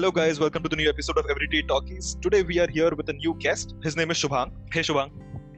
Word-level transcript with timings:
Hello, 0.00 0.10
guys. 0.10 0.40
Welcome 0.40 0.62
to 0.62 0.68
the 0.70 0.76
new 0.76 0.88
episode 0.88 1.18
of 1.18 1.26
Everyday 1.28 1.60
Talkies. 1.60 2.16
Today, 2.22 2.42
we 2.42 2.58
are 2.58 2.66
here 2.66 2.90
with 2.94 3.10
a 3.10 3.12
new 3.12 3.34
guest. 3.38 3.74
His 3.82 3.96
name 3.98 4.10
is 4.10 4.16
Shubhang. 4.16 4.50
Hey, 4.72 4.80
Shubhang. 4.80 5.10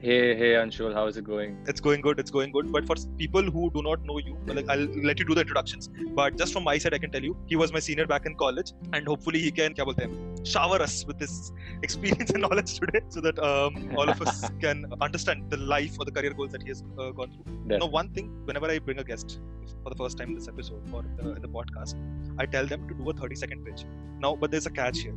Hey, 0.05 0.35
hey, 0.35 0.47
Anshul, 0.61 0.93
how's 0.93 1.15
it 1.15 1.23
going? 1.23 1.59
It's 1.65 1.79
going 1.79 2.01
good. 2.01 2.19
It's 2.19 2.29
going 2.29 2.51
good. 2.51 2.73
But 2.73 2.85
for 2.85 2.95
people 3.17 3.41
who 3.41 3.71
do 3.71 3.81
not 3.81 4.03
know 4.03 4.17
you, 4.17 4.37
like, 4.47 4.67
I'll 4.67 4.85
let 5.09 5.17
you 5.17 5.23
do 5.23 5.33
the 5.33 5.39
introductions. 5.39 5.89
But 6.13 6.37
just 6.37 6.51
from 6.51 6.65
my 6.65 6.77
side, 6.77 6.93
I 6.93 6.97
can 6.97 7.09
tell 7.09 7.23
you, 7.23 7.37
he 7.45 7.55
was 7.55 7.71
my 7.71 7.79
senior 7.79 8.05
back 8.05 8.25
in 8.25 8.35
college, 8.35 8.73
and 8.91 9.07
hopefully, 9.07 9.39
he 9.39 9.49
can 9.49 9.73
kya 9.73 9.85
bolte 9.89 10.01
hain, 10.01 10.43
shower 10.43 10.81
us 10.87 11.05
with 11.05 11.19
this 11.19 11.53
experience 11.83 12.31
and 12.31 12.41
knowledge 12.41 12.73
today, 12.81 12.99
so 13.07 13.21
that 13.21 13.39
um, 13.51 13.95
all 13.95 14.09
of 14.15 14.21
us 14.21 14.43
can 14.65 14.83
understand 14.99 15.49
the 15.55 15.61
life 15.75 15.95
or 15.97 16.03
the 16.03 16.15
career 16.17 16.33
goals 16.33 16.51
that 16.57 16.63
he 16.63 16.73
has 16.75 16.83
uh, 16.99 17.09
gone 17.21 17.31
through. 17.31 17.55
You 17.71 17.79
know, 17.85 17.91
one 17.95 18.09
thing, 18.09 18.27
whenever 18.43 18.69
I 18.69 18.79
bring 18.79 18.99
a 18.99 19.05
guest 19.05 19.39
for 19.83 19.89
the 19.89 19.99
first 20.03 20.17
time 20.17 20.31
in 20.31 20.35
this 20.41 20.49
episode 20.49 20.83
or 20.93 21.05
uh, 21.23 21.29
in 21.37 21.41
the 21.41 21.53
podcast, 21.57 21.95
I 22.37 22.45
tell 22.57 22.67
them 22.75 22.85
to 22.89 22.93
do 22.93 23.09
a 23.09 23.13
30 23.13 23.35
second 23.45 23.65
pitch. 23.65 23.85
Now, 24.19 24.35
but 24.35 24.51
there's 24.51 24.65
a 24.65 24.75
catch 24.81 24.99
here. 24.99 25.15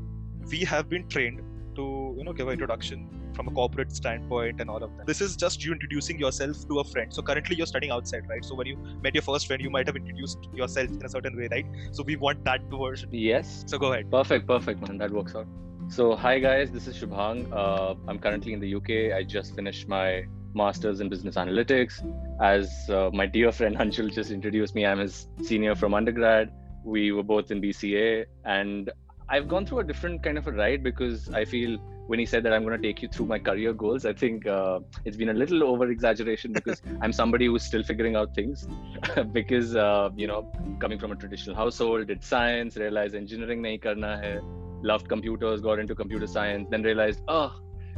We 0.49 0.61
have 0.61 0.89
been 0.89 1.09
trained 1.09 1.43
to 1.77 2.15
you 2.19 2.25
know 2.25 2.33
give 2.33 2.49
an 2.49 2.53
introduction 2.55 3.09
from 3.35 3.49
a 3.49 3.51
corporate 3.51 3.93
standpoint 3.93 4.61
and 4.61 4.71
all 4.71 4.83
of 4.83 4.97
that. 4.97 5.07
This 5.07 5.21
is 5.21 5.37
just 5.37 5.65
you 5.65 5.73
introducing 5.73 6.19
yourself 6.19 6.67
to 6.69 6.81
a 6.81 6.85
friend. 6.85 7.13
So 7.13 7.23
currently 7.23 7.57
you're 7.57 7.67
studying 7.67 7.93
outside, 7.93 8.29
right? 8.29 8.45
So 8.45 8.55
when 8.55 8.67
you 8.67 8.79
met 9.03 9.15
your 9.15 9.23
first 9.23 9.47
friend, 9.47 9.63
you 9.63 9.71
might 9.71 9.87
have 9.87 9.97
introduced 9.97 10.49
yourself 10.55 10.91
in 10.91 11.05
a 11.05 11.09
certain 11.09 11.37
way, 11.37 11.49
right? 11.51 11.67
So 11.93 12.03
we 12.03 12.17
want 12.17 12.45
that 12.45 12.63
version. 12.71 13.11
Yes. 13.13 13.65
So 13.67 13.79
go 13.79 13.93
ahead. 13.93 14.11
Perfect, 14.11 14.47
perfect, 14.47 14.81
man. 14.89 14.99
That 14.99 15.11
works 15.11 15.35
out. 15.35 15.47
So 15.89 16.17
hi 16.17 16.41
guys, 16.41 16.73
this 16.73 16.89
is 16.89 16.97
Shubhang. 16.97 17.53
Uh, 17.53 17.95
I'm 18.09 18.19
currently 18.19 18.53
in 18.53 18.61
the 18.61 18.75
UK. 18.75 19.17
I 19.17 19.23
just 19.23 19.55
finished 19.55 19.87
my 19.87 20.25
master's 20.53 21.01
in 21.01 21.09
business 21.09 21.37
analytics. 21.37 22.03
As 22.43 22.69
uh, 22.91 23.11
my 23.13 23.27
dear 23.27 23.53
friend 23.53 23.77
Anshul 23.83 24.13
just 24.13 24.33
introduced 24.33 24.75
me, 24.75 24.85
I'm 24.85 24.99
his 24.99 25.29
senior 25.43 25.77
from 25.77 25.95
undergrad. 25.95 26.51
We 26.85 27.13
were 27.13 27.23
both 27.23 27.51
in 27.51 27.61
BCA, 27.61 28.27
and 28.45 28.91
I've 29.29 29.49
gone 29.49 29.67
through 29.67 29.81
a 29.81 29.85
different 29.85 30.23
kind 30.23 30.39
of 30.39 30.47
a 30.47 30.53
ride 30.53 30.83
because 30.83 31.29
I 31.31 31.45
feel 31.45 31.79
when 32.07 32.21
he 32.21 32.27
said 32.27 32.45
that 32.45 32.53
I'm 32.53 32.63
going 32.63 32.81
to 32.81 32.89
take 32.89 33.03
you 33.03 33.09
through 33.09 33.27
my 33.27 33.39
career 33.39 33.73
goals, 33.73 34.07
I 34.07 34.13
think 34.13 34.47
uh, 34.47 34.79
it's 35.05 35.17
been 35.17 35.31
a 35.31 35.35
little 35.35 35.65
over 35.65 35.91
exaggeration 35.91 36.53
because 36.53 36.81
I'm 37.01 37.13
somebody 37.13 37.47
who's 37.47 37.65
still 37.65 37.83
figuring 37.83 38.15
out 38.15 38.35
things. 38.35 38.69
because 39.33 39.75
uh, 39.75 40.11
you 40.15 40.29
know, 40.29 40.51
coming 40.79 40.99
from 40.99 41.11
a 41.11 41.17
traditional 41.17 41.57
household, 41.57 42.07
did 42.07 42.23
science, 42.23 42.77
realized 42.77 43.17
engineering 43.17 43.63
nahi 43.63 43.83
karna 43.83 44.17
hai, 44.19 44.41
loved 44.83 45.09
computers, 45.09 45.61
got 45.61 45.81
into 45.81 45.95
computer 45.95 46.29
science, 46.29 46.69
then 46.71 46.83
realized, 46.83 47.23
oh, 47.27 47.53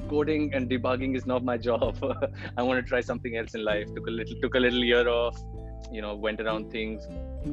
coding 0.08 0.54
and 0.54 0.70
debugging 0.70 1.14
is 1.14 1.26
not 1.26 1.44
my 1.44 1.58
job. 1.58 1.96
I 2.56 2.62
want 2.62 2.82
to 2.82 2.88
try 2.88 3.00
something 3.03 3.36
else 3.36 3.54
in 3.54 3.64
life. 3.64 3.86
Took 3.94 4.06
a 4.06 4.10
little, 4.10 4.41
took 4.41 4.54
a 4.54 4.60
little 4.60 4.82
year 4.82 5.06
off. 5.08 5.38
You 5.91 6.03
know, 6.03 6.15
went 6.15 6.41
around 6.41 6.71
things, 6.71 7.06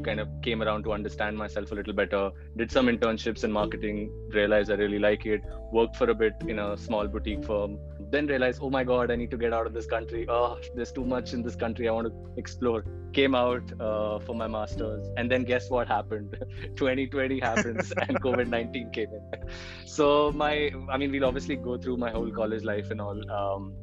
kind 0.03 0.19
of 0.19 0.27
came 0.41 0.61
around 0.61 0.83
to 0.83 0.93
understand 0.93 1.37
myself 1.37 1.71
a 1.71 1.75
little 1.75 1.93
better 1.93 2.31
did 2.57 2.71
some 2.71 2.87
internships 2.87 3.43
in 3.43 3.51
marketing 3.51 4.11
realized 4.33 4.71
i 4.71 4.75
really 4.75 4.99
like 4.99 5.25
it 5.25 5.43
worked 5.71 5.95
for 5.95 6.09
a 6.09 6.13
bit 6.13 6.33
in 6.47 6.59
a 6.59 6.77
small 6.77 7.07
boutique 7.07 7.43
firm 7.43 7.77
then 8.11 8.27
realized 8.27 8.59
oh 8.61 8.69
my 8.69 8.83
god 8.83 9.11
i 9.11 9.15
need 9.15 9.31
to 9.31 9.37
get 9.37 9.53
out 9.53 9.65
of 9.65 9.73
this 9.73 9.85
country. 9.85 10.25
Oh 10.29 10.57
there's 10.75 10.91
too 10.91 11.05
much 11.05 11.33
in 11.33 11.41
this 11.41 11.55
country 11.55 11.87
i 11.87 11.91
want 11.91 12.07
to 12.07 12.13
explore. 12.37 12.85
Came 13.13 13.33
out 13.33 13.63
uh, 13.79 14.19
for 14.19 14.35
my 14.35 14.47
masters. 14.47 15.07
And 15.15 15.31
then 15.31 15.45
guess 15.45 15.69
what 15.69 15.87
happened? 15.87 16.35
2020 16.75 17.39
happens 17.39 17.91
and 18.07 18.21
covid-19 18.21 18.91
came 18.93 19.07
in. 19.13 19.49
So 19.85 20.31
my 20.31 20.71
i 20.89 20.97
mean 20.97 21.11
we'll 21.11 21.25
obviously 21.25 21.55
go 21.55 21.77
through 21.77 21.97
my 21.97 22.11
whole 22.11 22.31
college 22.31 22.63
life 22.63 22.91
and 22.91 23.01
all 23.01 23.31
um, 23.31 23.73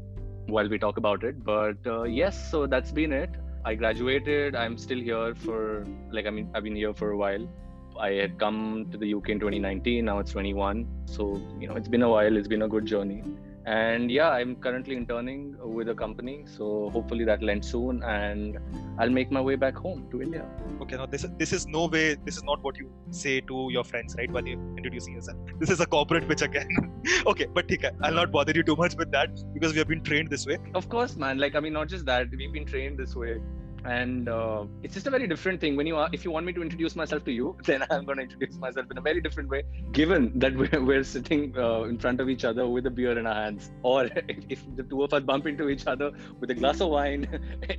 while 0.46 0.68
we 0.68 0.78
talk 0.78 0.98
about 0.98 1.24
it. 1.24 1.42
But 1.44 1.78
uh, 1.86 2.02
yes 2.02 2.50
so 2.50 2.66
that's 2.66 2.92
been 2.92 3.12
it 3.12 3.30
I 3.64 3.74
graduated. 3.74 4.56
I'm 4.56 4.76
still 4.76 4.98
here 4.98 5.34
for 5.34 5.86
like 6.10 6.26
I 6.26 6.30
mean 6.30 6.50
I've 6.54 6.64
been 6.64 6.76
here 6.76 6.92
for 6.92 7.10
a 7.12 7.16
while. 7.16 7.48
I 8.00 8.10
had 8.12 8.38
come 8.38 8.88
to 8.90 8.98
the 8.98 9.14
UK 9.14 9.30
in 9.30 9.40
2019. 9.40 10.04
Now 10.04 10.18
it's 10.18 10.32
21. 10.32 10.88
So 11.06 11.40
you 11.60 11.68
know 11.68 11.74
it's 11.74 11.88
been 11.88 12.02
a 12.02 12.08
while. 12.08 12.36
It's 12.36 12.48
been 12.48 12.62
a 12.62 12.68
good 12.68 12.86
journey. 12.86 13.22
And 13.64 14.10
yeah, 14.10 14.30
I'm 14.30 14.56
currently 14.56 14.96
interning 14.96 15.56
with 15.62 15.88
a 15.88 15.94
company. 15.94 16.44
So 16.46 16.90
hopefully 16.90 17.24
that'll 17.24 17.48
end 17.48 17.64
soon, 17.64 18.02
and 18.02 18.58
I'll 18.98 19.10
make 19.10 19.30
my 19.30 19.40
way 19.40 19.54
back 19.54 19.76
home 19.76 20.08
to 20.10 20.20
India. 20.20 20.44
Okay, 20.80 20.96
now 20.96 21.06
this 21.06 21.24
this 21.38 21.52
is 21.52 21.66
no 21.66 21.86
way. 21.86 22.16
This 22.24 22.36
is 22.36 22.42
not 22.42 22.62
what 22.62 22.76
you 22.76 22.90
say 23.10 23.40
to 23.52 23.68
your 23.70 23.84
friends, 23.84 24.16
right? 24.18 24.30
While 24.30 24.46
you're 24.46 24.60
introducing 24.76 25.14
yourself. 25.14 25.38
This 25.60 25.70
is 25.70 25.80
a 25.80 25.86
corporate 25.86 26.28
pitch 26.28 26.42
again. 26.42 26.68
okay, 27.26 27.46
but 27.46 27.70
okay, 27.70 27.90
I'll 28.02 28.14
not 28.14 28.32
bother 28.32 28.52
you 28.52 28.64
too 28.64 28.76
much 28.76 28.96
with 28.96 29.12
that 29.12 29.30
because 29.54 29.72
we 29.72 29.78
have 29.78 29.88
been 29.88 30.02
trained 30.02 30.30
this 30.30 30.46
way. 30.46 30.58
Of 30.74 30.88
course, 30.88 31.16
man. 31.16 31.38
Like 31.38 31.54
I 31.54 31.60
mean, 31.60 31.72
not 31.72 31.88
just 31.88 32.04
that. 32.06 32.28
We've 32.30 32.52
been 32.52 32.66
trained 32.66 32.98
this 32.98 33.14
way 33.14 33.40
and 33.84 34.28
uh, 34.28 34.64
it's 34.82 34.94
just 34.94 35.06
a 35.06 35.10
very 35.10 35.26
different 35.26 35.60
thing. 35.60 35.76
When 35.76 35.86
you 35.86 35.96
are 35.96 36.08
if 36.12 36.24
you 36.24 36.30
want 36.30 36.46
me 36.46 36.52
to 36.52 36.62
introduce 36.62 36.94
myself 36.96 37.24
to 37.24 37.32
you 37.32 37.56
then 37.64 37.84
i'm 37.90 38.04
going 38.04 38.18
to 38.18 38.24
introduce 38.24 38.56
myself 38.56 38.90
in 38.90 38.98
a 38.98 39.00
very 39.00 39.20
different 39.20 39.48
way 39.48 39.62
given 39.92 40.30
that 40.38 40.54
we're, 40.56 40.80
we're 40.90 41.04
sitting 41.04 41.56
uh, 41.56 41.82
in 41.82 41.98
front 41.98 42.20
of 42.20 42.28
each 42.28 42.44
other 42.44 42.68
with 42.68 42.86
a 42.86 42.90
beer 42.90 43.18
in 43.18 43.26
our 43.26 43.34
hands. 43.34 43.70
Or 43.82 44.04
if, 44.04 44.44
if, 44.48 44.76
the 44.76 44.82
two 44.82 45.02
of 45.02 45.12
us 45.12 45.22
bump 45.22 45.46
into 45.46 45.68
each 45.68 45.86
other 45.86 46.12
with 46.40 46.50
a 46.50 46.54
glass 46.54 46.80
of 46.80 46.90
wine 46.90 47.26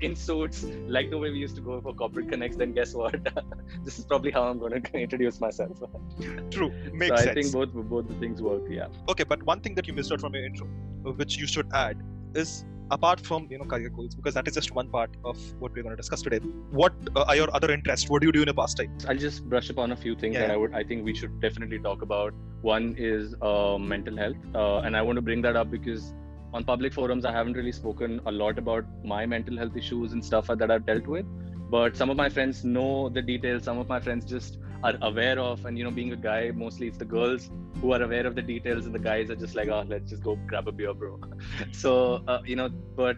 in 0.01 0.15
suits 0.15 0.63
like 0.87 1.09
the 1.09 1.17
way 1.17 1.31
we 1.31 1.39
used 1.39 1.55
to 1.55 1.61
go 1.61 1.79
for 1.81 1.93
corporate 1.93 2.29
connects 2.29 2.57
then 2.57 2.73
guess 2.73 2.93
what? 2.93 3.15
This 3.83 3.99
is 3.99 4.05
probably 4.05 4.31
how 4.31 4.43
i'm 4.43 4.59
going 4.59 4.81
to 4.81 4.97
introduce 4.97 5.39
myself. 5.39 5.77
True. 6.49 6.71
Makes 6.93 7.09
so 7.09 7.25
sense. 7.25 7.29
i 7.29 7.33
think 7.33 7.53
both 7.53 7.73
both 7.73 8.07
the 8.07 8.15
things 8.15 8.41
work 8.41 8.63
yeah. 8.69 8.87
Okay 9.09 9.23
but 9.23 9.43
one 9.43 9.59
thing 9.59 9.75
that 9.75 9.87
you 9.87 9.93
missed 9.93 10.11
out 10.11 10.21
from 10.21 10.33
your 10.33 10.45
intro 10.45 10.67
which 11.21 11.37
you 11.37 11.47
should 11.47 11.67
add 11.73 11.97
is 12.35 12.65
apart 12.91 13.19
from 13.19 13.47
you 13.49 13.57
know 13.57 13.65
career 13.65 13.89
goals 13.89 14.15
because 14.15 14.33
that 14.33 14.47
is 14.47 14.53
just 14.53 14.71
one 14.71 14.89
part 14.89 15.09
of 15.23 15.37
what 15.59 15.73
we're 15.73 15.83
going 15.83 15.95
to 15.95 16.01
discuss 16.01 16.21
today. 16.21 16.37
What 16.71 16.93
uh, 17.15 17.23
are 17.27 17.35
your 17.35 17.53
other 17.55 17.71
interests? 17.71 18.09
What 18.09 18.21
do 18.21 18.27
you 18.27 18.31
do 18.31 18.41
in 18.41 18.47
your 18.47 18.55
pastime? 18.55 18.97
I'll 19.07 19.17
just 19.17 19.45
brush 19.45 19.69
upon 19.69 19.91
a 19.91 19.95
few 19.95 20.15
things 20.15 20.35
yeah. 20.35 20.41
that 20.41 20.51
i 20.51 20.57
would 20.57 20.73
i 20.73 20.83
think 20.83 21.05
we 21.05 21.15
should 21.15 21.39
definitely 21.41 21.79
talk 21.79 22.01
about. 22.01 22.33
One 22.61 22.95
is 22.97 23.35
uh, 23.41 23.77
mental 23.77 24.15
health 24.15 24.37
uh, 24.55 24.77
and 24.79 24.95
i 24.95 25.01
want 25.01 25.17
to 25.17 25.21
bring 25.21 25.41
that 25.41 25.57
up 25.57 25.69
because 25.69 26.13
on 26.53 26.63
public 26.63 26.93
forums 26.93 27.25
i 27.25 27.31
haven't 27.31 27.57
really 27.59 27.71
spoken 27.71 28.21
a 28.25 28.31
lot 28.31 28.57
about 28.57 28.85
my 29.03 29.25
mental 29.25 29.57
health 29.57 29.75
issues 29.75 30.13
and 30.13 30.23
stuff 30.23 30.47
that 30.47 30.71
i've 30.71 30.85
dealt 30.85 31.07
with 31.07 31.25
but 31.73 31.97
some 31.97 32.11
of 32.11 32.17
my 32.17 32.29
friends 32.29 32.63
know 32.63 33.09
the 33.09 33.21
details. 33.21 33.63
Some 33.63 33.79
of 33.79 33.89
my 33.89 33.99
friends 33.99 34.25
just 34.25 34.59
are 34.83 34.95
aware 35.01 35.39
of 35.39 35.65
and 35.65 35.77
you 35.77 35.83
know 35.83 35.91
being 35.91 36.11
a 36.11 36.15
guy 36.15 36.51
mostly 36.53 36.87
it's 36.87 36.97
the 36.97 37.05
girls 37.05 37.49
who 37.81 37.91
are 37.93 38.01
aware 38.01 38.25
of 38.27 38.35
the 38.35 38.41
details 38.41 38.85
and 38.85 38.93
the 38.93 38.99
guys 38.99 39.29
are 39.29 39.35
just 39.35 39.55
like 39.55 39.69
oh 39.69 39.83
let's 39.87 40.09
just 40.09 40.23
go 40.23 40.35
grab 40.47 40.67
a 40.67 40.71
beer 40.71 40.93
bro. 40.93 41.19
So 41.71 42.23
uh, 42.27 42.41
you 42.45 42.55
know 42.55 42.69
but 42.95 43.17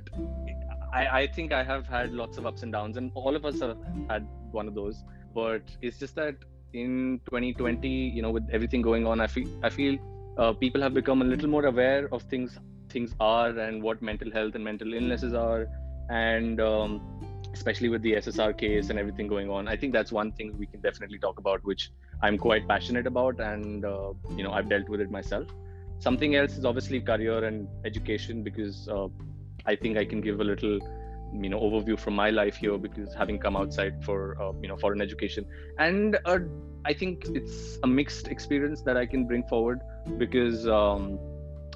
I, 0.93 1.07
I 1.21 1.27
think 1.27 1.51
i 1.51 1.63
have 1.63 1.87
had 1.87 2.13
lots 2.13 2.37
of 2.37 2.45
ups 2.45 2.63
and 2.63 2.71
downs 2.71 2.97
and 2.97 3.11
all 3.15 3.35
of 3.35 3.45
us 3.45 3.59
have 3.59 3.77
had 4.09 4.27
one 4.51 4.67
of 4.67 4.75
those. 4.75 5.03
But 5.33 5.63
it's 5.81 5.97
just 5.99 6.15
that 6.15 6.35
in 6.73 7.19
2020 7.25 7.87
you 7.87 8.21
know 8.21 8.31
with 8.31 8.47
everything 8.51 8.81
going 8.81 9.07
on 9.07 9.21
i 9.21 9.27
feel 9.27 9.47
i 9.63 9.69
feel 9.69 9.97
uh, 10.37 10.51
people 10.51 10.81
have 10.81 10.93
become 10.93 11.21
a 11.21 11.25
little 11.25 11.47
more 11.47 11.65
aware 11.67 12.09
of 12.11 12.23
things 12.23 12.59
things 12.95 13.15
are 13.19 13.49
and 13.65 13.83
what 13.83 14.01
mental 14.01 14.31
health 14.31 14.55
and 14.55 14.63
mental 14.63 14.93
illnesses 14.93 15.33
are. 15.33 15.67
And 16.09 16.61
um, 16.61 17.01
especially 17.55 17.89
with 17.89 18.01
the 18.01 18.13
SSR 18.13 18.57
case 18.57 18.89
and 18.89 18.99
everything 18.99 19.27
going 19.27 19.49
on. 19.49 19.67
I 19.67 19.75
think 19.77 19.93
that's 19.93 20.11
one 20.11 20.31
thing 20.31 20.57
we 20.63 20.67
can 20.73 20.81
definitely 20.81 21.19
talk 21.25 21.39
about, 21.43 21.63
which 21.63 21.91
I'm 22.21 22.37
quite 22.37 22.67
passionate 22.67 23.07
about, 23.07 23.39
and 23.39 23.85
uh, 23.93 24.11
you 24.37 24.43
know 24.43 24.51
I've 24.51 24.69
dealt 24.69 24.89
with 24.89 25.01
it 25.05 25.11
myself. 25.19 25.47
Something 25.99 26.35
else 26.35 26.57
is 26.57 26.65
obviously 26.65 26.99
career 27.11 27.43
and 27.49 27.67
education 27.85 28.43
because 28.43 28.89
uh, 28.89 29.07
I 29.65 29.75
think 29.75 29.97
I 29.97 30.05
can 30.05 30.21
give 30.21 30.41
a 30.41 30.47
little 30.51 30.79
you 31.45 31.49
know 31.53 31.59
overview 31.67 31.99
from 31.99 32.15
my 32.15 32.29
life 32.29 32.57
here 32.63 32.77
because 32.87 33.13
having 33.21 33.39
come 33.45 33.55
outside 33.61 34.03
for 34.07 34.19
uh, 34.41 34.51
you 34.61 34.67
know 34.67 34.77
foreign 34.77 35.01
education 35.01 35.45
and 35.79 36.19
uh, 36.25 36.39
I 36.85 36.93
think 36.93 37.25
it's 37.39 37.79
a 37.83 37.87
mixed 37.87 38.27
experience 38.27 38.81
that 38.89 38.97
I 39.05 39.05
can 39.05 39.25
bring 39.25 39.47
forward 39.55 39.81
because. 40.25 40.67
Um, 40.67 41.17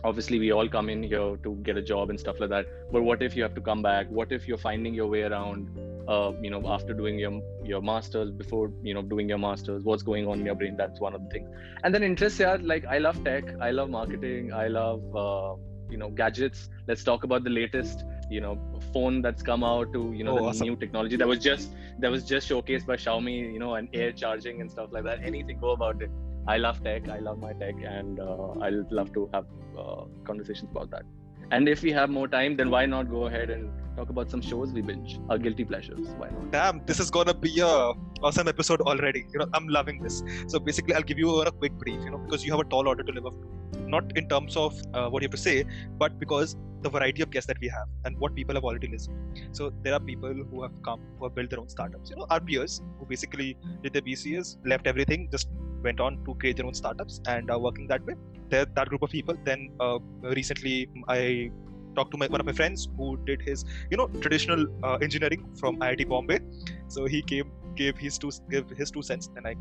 obviously 0.04 0.40
we 0.40 0.52
all 0.52 0.68
come 0.70 0.90
in 0.90 1.04
here 1.04 1.38
to 1.44 1.56
get 1.64 1.78
a 1.78 1.82
job 1.82 2.10
and 2.10 2.20
stuff 2.20 2.40
like 2.40 2.50
that 2.50 2.66
but 2.92 3.02
what 3.04 3.22
if 3.22 3.36
you 3.36 3.44
have 3.44 3.54
to 3.54 3.62
come 3.62 3.82
back 3.82 4.08
what 4.10 4.32
if 4.32 4.48
you're 4.48 4.58
finding 4.58 4.94
your 4.94 5.08
way 5.08 5.22
around 5.24 5.68
uh, 6.08 6.32
you 6.42 6.50
know 6.50 6.62
after 6.68 6.94
doing 6.94 7.20
your 7.20 7.42
your 7.64 7.82
masters 7.82 8.32
before 8.32 8.72
you 8.82 8.94
know 8.94 9.02
doing 9.02 9.28
your 9.30 9.38
masters 9.38 9.84
what's 9.84 10.04
going 10.04 10.28
on 10.28 10.40
in 10.40 10.46
your 10.46 10.56
brain 10.56 10.76
that's 10.78 11.00
one 11.00 11.14
of 11.14 11.22
the 11.24 11.30
things 11.30 11.50
and 11.84 11.94
then 11.94 12.04
interests 12.04 12.40
yeah 12.40 12.58
like 12.62 12.86
i 12.86 12.98
love 12.98 13.24
tech 13.24 13.44
i 13.62 13.72
love 13.72 13.90
marketing 13.90 14.54
i 14.54 14.68
love 14.68 15.02
uh, 15.16 15.56
you 15.90 15.98
know 15.98 16.10
gadgets. 16.10 16.70
Let's 16.88 17.04
talk 17.04 17.24
about 17.24 17.44
the 17.44 17.50
latest 17.50 18.04
you 18.30 18.42
know 18.42 18.60
phone 18.94 19.22
that's 19.24 19.42
come 19.42 19.64
out 19.64 19.92
to 19.94 20.14
you 20.14 20.24
know 20.24 20.38
Oh, 20.38 20.42
the 20.42 20.42
awesome. 20.50 20.68
new 20.68 20.76
technology 20.76 21.16
that 21.18 21.28
was 21.28 21.40
just 21.40 21.72
that 22.00 22.12
was 22.12 22.24
just 22.24 22.48
showcased 22.48 22.86
by 22.86 22.96
Xiaomi. 22.96 23.52
You 23.54 23.60
know, 23.60 23.74
and 23.74 23.90
air 23.94 24.12
charging 24.12 24.62
and 24.62 24.70
stuff 24.70 24.90
like 24.92 25.04
that. 25.06 25.20
Anything, 25.24 25.60
go 25.60 25.72
about 25.72 26.02
it. 26.04 26.12
I 26.50 26.58
love 26.58 26.84
tech. 26.84 27.08
I 27.10 27.20
love 27.20 27.40
my 27.40 27.54
tech, 27.54 27.76
and 27.96 28.20
uh, 28.20 28.66
I'll 28.68 28.86
love 29.00 29.14
to 29.18 29.30
have 29.34 29.46
uh, 29.78 30.06
conversations 30.30 30.72
about 30.72 30.90
that. 30.92 31.04
And 31.52 31.70
if 31.74 31.84
we 31.84 31.92
have 31.92 32.10
more 32.10 32.28
time, 32.28 32.56
then 32.58 32.72
why 32.72 32.86
not 32.94 33.10
go 33.10 33.26
ahead 33.28 33.52
and 33.52 33.70
talk 33.96 34.10
about 34.10 34.32
some 34.32 34.42
shows 34.42 34.72
we 34.72 34.82
binge, 34.82 35.20
our 35.30 35.38
guilty 35.38 35.66
pleasures? 35.66 36.08
Why 36.18 36.30
not? 36.30 36.50
Damn, 36.56 36.82
this 36.88 37.00
is 37.00 37.12
gonna 37.12 37.36
be 37.36 37.60
a 37.60 37.92
awesome 38.24 38.48
episode 38.48 38.82
already. 38.82 39.26
You 39.34 39.40
know, 39.40 39.48
I'm 39.54 39.68
loving 39.68 40.02
this. 40.02 40.24
So 40.48 40.60
basically, 40.60 40.96
I'll 40.96 41.08
give 41.14 41.20
you 41.20 41.36
a 41.42 41.52
quick 41.52 41.74
brief. 41.84 42.04
You 42.04 42.12
know, 42.12 42.18
because 42.18 42.46
you 42.46 42.52
have 42.58 42.66
a 42.66 42.70
tall 42.76 42.88
order 42.88 43.04
to 43.04 43.12
live 43.20 43.28
up 43.28 43.40
to. 43.44 43.88
Not 43.98 44.18
in 44.18 44.28
terms 44.28 44.58
of 44.58 44.82
uh, 44.94 45.08
what 45.10 45.22
you 45.22 45.28
have 45.28 45.38
to 45.38 45.44
say, 45.46 45.66
but 46.04 46.20
because 46.26 46.56
the 46.82 46.90
variety 46.90 47.22
of 47.22 47.30
guests 47.30 47.48
that 47.48 47.60
we 47.60 47.68
have 47.68 47.88
and 48.06 48.18
what 48.18 48.36
people 48.36 48.56
have 48.56 48.64
already 48.64 48.88
listened. 48.88 49.18
So 49.52 49.72
there 49.84 49.94
are 49.94 50.00
people 50.00 50.34
who 50.34 50.62
have 50.64 50.72
come 50.84 51.02
who 51.18 51.26
have 51.26 51.36
built 51.36 51.50
their 51.50 51.60
own 51.60 51.70
startups. 51.70 52.10
You 52.10 52.18
know, 52.18 52.28
our 52.30 52.40
peers 52.40 52.82
who 53.00 53.06
basically 53.06 53.58
did 53.84 53.94
their 53.94 54.02
BCS, 54.02 54.58
left 54.66 54.88
everything, 54.88 55.30
just 55.32 55.50
went 55.84 56.00
on 56.00 56.24
to 56.26 56.36
create 56.36 56.58
their 56.58 56.66
own 56.66 56.74
startups 56.74 57.22
and 57.28 57.50
are 57.50 57.60
working 57.60 57.88
that 57.88 58.06
way. 58.06 58.16
They're 58.50 58.66
that 58.66 58.90
group 58.90 59.02
of 59.02 59.10
people. 59.10 59.36
Then 59.44 59.70
uh, 59.80 60.00
recently, 60.24 60.90
I 61.08 61.52
talked 61.96 62.12
to 62.12 62.18
my, 62.18 62.28
one 62.28 62.40
of 62.40 62.46
my 62.46 62.54
friends 62.54 62.88
who 62.98 63.18
did 63.26 63.42
his 63.42 63.66
you 63.90 63.98
know 63.98 64.08
traditional 64.22 64.66
uh, 64.84 64.98
engineering 65.02 65.48
from 65.60 65.78
IIT 65.78 66.08
Bombay. 66.10 66.40
So 66.88 67.06
he 67.06 67.22
came 67.22 67.52
gave 67.76 67.98
his 67.98 68.18
two 68.18 68.32
give 68.50 68.70
his 68.70 68.92
two 68.92 69.02
cents, 69.02 69.30
and 69.36 69.48
I 69.48 69.56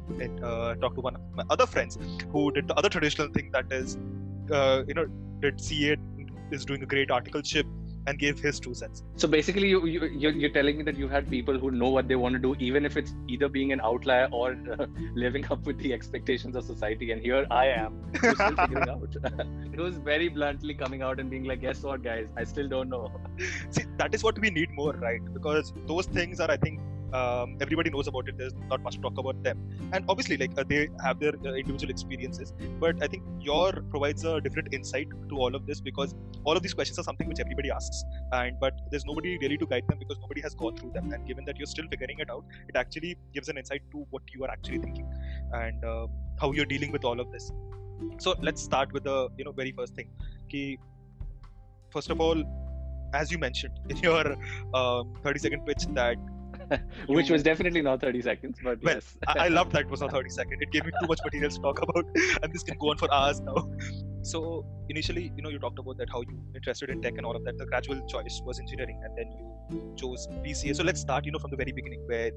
uh, 0.45 0.75
talked 0.77 0.97
to 0.97 1.01
one 1.01 1.17
of 1.17 1.23
my 1.35 1.45
other 1.51 1.67
friends 1.67 1.99
who 2.33 2.51
did 2.53 2.69
the 2.69 2.75
other 2.75 2.89
traditional 2.89 3.29
thing 3.29 3.51
that 3.53 3.73
is 3.81 3.99
uh, 4.51 4.83
you 4.87 4.95
know 4.95 5.07
did 5.41 5.61
CA 5.61 5.97
is 6.51 6.65
doing 6.65 6.83
a 6.83 6.87
great 6.87 7.09
articleship 7.09 7.67
and 8.09 8.19
gave 8.19 8.39
his 8.39 8.59
two 8.59 8.75
cents. 8.75 9.03
So 9.17 9.29
basically, 9.29 9.69
you, 9.69 9.85
you 9.87 10.07
you're, 10.07 10.33
you're 10.33 10.51
telling 10.51 10.79
me 10.79 10.85
that 10.85 10.97
you've 10.97 11.11
had 11.11 11.29
people 11.29 11.59
who 11.59 11.71
know 11.71 11.89
what 11.91 12.09
they 12.09 12.17
want 12.17 12.35
to 12.35 12.39
do, 12.39 12.55
even 12.59 12.87
if 12.87 12.97
it's 12.97 13.15
either 13.29 13.49
being 13.49 13.73
an 13.73 13.81
outlier 13.83 14.29
or 14.33 14.57
uh, 14.73 14.87
living 15.15 15.45
up 15.51 15.67
with 15.67 15.79
the 15.79 15.93
expectations 15.93 16.57
of 16.57 16.65
society. 16.65 17.13
And 17.13 17.21
here 17.21 17.47
I 17.51 17.67
am, 17.67 18.03
who's 18.21 18.35
still 18.35 18.57
figuring 18.63 18.89
out. 18.89 19.17
it 19.73 19.79
was 19.79 19.99
very 19.99 20.29
bluntly 20.29 20.75
coming 20.75 21.03
out 21.03 21.21
and 21.21 21.31
being 21.31 21.45
like, 21.45 21.61
"Guess 21.61 21.83
what, 21.83 22.03
guys? 22.03 22.29
I 22.37 22.45
still 22.45 22.69
don't 22.69 22.89
know." 22.89 23.13
See, 23.71 23.85
that 23.99 24.15
is 24.15 24.25
what 24.25 24.39
we 24.39 24.51
need 24.51 24.71
more, 24.71 24.95
right? 24.95 25.21
Because 25.35 25.73
those 25.87 26.07
things 26.07 26.41
are, 26.41 26.51
I 26.51 26.57
think, 26.57 26.81
um, 27.13 27.57
everybody 27.61 27.91
knows 27.91 28.07
about 28.07 28.29
it. 28.29 28.37
There's 28.37 28.55
not 28.69 28.83
much 28.83 29.01
talk 29.01 29.19
about 29.19 29.43
them, 29.43 29.59
and 29.93 30.05
obviously, 30.09 30.37
like 30.37 30.57
uh, 30.59 30.65
they 30.69 30.89
have 31.03 31.21
their 31.21 31.35
uh, 31.45 31.53
individual 31.55 31.91
experiences. 31.91 32.53
But 32.79 33.03
I 33.03 33.07
think 33.07 33.23
your 33.41 33.73
provides 33.91 34.25
a 34.25 34.41
different 34.41 34.75
insight 34.75 35.09
to 35.31 35.37
all 35.37 35.55
of 35.55 35.67
this 35.67 35.81
because 35.81 36.15
all 36.45 36.57
of 36.57 36.63
these 36.63 36.75
questions 36.75 36.99
are 36.99 37.03
something 37.03 37.29
which 37.29 37.41
everybody 37.41 37.71
asks, 37.71 38.05
and 38.33 38.59
but 38.61 38.75
there's 38.91 39.07
nobody 39.07 39.39
really 39.39 39.59
to 39.59 39.67
guide 39.67 39.85
them 39.89 39.99
because 39.99 40.19
nobody 40.21 40.41
has 40.43 40.55
gone 40.55 40.77
through 40.77 40.93
them. 40.93 41.13
And 41.13 41.27
given 41.27 41.45
that 41.47 41.57
you're 41.57 41.67
still 41.67 41.89
figuring 41.91 42.19
it 42.19 42.31
out, 42.31 42.45
it 42.69 42.77
actually 42.77 43.17
gives 43.35 43.49
an 43.49 43.59
insight 43.59 43.83
to 43.93 44.07
what 44.11 44.23
you 44.35 44.45
are 44.45 44.51
actually 44.51 44.79
thinking 44.79 45.09
and 45.53 45.85
uh, 45.85 46.07
how 46.41 46.53
you're 46.53 46.67
dealing 46.67 46.93
with 46.93 47.05
all 47.05 47.21
of 47.21 47.33
this. 47.33 47.53
So 48.19 48.35
let's 48.41 48.63
start 48.63 48.93
with 48.93 49.05
the 49.05 49.29
you 49.37 49.45
know 49.45 49.53
very 49.53 49.73
first 49.73 49.95
thing. 49.95 50.11
Ki, 50.49 50.79
first 51.91 52.11
of 52.11 52.21
all, 52.21 52.43
as 53.15 53.31
you 53.33 53.39
mentioned 53.39 53.79
in 53.89 53.97
your 53.99 54.37
um, 54.75 55.15
30 55.23 55.39
second 55.39 55.67
pitch 55.67 55.87
that 55.95 56.17
Which 57.09 57.31
was 57.31 57.43
definitely 57.43 57.83
not 57.83 58.01
30 58.01 58.23
seconds, 58.23 58.59
but 58.63 58.83
Well, 58.83 58.95
yes. 58.95 59.17
I, 59.27 59.47
I 59.47 59.49
loved 59.59 59.73
that 59.73 59.83
it 59.83 59.91
was 59.91 60.01
not 60.01 60.11
30 60.11 60.29
seconds 60.31 60.59
It 60.61 60.71
gave 60.71 60.85
me 60.85 60.93
too 61.01 61.07
much 61.07 61.21
material 61.25 61.51
to 61.51 61.61
talk 61.61 61.83
about, 61.89 62.05
and 62.43 62.53
this 62.53 62.63
can 62.63 62.77
go 62.79 62.91
on 62.91 62.99
for 62.99 63.13
hours 63.13 63.41
now. 63.41 63.71
So 64.23 64.67
initially, 64.89 65.33
you 65.37 65.43
know, 65.43 65.51
you 65.51 65.59
talked 65.59 65.79
about 65.79 65.99
that 65.99 66.09
how 66.11 66.21
you 66.23 66.39
interested 66.55 66.91
in 66.91 67.03
tech 67.03 67.15
and 67.17 67.27
all 67.27 67.37
of 67.37 67.45
that. 67.45 67.59
The 67.59 67.67
gradual 67.67 68.01
choice 68.07 68.41
was 68.45 68.59
engineering, 68.61 69.01
and 69.05 69.17
then 69.17 69.33
you 69.71 69.95
chose 69.97 70.27
BCA. 70.47 70.75
So 70.77 70.85
let's 70.85 71.01
start, 71.01 71.25
you 71.27 71.33
know, 71.33 71.39
from 71.39 71.51
the 71.51 71.57
very 71.65 71.73
beginning. 71.73 72.03
Where 72.07 72.31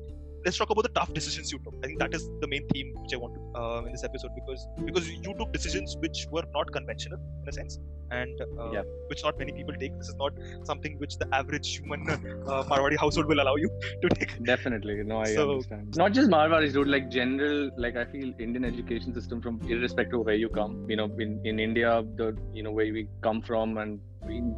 let's 0.46 0.58
talk 0.58 0.70
about 0.72 0.84
the 0.84 0.90
tough 0.90 1.14
decisions 1.14 1.52
you 1.52 1.60
took. 1.60 1.76
I 1.84 1.88
think 1.88 2.00
that 2.00 2.14
is 2.16 2.28
the 2.42 2.48
main 2.48 2.68
theme 2.70 2.94
which 3.02 3.14
I 3.14 3.18
want 3.18 3.36
to 3.36 3.60
uh, 3.60 3.82
in 3.86 3.92
this 3.92 4.04
episode 4.04 4.32
because 4.36 4.68
because 4.86 5.10
you 5.10 5.34
took 5.42 5.52
decisions 5.54 5.98
which 6.06 6.28
were 6.32 6.44
not 6.54 6.72
conventional 6.72 7.20
in 7.44 7.50
a 7.50 7.52
sense, 7.52 7.80
and 8.20 8.42
uh, 8.42 8.72
Yeah. 8.78 8.84
which 9.12 9.22
not 9.24 9.38
many 9.44 9.52
people 9.60 9.76
take. 9.84 9.98
This 10.00 10.10
is 10.10 10.16
not 10.16 10.34
something 10.72 10.98
which 11.04 11.18
the 11.18 11.28
average 11.40 11.70
human 11.78 12.10
uh, 12.10 12.64
Marwadi 12.72 12.98
household 13.04 13.28
will 13.28 13.42
allow 13.46 13.56
you 13.66 13.70
to 14.02 14.10
take. 14.10 14.34
Definitely, 14.44 14.96
no, 15.04 15.20
I 15.20 15.30
So- 15.36 15.52
understand. 15.52 15.96
Not 16.04 16.14
just 16.20 16.30
Marwaris, 16.38 16.74
dude. 16.74 16.88
Like 16.96 17.10
general, 17.20 17.70
like 17.78 17.96
I 17.96 18.06
feel 18.16 18.34
Indian 18.48 18.66
education 18.74 19.14
system, 19.20 19.42
from 19.42 19.62
irrespective 19.70 20.20
of 20.22 20.26
where 20.32 20.36
you 20.46 20.50
come, 20.50 20.74
you 20.90 20.96
know, 21.02 21.10
in 21.28 21.40
in 21.52 21.60
India, 21.70 21.94
the 22.24 22.30
you 22.54 22.64
know 22.64 22.72
where 22.72 22.92
we 22.92 23.08
come 23.22 23.42
from, 23.42 23.78
and 23.78 24.00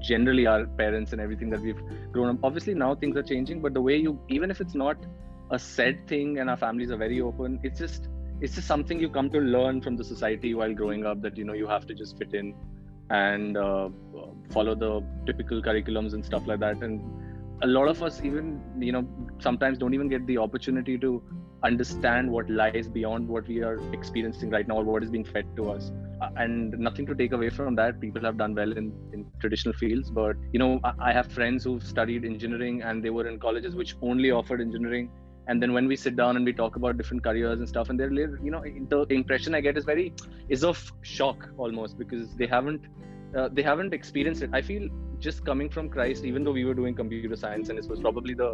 generally 0.02 0.46
our 0.46 0.66
parents 0.66 1.14
and 1.14 1.22
everything 1.22 1.50
that 1.50 1.62
we've 1.62 1.82
grown 2.12 2.30
up. 2.30 2.44
Obviously 2.44 2.74
now 2.74 2.96
things 2.96 3.16
are 3.18 3.24
changing, 3.24 3.62
but 3.62 3.74
the 3.74 3.82
way 3.82 3.98
you, 3.98 4.20
even 4.30 4.52
if 4.52 4.62
it's 4.62 4.76
not 4.76 4.98
a 5.52 5.60
said 5.60 6.08
thing, 6.08 6.40
and 6.40 6.50
our 6.50 6.58
families 6.58 6.92
are 6.92 6.98
very 6.98 7.22
open, 7.22 7.60
it's 7.64 7.80
just 7.80 8.10
it's 8.42 8.56
just 8.56 8.68
something 8.68 9.00
you 9.00 9.10
come 9.10 9.30
to 9.30 9.40
learn 9.40 9.82
from 9.82 9.96
the 9.96 10.04
society 10.04 10.54
while 10.54 10.74
growing 10.74 11.06
up 11.06 11.22
that 11.22 11.38
you 11.38 11.46
know 11.46 11.54
you 11.54 11.68
have 11.68 11.86
to 11.88 11.94
just 11.94 12.18
fit 12.18 12.34
in 12.34 12.54
and 13.10 13.58
uh, 13.58 13.90
follow 14.52 14.76
the 14.76 15.04
typical 15.26 15.62
curriculums 15.62 16.14
and 16.14 16.26
stuff 16.26 16.46
like 16.48 16.60
that 16.60 16.82
and 16.82 17.02
a 17.64 17.68
lot 17.68 17.88
of 17.88 18.04
us 18.04 18.22
even 18.24 18.62
you 18.78 18.92
know 18.92 19.08
sometimes 19.40 19.78
don't 19.78 19.94
even 19.94 20.10
get 20.10 20.26
the 20.28 20.38
opportunity 20.38 20.98
to 20.98 21.24
understand 21.64 22.30
what 22.30 22.50
lies 22.50 22.88
beyond 22.88 23.28
what 23.28 23.48
we 23.48 23.62
are 23.64 23.78
experiencing 23.94 24.50
right 24.50 24.68
now 24.68 24.76
or 24.76 24.84
what 24.84 25.02
is 25.02 25.10
being 25.10 25.24
fed 25.24 25.46
to 25.56 25.72
us. 25.72 25.92
Uh, 26.22 26.30
and 26.36 26.78
nothing 26.78 27.06
to 27.06 27.16
take 27.16 27.32
away 27.32 27.50
from 27.50 27.76
that. 27.76 28.00
People 28.02 28.22
have 28.22 28.38
done 28.38 28.54
well 28.54 28.72
in, 28.72 28.92
in 29.14 29.26
traditional 29.40 29.74
fields 29.76 30.10
but 30.10 30.36
you 30.52 30.60
know 30.60 30.80
I, 31.00 31.14
have 31.14 31.28
friends 31.32 31.64
who've 31.64 31.84
studied 31.84 32.26
engineering 32.26 32.82
and 32.82 33.04
they 33.04 33.10
were 33.10 33.28
in 33.28 33.40
colleges 33.40 33.76
which 33.76 33.96
only 34.02 34.32
offered 34.32 34.60
engineering. 34.60 35.10
And 35.48 35.62
then 35.62 35.74
when 35.74 35.88
we 35.88 35.96
sit 35.96 36.16
down 36.16 36.38
and 36.38 36.46
we 36.46 36.54
talk 36.54 36.76
about 36.76 36.98
different 36.98 37.24
careers 37.24 37.60
and 37.60 37.68
stuff 37.68 37.90
and 37.90 38.00
they're 38.00 38.12
you 38.12 38.52
know 38.52 38.64
the 39.06 39.14
impression 39.14 39.54
i 39.56 39.60
get 39.60 39.78
is 39.78 39.84
very 39.84 40.14
is 40.48 40.64
of 40.64 40.92
shock 41.02 41.50
almost 41.58 41.98
because 41.98 42.34
they 42.36 42.48
haven't 42.48 42.82
uh, 43.36 43.50
they 43.52 43.64
haven't 43.64 43.94
experienced 43.94 44.42
it. 44.42 44.50
I 44.54 44.62
feel 44.62 44.90
just 45.20 45.46
coming 45.50 45.70
from 45.70 45.90
christ 45.90 46.26
even 46.30 46.44
though 46.44 46.56
we 46.60 46.66
were 46.66 46.78
doing 46.80 46.94
computer 46.94 47.36
science 47.44 47.70
and 47.70 47.78
this 47.80 47.88
was 47.88 48.00
probably 48.06 48.34
the 48.34 48.50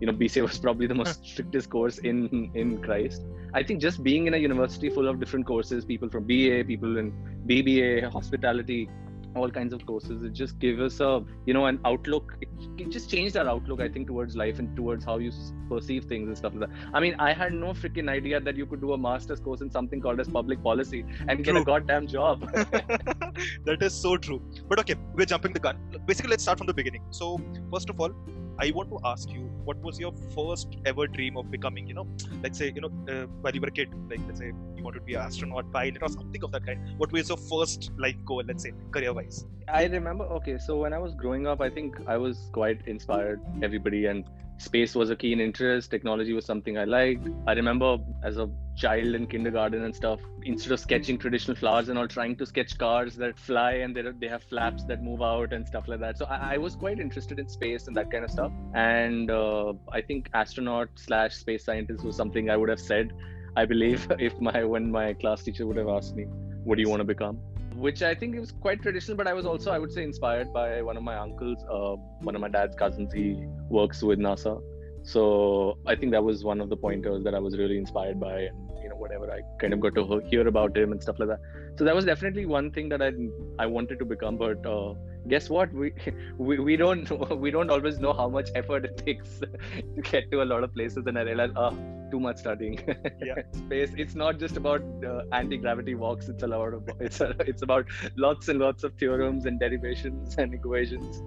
you 0.00 0.06
know 0.06 0.12
bca 0.20 0.42
was 0.50 0.58
probably 0.58 0.86
the 0.92 0.98
most 1.02 1.24
strictest 1.32 1.70
course 1.70 1.98
in 1.98 2.50
in 2.54 2.80
christ. 2.82 3.22
I 3.58 3.62
think 3.62 3.80
just 3.80 4.02
being 4.02 4.26
in 4.26 4.34
a 4.34 4.36
university 4.36 4.90
full 4.90 5.08
of 5.08 5.20
different 5.20 5.46
courses 5.46 5.84
people 5.84 6.08
from 6.14 6.24
ba 6.30 6.64
people 6.72 6.98
in 7.02 7.12
bba 7.50 8.10
hospitality 8.16 8.88
all 9.34 9.50
kinds 9.50 9.72
of 9.72 9.84
courses 9.86 10.22
it 10.22 10.32
just 10.32 10.58
gave 10.58 10.80
us 10.80 11.00
a 11.00 11.22
you 11.46 11.54
know 11.54 11.66
an 11.66 11.78
outlook 11.84 12.36
it, 12.40 12.48
it 12.78 12.90
just 12.90 13.10
changed 13.10 13.36
our 13.36 13.48
outlook 13.48 13.80
i 13.80 13.88
think 13.88 14.06
towards 14.06 14.36
life 14.36 14.58
and 14.58 14.76
towards 14.76 15.04
how 15.04 15.18
you 15.18 15.32
perceive 15.68 16.04
things 16.04 16.28
and 16.28 16.36
stuff 16.36 16.54
like 16.54 16.68
that 16.68 16.78
i 16.92 17.00
mean 17.00 17.14
i 17.18 17.32
had 17.32 17.52
no 17.52 17.72
freaking 17.72 18.08
idea 18.08 18.40
that 18.40 18.56
you 18.56 18.66
could 18.66 18.80
do 18.80 18.92
a 18.92 18.98
master's 18.98 19.40
course 19.40 19.60
in 19.60 19.70
something 19.70 20.00
called 20.00 20.20
as 20.20 20.28
public 20.28 20.62
policy 20.62 21.04
and 21.28 21.44
get 21.44 21.56
a 21.56 21.64
goddamn 21.64 22.06
job 22.06 22.48
that 23.64 23.82
is 23.82 23.94
so 23.94 24.16
true. 24.16 24.40
But 24.68 24.78
okay, 24.80 24.94
we're 25.14 25.26
jumping 25.26 25.52
the 25.52 25.60
gun. 25.60 25.78
Basically, 26.06 26.30
let's 26.30 26.42
start 26.42 26.58
from 26.58 26.66
the 26.66 26.74
beginning. 26.74 27.02
So, 27.10 27.40
first 27.72 27.90
of 27.90 28.00
all, 28.00 28.12
I 28.58 28.70
want 28.70 28.88
to 28.90 29.00
ask 29.04 29.30
you, 29.30 29.42
what 29.64 29.76
was 29.82 29.98
your 29.98 30.12
first 30.34 30.76
ever 30.84 31.06
dream 31.06 31.36
of 31.36 31.50
becoming? 31.50 31.86
You 31.88 31.94
know, 31.94 32.06
let's 32.42 32.58
say, 32.58 32.72
you 32.74 32.80
know, 32.80 32.90
uh, 33.08 33.26
while 33.40 33.52
you 33.52 33.60
were 33.60 33.68
a 33.68 33.72
kid, 33.72 33.88
like 34.08 34.20
let's 34.26 34.38
say 34.38 34.52
you 34.76 34.84
wanted 34.84 35.00
to 35.00 35.04
be 35.04 35.14
an 35.14 35.22
astronaut, 35.22 35.72
pilot, 35.72 36.02
or 36.02 36.08
something 36.08 36.42
of 36.44 36.52
that 36.52 36.64
kind. 36.64 36.80
What 36.98 37.10
was 37.10 37.28
your 37.28 37.38
first 37.38 37.90
life 37.96 38.16
goal? 38.24 38.42
Let's 38.46 38.62
say 38.62 38.72
career-wise. 38.90 39.46
I 39.66 39.86
remember, 39.86 40.24
okay, 40.24 40.58
so 40.58 40.76
when 40.76 40.92
I 40.92 40.98
was 40.98 41.14
growing 41.14 41.46
up, 41.46 41.60
I 41.60 41.70
think 41.70 41.96
I 42.06 42.16
was 42.16 42.48
quite 42.52 42.86
inspired, 42.86 43.40
everybody, 43.62 44.06
and 44.06 44.24
space 44.58 44.94
was 44.94 45.10
a 45.10 45.16
keen 45.16 45.40
interest. 45.40 45.90
Technology 45.90 46.32
was 46.32 46.44
something 46.44 46.78
I 46.78 46.84
liked. 46.84 47.28
I 47.46 47.52
remember 47.52 47.98
as 48.22 48.38
a 48.38 48.48
child 48.76 49.14
in 49.14 49.26
kindergarten 49.26 49.84
and 49.84 49.94
stuff, 49.94 50.20
instead 50.42 50.72
of 50.72 50.80
sketching 50.80 51.18
traditional 51.18 51.56
flowers 51.56 51.88
and 51.88 51.98
all, 51.98 52.08
trying 52.08 52.36
to 52.36 52.46
sketch 52.46 52.76
cars 52.78 53.16
that 53.16 53.38
fly 53.38 53.72
and 53.72 53.94
they 53.96 54.02
they 54.20 54.28
have 54.28 54.42
flaps 54.44 54.84
that 54.84 55.02
move 55.02 55.22
out 55.22 55.52
and 55.52 55.66
stuff 55.66 55.88
like 55.88 56.00
that. 56.00 56.18
So 56.18 56.26
I, 56.26 56.54
I 56.54 56.56
was 56.58 56.76
quite 56.76 56.98
interested 56.98 57.38
in 57.38 57.48
space 57.48 57.86
and 57.86 57.96
that 57.96 58.10
kind 58.10 58.24
of 58.24 58.30
stuff. 58.30 58.52
And 58.74 59.30
uh, 59.30 59.72
I 59.92 60.00
think 60.00 60.30
astronaut 60.34 60.88
slash 60.96 61.34
space 61.34 61.64
scientist 61.64 62.04
was 62.04 62.16
something 62.16 62.50
I 62.50 62.56
would 62.56 62.68
have 62.68 62.80
said. 62.80 63.12
I 63.56 63.64
believe 63.64 64.06
if 64.18 64.40
my 64.40 64.64
when 64.64 64.90
my 64.90 65.14
class 65.14 65.42
teacher 65.42 65.66
would 65.66 65.76
have 65.76 65.88
asked 65.88 66.14
me, 66.16 66.24
"What 66.64 66.76
do 66.76 66.82
you 66.82 66.88
want 66.88 67.00
to 67.00 67.04
become?" 67.04 67.38
Which 67.74 68.02
I 68.02 68.14
think 68.14 68.38
was 68.38 68.52
quite 68.52 68.82
traditional, 68.82 69.16
but 69.16 69.26
I 69.26 69.32
was 69.32 69.46
also, 69.46 69.70
I 69.70 69.78
would 69.78 69.92
say, 69.92 70.02
inspired 70.02 70.52
by 70.52 70.82
one 70.82 70.96
of 70.96 71.02
my 71.02 71.16
uncles, 71.16 71.58
uh, 71.70 71.96
one 72.20 72.34
of 72.34 72.40
my 72.40 72.48
dad's 72.48 72.76
cousins. 72.76 73.12
He 73.12 73.44
works 73.68 74.02
with 74.02 74.18
NASA. 74.18 74.60
So 75.02 75.78
I 75.86 75.94
think 75.94 76.12
that 76.12 76.24
was 76.24 76.44
one 76.44 76.60
of 76.60 76.70
the 76.70 76.76
pointers 76.76 77.24
that 77.24 77.34
I 77.34 77.38
was 77.38 77.58
really 77.58 77.76
inspired 77.76 78.18
by. 78.18 78.40
And, 78.40 78.63
know, 78.94 79.00
whatever 79.00 79.30
I 79.30 79.40
kind 79.60 79.72
of 79.72 79.80
got 79.80 79.94
to 79.94 80.20
hear 80.30 80.46
about 80.48 80.76
him 80.76 80.92
and 80.92 81.02
stuff 81.02 81.18
like 81.18 81.28
that. 81.28 81.40
So 81.76 81.84
that 81.84 81.94
was 81.94 82.04
definitely 82.04 82.46
one 82.46 82.70
thing 82.70 82.88
that 82.90 83.02
I 83.02 83.12
I 83.58 83.66
wanted 83.66 83.98
to 83.98 84.04
become. 84.04 84.36
But 84.36 84.64
uh, 84.66 84.94
guess 85.28 85.50
what? 85.50 85.72
We, 85.72 85.92
we 86.38 86.58
we 86.58 86.76
don't 86.76 87.10
we 87.44 87.50
don't 87.50 87.70
always 87.70 87.98
know 87.98 88.12
how 88.12 88.28
much 88.28 88.50
effort 88.54 88.84
it 88.84 88.96
takes 89.06 89.40
to 89.40 90.02
get 90.02 90.30
to 90.30 90.42
a 90.42 90.48
lot 90.54 90.64
of 90.64 90.74
places. 90.74 91.06
And 91.06 91.18
I 91.18 91.22
realized, 91.22 91.56
uh, 91.56 91.72
too 92.10 92.20
much 92.20 92.38
studying. 92.38 92.78
Yeah. 93.20 93.42
Space. 93.52 93.92
It's 93.96 94.14
not 94.14 94.38
just 94.38 94.56
about 94.56 94.82
uh, 95.04 95.22
anti-gravity 95.32 95.94
walks. 95.94 96.28
It's 96.28 96.42
a 96.42 96.46
lot 96.46 96.74
of. 96.74 96.88
It's 97.00 97.20
a, 97.20 97.34
it's 97.40 97.62
about 97.62 97.86
lots 98.16 98.48
and 98.48 98.58
lots 98.58 98.84
of 98.84 98.94
theorems 98.94 99.46
and 99.46 99.58
derivations 99.58 100.36
and 100.38 100.54
equations, 100.54 101.22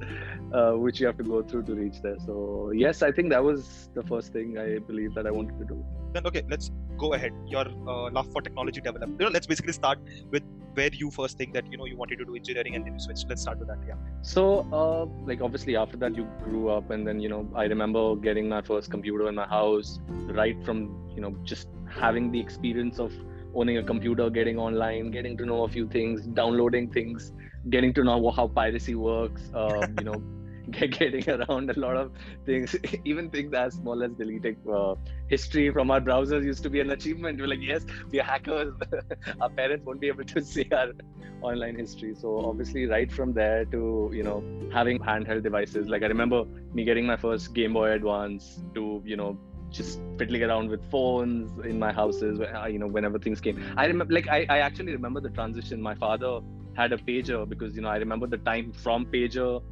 uh, 0.53 0.71
which 0.73 0.99
you 0.99 1.07
have 1.07 1.17
to 1.17 1.23
go 1.23 1.41
through 1.41 1.63
to 1.63 1.75
reach 1.75 2.01
there. 2.01 2.17
So 2.25 2.71
yes, 2.73 3.01
I 3.01 3.11
think 3.11 3.29
that 3.31 3.43
was 3.43 3.89
the 3.93 4.03
first 4.03 4.31
thing 4.31 4.57
I 4.57 4.79
believe 4.79 5.13
that 5.15 5.27
I 5.27 5.31
wanted 5.31 5.59
to 5.59 5.65
do. 5.65 5.85
Then 6.13 6.25
okay, 6.27 6.43
let's 6.49 6.71
go 6.97 7.13
ahead. 7.13 7.33
Your 7.47 7.67
uh, 7.87 8.09
love 8.11 8.31
for 8.31 8.41
technology 8.41 8.81
developed. 8.81 9.19
You 9.19 9.25
know, 9.25 9.31
let's 9.31 9.47
basically 9.47 9.73
start 9.73 9.99
with 10.31 10.43
where 10.73 10.89
you 10.93 11.09
first 11.09 11.37
think 11.37 11.53
that 11.53 11.71
you 11.71 11.77
know 11.77 11.85
you 11.85 11.97
wanted 11.97 12.19
to 12.19 12.25
do 12.25 12.35
engineering 12.35 12.75
and 12.75 12.85
then 12.85 12.93
you 12.93 12.99
switched. 12.99 13.27
Let's 13.29 13.41
start 13.41 13.59
with 13.59 13.67
that. 13.67 13.79
Yeah. 13.87 13.95
So, 14.21 14.67
uh, 14.71 15.05
like 15.25 15.41
obviously 15.41 15.75
after 15.75 15.97
that 15.97 16.15
you 16.15 16.27
grew 16.43 16.69
up, 16.69 16.91
and 16.91 17.07
then 17.07 17.19
you 17.19 17.29
know 17.29 17.49
I 17.55 17.65
remember 17.65 18.15
getting 18.15 18.49
my 18.49 18.61
first 18.61 18.91
computer 18.91 19.27
in 19.29 19.35
my 19.35 19.47
house, 19.47 19.99
right 20.41 20.63
from 20.65 20.85
you 21.15 21.21
know 21.21 21.35
just 21.43 21.67
having 21.89 22.31
the 22.31 22.39
experience 22.39 22.99
of 22.99 23.13
owning 23.55 23.77
a 23.77 23.83
computer, 23.83 24.29
getting 24.29 24.57
online, 24.59 25.11
getting 25.11 25.37
to 25.37 25.45
know 25.45 25.63
a 25.63 25.67
few 25.67 25.87
things, 25.87 26.27
downloading 26.41 26.91
things, 26.91 27.31
getting 27.69 27.93
to 27.93 28.03
know 28.03 28.31
how 28.31 28.47
piracy 28.47 28.95
works. 28.95 29.51
Uh, 29.53 29.87
you 29.97 30.03
know. 30.03 30.21
getting 30.71 31.29
around 31.29 31.69
a 31.69 31.79
lot 31.79 31.95
of 31.95 32.11
things, 32.45 32.75
even 33.05 33.29
things 33.29 33.53
as 33.53 33.75
small 33.75 34.03
as 34.03 34.11
deleting 34.11 34.57
uh, 34.71 34.95
history 35.27 35.69
from 35.71 35.91
our 35.91 36.01
browsers 36.01 36.43
used 36.43 36.63
to 36.63 36.69
be 36.69 36.79
an 36.79 36.91
achievement. 36.91 37.39
We're 37.39 37.47
like, 37.47 37.61
yes, 37.61 37.85
we 38.11 38.19
are 38.19 38.23
hackers. 38.23 38.73
our 39.41 39.49
parents 39.49 39.85
won't 39.85 40.01
be 40.01 40.07
able 40.07 40.25
to 40.25 40.43
see 40.43 40.67
our 40.71 40.91
online 41.41 41.75
history. 41.75 42.15
So 42.15 42.45
obviously, 42.45 42.85
right 42.85 43.11
from 43.11 43.33
there 43.33 43.65
to 43.65 44.11
you 44.13 44.23
know 44.23 44.43
having 44.71 44.99
handheld 44.99 45.43
devices. 45.43 45.87
Like 45.87 46.03
I 46.03 46.07
remember 46.07 46.43
me 46.73 46.83
getting 46.83 47.05
my 47.05 47.17
first 47.17 47.53
Game 47.53 47.73
Boy 47.73 47.91
Advance 47.91 48.61
to 48.75 49.01
you 49.05 49.15
know 49.15 49.37
just 49.69 49.99
fiddling 50.17 50.43
around 50.43 50.69
with 50.69 50.89
phones 50.89 51.51
in 51.65 51.79
my 51.79 51.91
houses. 51.91 52.39
You 52.69 52.79
know, 52.79 52.87
whenever 52.87 53.19
things 53.19 53.39
came, 53.39 53.63
I 53.77 53.85
remember 53.85 54.13
like 54.13 54.27
I, 54.27 54.45
I 54.49 54.59
actually 54.59 54.91
remember 54.91 55.21
the 55.21 55.29
transition. 55.29 55.81
My 55.81 55.95
father 55.95 56.41
had 56.73 56.93
a 56.93 56.97
pager 56.97 57.47
because 57.47 57.75
you 57.75 57.81
know 57.81 57.89
I 57.89 57.97
remember 57.97 58.27
the 58.27 58.37
time 58.37 58.71
from 58.71 59.05
pager 59.05 59.63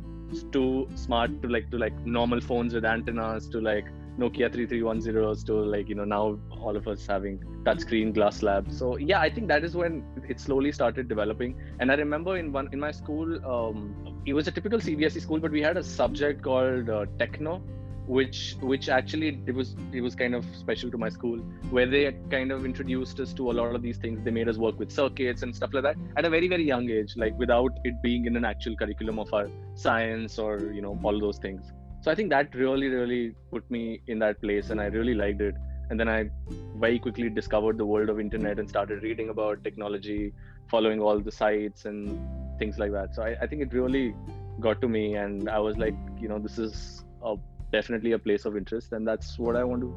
to 0.51 0.87
smart 0.95 1.41
to 1.41 1.47
like 1.47 1.69
to 1.71 1.77
like 1.77 1.93
normal 2.05 2.41
phones 2.41 2.73
with 2.73 2.85
antennas 2.85 3.47
to 3.49 3.61
like 3.61 3.85
Nokia 4.17 4.49
3310s 4.49 5.45
to 5.45 5.53
like 5.53 5.89
you 5.89 5.95
know 5.95 6.05
now 6.05 6.39
all 6.61 6.75
of 6.75 6.87
us 6.87 7.05
having 7.05 7.39
touchscreen 7.63 8.13
glass 8.13 8.37
slabs. 8.37 8.77
So 8.77 8.97
yeah, 8.97 9.19
I 9.19 9.29
think 9.29 9.47
that 9.49 9.63
is 9.63 9.75
when 9.75 10.03
it 10.29 10.39
slowly 10.39 10.71
started 10.71 11.07
developing. 11.07 11.55
And 11.79 11.91
I 11.91 11.95
remember 11.95 12.37
in 12.37 12.51
one 12.51 12.69
in 12.71 12.79
my 12.79 12.91
school, 12.91 13.45
um, 13.45 14.21
it 14.25 14.33
was 14.33 14.47
a 14.47 14.51
typical 14.51 14.79
CBSE 14.79 15.21
school, 15.21 15.39
but 15.39 15.51
we 15.51 15.61
had 15.61 15.77
a 15.77 15.83
subject 15.83 16.41
called 16.41 16.89
uh, 16.89 17.05
techno, 17.19 17.61
which 18.07 18.55
which 18.61 18.87
actually 18.87 19.39
it 19.47 19.55
was 19.55 19.75
it 19.91 20.01
was 20.01 20.15
kind 20.15 20.35
of 20.35 20.45
special 20.55 20.91
to 20.91 20.97
my 20.97 21.09
school 21.09 21.37
where 21.71 21.87
they 21.87 22.15
kind 22.29 22.51
of 22.51 22.63
introduced 22.63 23.19
us 23.19 23.33
to 23.33 23.49
a 23.49 23.53
lot 23.53 23.73
of 23.73 23.81
these 23.81 23.97
things 23.97 24.23
they 24.23 24.31
made 24.31 24.47
us 24.47 24.57
work 24.57 24.77
with 24.77 24.91
circuits 24.91 25.41
and 25.41 25.55
stuff 25.55 25.71
like 25.73 25.83
that 25.83 25.95
at 26.15 26.25
a 26.25 26.29
very 26.29 26.47
very 26.47 26.63
young 26.63 26.89
age 26.89 27.13
like 27.15 27.35
without 27.37 27.71
it 27.83 27.95
being 28.03 28.25
in 28.25 28.35
an 28.35 28.45
actual 28.45 28.75
curriculum 28.75 29.17
of 29.17 29.33
our 29.33 29.49
science 29.73 30.37
or 30.37 30.59
you 30.71 30.81
know 30.81 30.99
all 31.03 31.19
those 31.19 31.37
things. 31.37 31.71
So 32.01 32.11
i 32.11 32.15
think 32.15 32.29
that 32.29 32.53
really 32.53 32.87
really 32.87 33.33
put 33.49 33.69
me 33.71 34.01
in 34.07 34.19
that 34.19 34.39
place 34.39 34.69
and 34.69 34.79
i 34.79 34.85
really 34.85 35.15
liked 35.15 35.41
it. 35.41 35.55
And 35.89 35.99
then 35.99 36.09
i 36.09 36.29
very 36.77 36.99
quickly 36.99 37.29
discovered 37.29 37.77
the 37.77 37.85
world 37.85 38.09
of 38.09 38.19
internet 38.19 38.59
and 38.59 38.69
started 38.69 39.01
reading 39.01 39.29
about 39.29 39.63
technology 39.63 40.33
following 40.69 40.99
all 40.99 41.19
the 41.19 41.31
sites 41.31 41.85
and 41.85 42.19
things 42.59 42.77
like 42.77 42.91
that. 42.91 43.15
So 43.15 43.23
i, 43.23 43.35
I 43.41 43.47
think 43.47 43.63
it 43.63 43.73
really 43.73 44.15
got 44.59 44.79
to 44.81 44.87
me 44.87 45.15
and 45.15 45.49
i 45.49 45.59
was 45.59 45.77
like 45.77 45.95
you 46.17 46.29
know 46.29 46.39
this 46.39 46.57
is 46.57 47.03
a 47.23 47.35
definitely 47.77 48.11
a 48.19 48.21
place 48.27 48.45
of 48.49 48.57
interest 48.61 48.93
and 48.97 49.07
that's 49.11 49.37
what 49.45 49.55
i 49.61 49.63
want 49.63 49.81
to 49.87 49.91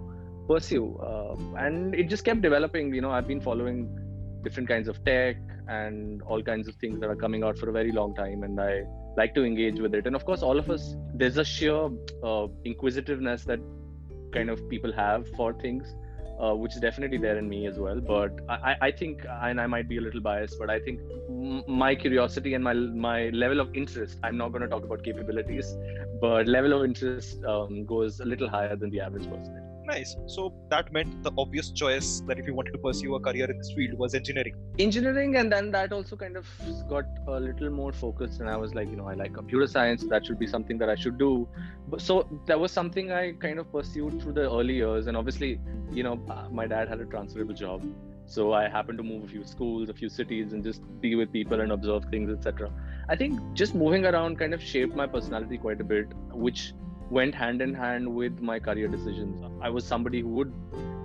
pursue. 0.50 0.87
Uh, 1.08 1.37
and 1.64 1.94
it 1.94 2.08
just 2.12 2.25
kept 2.25 2.40
developing 2.40 2.94
you 2.94 3.02
know 3.04 3.11
i've 3.16 3.28
been 3.32 3.40
following 3.49 3.80
different 4.44 4.68
kinds 4.68 4.88
of 4.92 5.02
tech 5.04 5.37
and 5.68 6.23
all 6.23 6.42
kinds 6.42 6.68
of 6.70 6.75
things 6.76 7.00
that 7.00 7.11
are 7.14 7.20
coming 7.25 7.42
out 7.44 7.58
for 7.58 7.68
a 7.68 7.75
very 7.80 7.92
long 8.00 8.14
time 8.14 8.42
and 8.49 8.58
i 8.68 8.73
like 9.18 9.35
to 9.35 9.44
engage 9.44 9.80
with 9.80 9.94
it. 9.94 10.06
And 10.06 10.14
of 10.16 10.25
course 10.25 10.42
all 10.42 10.58
of 10.58 10.70
us 10.70 10.97
there's 11.12 11.38
a 11.38 11.44
sheer 11.44 11.88
uh, 12.23 12.47
inquisitiveness 12.64 13.44
that 13.44 13.61
kind 14.32 14.49
of 14.54 14.68
people 14.68 14.92
have 14.92 15.28
for 15.37 15.52
things 15.64 15.94
uh, 16.42 16.54
which 16.54 16.75
is 16.75 16.80
definitely 16.80 17.18
there 17.18 17.38
in 17.38 17.49
me 17.49 17.66
as 17.66 17.78
well. 17.78 18.00
But 18.00 18.33
I, 18.49 18.76
I 18.80 18.90
think, 18.90 19.25
and 19.28 19.61
I 19.61 19.66
might 19.66 19.88
be 19.88 19.99
a 19.99 20.00
little 20.00 20.21
biased, 20.21 20.59
but 20.59 20.71
I 20.71 20.78
think 20.80 21.00
my 21.66 21.95
curiosity 21.95 22.54
and 22.54 22.64
my 22.64 22.75
my 22.75 23.28
level 23.30 23.61
of 23.61 23.75
interest. 23.75 24.18
I'm 24.23 24.37
not 24.37 24.52
going 24.52 24.62
to 24.62 24.68
talk 24.68 24.85
about 24.85 25.02
capabilities, 25.04 25.76
but 26.21 26.47
level 26.47 26.73
of 26.73 26.85
interest 26.85 27.45
um, 27.45 27.85
goes 27.85 28.21
a 28.21 28.25
little 28.25 28.49
higher 28.49 28.76
than 28.76 28.90
the 28.90 29.00
average 29.00 29.28
person 29.28 29.67
nice. 29.88 30.16
So 30.26 30.52
that 30.71 30.92
meant 30.92 31.23
the 31.25 31.33
obvious 31.37 31.71
choice 31.71 32.23
that 32.28 32.38
if 32.38 32.47
you 32.47 32.54
wanted 32.54 32.73
to 32.73 32.78
pursue 32.78 33.14
a 33.16 33.21
career 33.21 33.50
in 33.50 33.59
this 33.59 33.73
field 33.73 33.99
was 33.99 34.14
engineering. 34.14 34.54
Engineering 34.78 35.37
and 35.37 35.52
then 35.52 35.71
that 35.73 35.92
also 35.92 36.16
kind 36.16 36.37
of 36.37 36.47
got 36.88 37.07
a 37.26 37.40
little 37.40 37.71
more 37.71 37.92
focused 37.92 38.40
and 38.40 38.49
i 38.49 38.57
was 38.57 38.75
like 38.75 38.90
you 38.90 38.97
know 38.97 39.09
i 39.12 39.14
like 39.14 39.35
computer 39.35 39.66
science 39.76 40.04
that 40.12 40.26
should 40.26 40.38
be 40.38 40.47
something 40.57 40.78
that 40.78 40.90
i 40.97 40.99
should 41.07 41.18
do. 41.18 41.49
But 41.88 42.02
so 42.09 42.18
that 42.47 42.61
was 42.61 42.73
something 42.80 43.12
i 43.21 43.33
kind 43.47 43.59
of 43.59 43.73
pursued 43.73 44.21
through 44.23 44.35
the 44.40 44.50
early 44.59 44.75
years 44.83 45.07
and 45.07 45.16
obviously 45.16 45.61
you 45.92 46.02
know 46.02 46.21
uh, 46.37 46.49
my 46.61 46.66
dad 46.66 46.88
had 46.88 47.00
a 47.00 47.07
transferable 47.16 47.54
job. 47.64 47.88
So 48.33 48.52
i 48.57 48.68
happened 48.73 48.99
to 49.00 49.04
move 49.11 49.23
a 49.25 49.28
few 49.28 49.45
schools 49.50 49.88
a 49.92 49.95
few 49.99 50.09
cities 50.14 50.52
and 50.57 50.62
just 50.71 50.83
be 51.04 51.14
with 51.21 51.30
people 51.37 51.62
and 51.66 51.73
observe 51.76 52.02
things 52.11 52.33
etc 52.33 52.68
i 53.14 53.16
think 53.21 53.38
just 53.61 53.78
moving 53.83 54.04
around 54.11 54.38
kind 54.42 54.57
of 54.57 54.66
shaped 54.73 54.99
my 55.00 55.07
personality 55.14 55.59
quite 55.62 55.80
a 55.85 55.87
bit 55.92 56.12
which 56.49 56.66
went 57.11 57.35
hand 57.35 57.62
in 57.62 57.75
hand 57.75 58.15
with 58.15 58.41
my 58.41 58.59
career 58.59 58.88
decisions. 58.88 59.43
I 59.62 59.71
was 59.71 59.85
somebody 59.87 60.21
who 60.21 60.29
would 60.29 60.53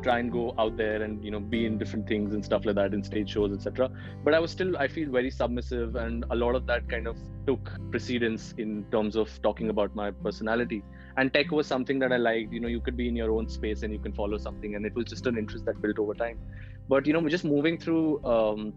try 0.02 0.20
and 0.20 0.32
go 0.32 0.54
out 0.58 0.76
there 0.76 1.02
and 1.02 1.24
you 1.24 1.32
know 1.32 1.40
be 1.40 1.66
in 1.66 1.78
different 1.78 2.06
things 2.08 2.34
and 2.34 2.44
stuff 2.44 2.66
like 2.66 2.76
that 2.76 2.94
in 2.94 3.02
stage 3.02 3.30
shows 3.30 3.54
etc 3.54 3.90
but 4.26 4.34
i 4.34 4.40
was 4.46 4.52
still 4.52 4.76
i 4.78 4.86
feel 4.86 5.10
very 5.10 5.32
submissive 5.32 5.96
and 5.96 6.26
a 6.30 6.36
lot 6.36 6.56
of 6.56 6.66
that 6.66 6.90
kind 6.90 7.08
of 7.08 7.16
took 7.48 7.72
precedence 7.92 8.54
in 8.58 8.86
terms 8.92 9.16
of 9.16 9.30
talking 9.42 9.70
about 9.70 9.96
my 9.96 10.12
personality. 10.12 10.84
And 11.18 11.34
tech 11.34 11.52
was 11.52 11.68
something 11.68 12.00
that 12.00 12.12
i 12.12 12.18
liked. 12.18 12.54
You 12.54 12.60
know 12.60 12.68
you 12.68 12.80
could 12.80 12.98
be 12.98 13.08
in 13.08 13.16
your 13.16 13.32
own 13.32 13.48
space 13.50 13.84
and 13.84 13.94
you 13.94 14.00
can 14.00 14.14
follow 14.14 14.38
something 14.38 14.76
and 14.76 14.86
it 14.86 14.96
was 14.96 15.06
just 15.06 15.28
an 15.28 15.38
interest 15.38 15.66
that 15.66 15.82
built 15.82 16.00
over 16.00 16.14
time. 16.14 16.40
But 16.88 17.06
you 17.06 17.14
know 17.14 17.28
just 17.30 17.46
moving 17.46 17.78
through 17.78 18.24
um, 18.26 18.74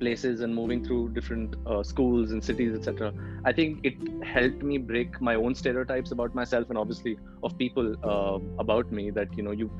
places 0.00 0.40
and 0.40 0.54
moving 0.54 0.84
through 0.84 1.08
different 1.10 1.54
uh, 1.66 1.82
schools 1.82 2.32
and 2.32 2.42
cities 2.42 2.74
etc 2.78 3.12
i 3.44 3.52
think 3.52 3.80
it 3.84 3.96
helped 4.24 4.62
me 4.62 4.78
break 4.78 5.20
my 5.20 5.34
own 5.34 5.54
stereotypes 5.54 6.12
about 6.12 6.34
myself 6.34 6.68
and 6.68 6.78
obviously 6.78 7.18
of 7.42 7.56
people 7.58 7.94
uh, 8.12 8.38
about 8.58 8.90
me 8.92 9.10
that 9.10 9.36
you 9.36 9.42
know 9.42 9.52
you 9.62 9.70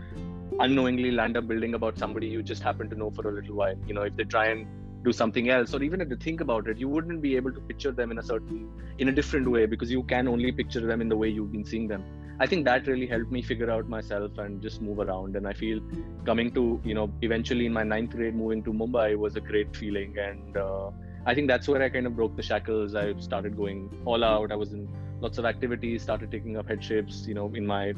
unknowingly 0.61 1.11
land 1.11 1.37
up 1.37 1.47
building 1.47 1.75
about 1.75 1.99
somebody 1.99 2.27
you 2.27 2.43
just 2.43 2.63
happen 2.63 2.89
to 2.91 2.97
know 2.97 3.11
for 3.11 3.29
a 3.29 3.33
little 3.33 3.55
while. 3.55 3.77
You 3.87 3.95
know 3.95 4.03
if 4.03 4.17
they 4.17 4.25
try 4.25 4.47
and 4.47 4.67
do 5.05 5.13
something 5.13 5.49
else 5.49 5.75
or 5.75 5.83
even 5.83 6.01
if 6.01 6.09
they 6.09 6.17
think 6.17 6.41
about 6.41 6.67
it 6.67 6.77
you 6.77 6.89
wouldn't 6.89 7.23
be 7.23 7.37
able 7.37 7.53
to 7.53 7.61
picture 7.61 7.93
them 7.93 8.11
in 8.11 8.19
a 8.19 8.23
certain 8.23 8.69
in 8.99 9.09
a 9.09 9.13
different 9.13 9.49
way 9.49 9.65
because 9.65 9.91
you 9.91 10.03
can 10.03 10.27
only 10.27 10.51
picture 10.51 10.81
them 10.81 11.01
in 11.01 11.09
the 11.09 11.17
way 11.17 11.29
you've 11.29 11.53
been 11.53 11.65
seeing 11.65 11.87
them 11.87 12.03
I 12.40 12.47
think 12.47 12.64
that 12.66 12.87
really 12.87 13.07
helped 13.07 13.33
me 13.33 13.42
figure 13.42 13.68
out 13.68 13.88
myself 13.88 14.38
and 14.38 14.62
just 14.62 14.80
move 14.80 15.00
around. 15.00 15.35
And 15.35 15.47
I 15.47 15.52
feel 15.52 15.80
coming 16.25 16.52
to, 16.52 16.80
you 16.85 16.95
know, 16.95 17.12
eventually 17.23 17.66
in 17.66 17.73
my 17.73 17.83
ninth 17.83 18.11
grade, 18.11 18.37
moving 18.37 18.62
to 18.62 18.73
Mumbai 18.73 19.16
was 19.16 19.35
a 19.35 19.40
great 19.40 19.75
feeling. 19.75 20.16
And 20.18 20.57
uh, 20.57 20.90
I 21.26 21.35
think 21.35 21.49
that's 21.49 21.66
where 21.66 21.83
I 21.83 21.88
kind 21.88 22.07
of 22.07 22.14
broke 22.14 22.37
the 22.37 22.42
shackles. 22.42 22.95
I 22.95 23.14
started 23.18 23.57
going 23.57 23.90
all 24.04 24.23
out. 24.23 24.52
I 24.52 24.54
was 24.54 24.73
in 24.73 24.88
lots 25.21 25.38
of 25.38 25.47
activities, 25.47 26.02
started 26.02 26.30
taking 26.30 26.57
up 26.57 26.68
headships, 26.68 27.26
you 27.26 27.35
know, 27.35 27.52
in 27.57 27.66
my 27.66 27.92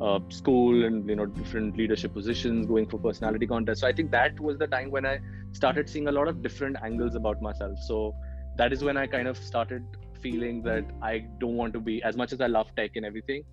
uh, 0.00 0.20
school 0.30 0.86
and, 0.86 1.06
you 1.06 1.14
know, 1.14 1.26
different 1.26 1.76
leadership 1.76 2.14
positions, 2.14 2.64
going 2.64 2.86
for 2.86 2.96
personality 2.98 3.46
contests. 3.46 3.80
So 3.80 3.88
I 3.88 3.92
think 3.92 4.10
that 4.12 4.40
was 4.40 4.56
the 4.56 4.68
time 4.68 4.90
when 4.90 5.04
I 5.04 5.20
started 5.52 5.86
seeing 5.86 6.08
a 6.08 6.12
lot 6.12 6.28
of 6.28 6.42
different 6.42 6.78
angles 6.82 7.14
about 7.14 7.42
myself. 7.42 7.78
So 7.80 8.14
that 8.56 8.72
is 8.72 8.82
when 8.82 8.96
I 8.96 9.06
kind 9.06 9.28
of 9.28 9.36
started 9.36 9.84
feeling 10.22 10.62
that 10.62 10.86
I 11.02 11.26
don't 11.40 11.56
want 11.56 11.74
to 11.74 11.80
be, 11.80 12.02
as 12.02 12.16
much 12.16 12.32
as 12.32 12.40
I 12.40 12.46
love 12.46 12.74
tech 12.74 12.92
and 12.96 13.04
everything, 13.04 13.44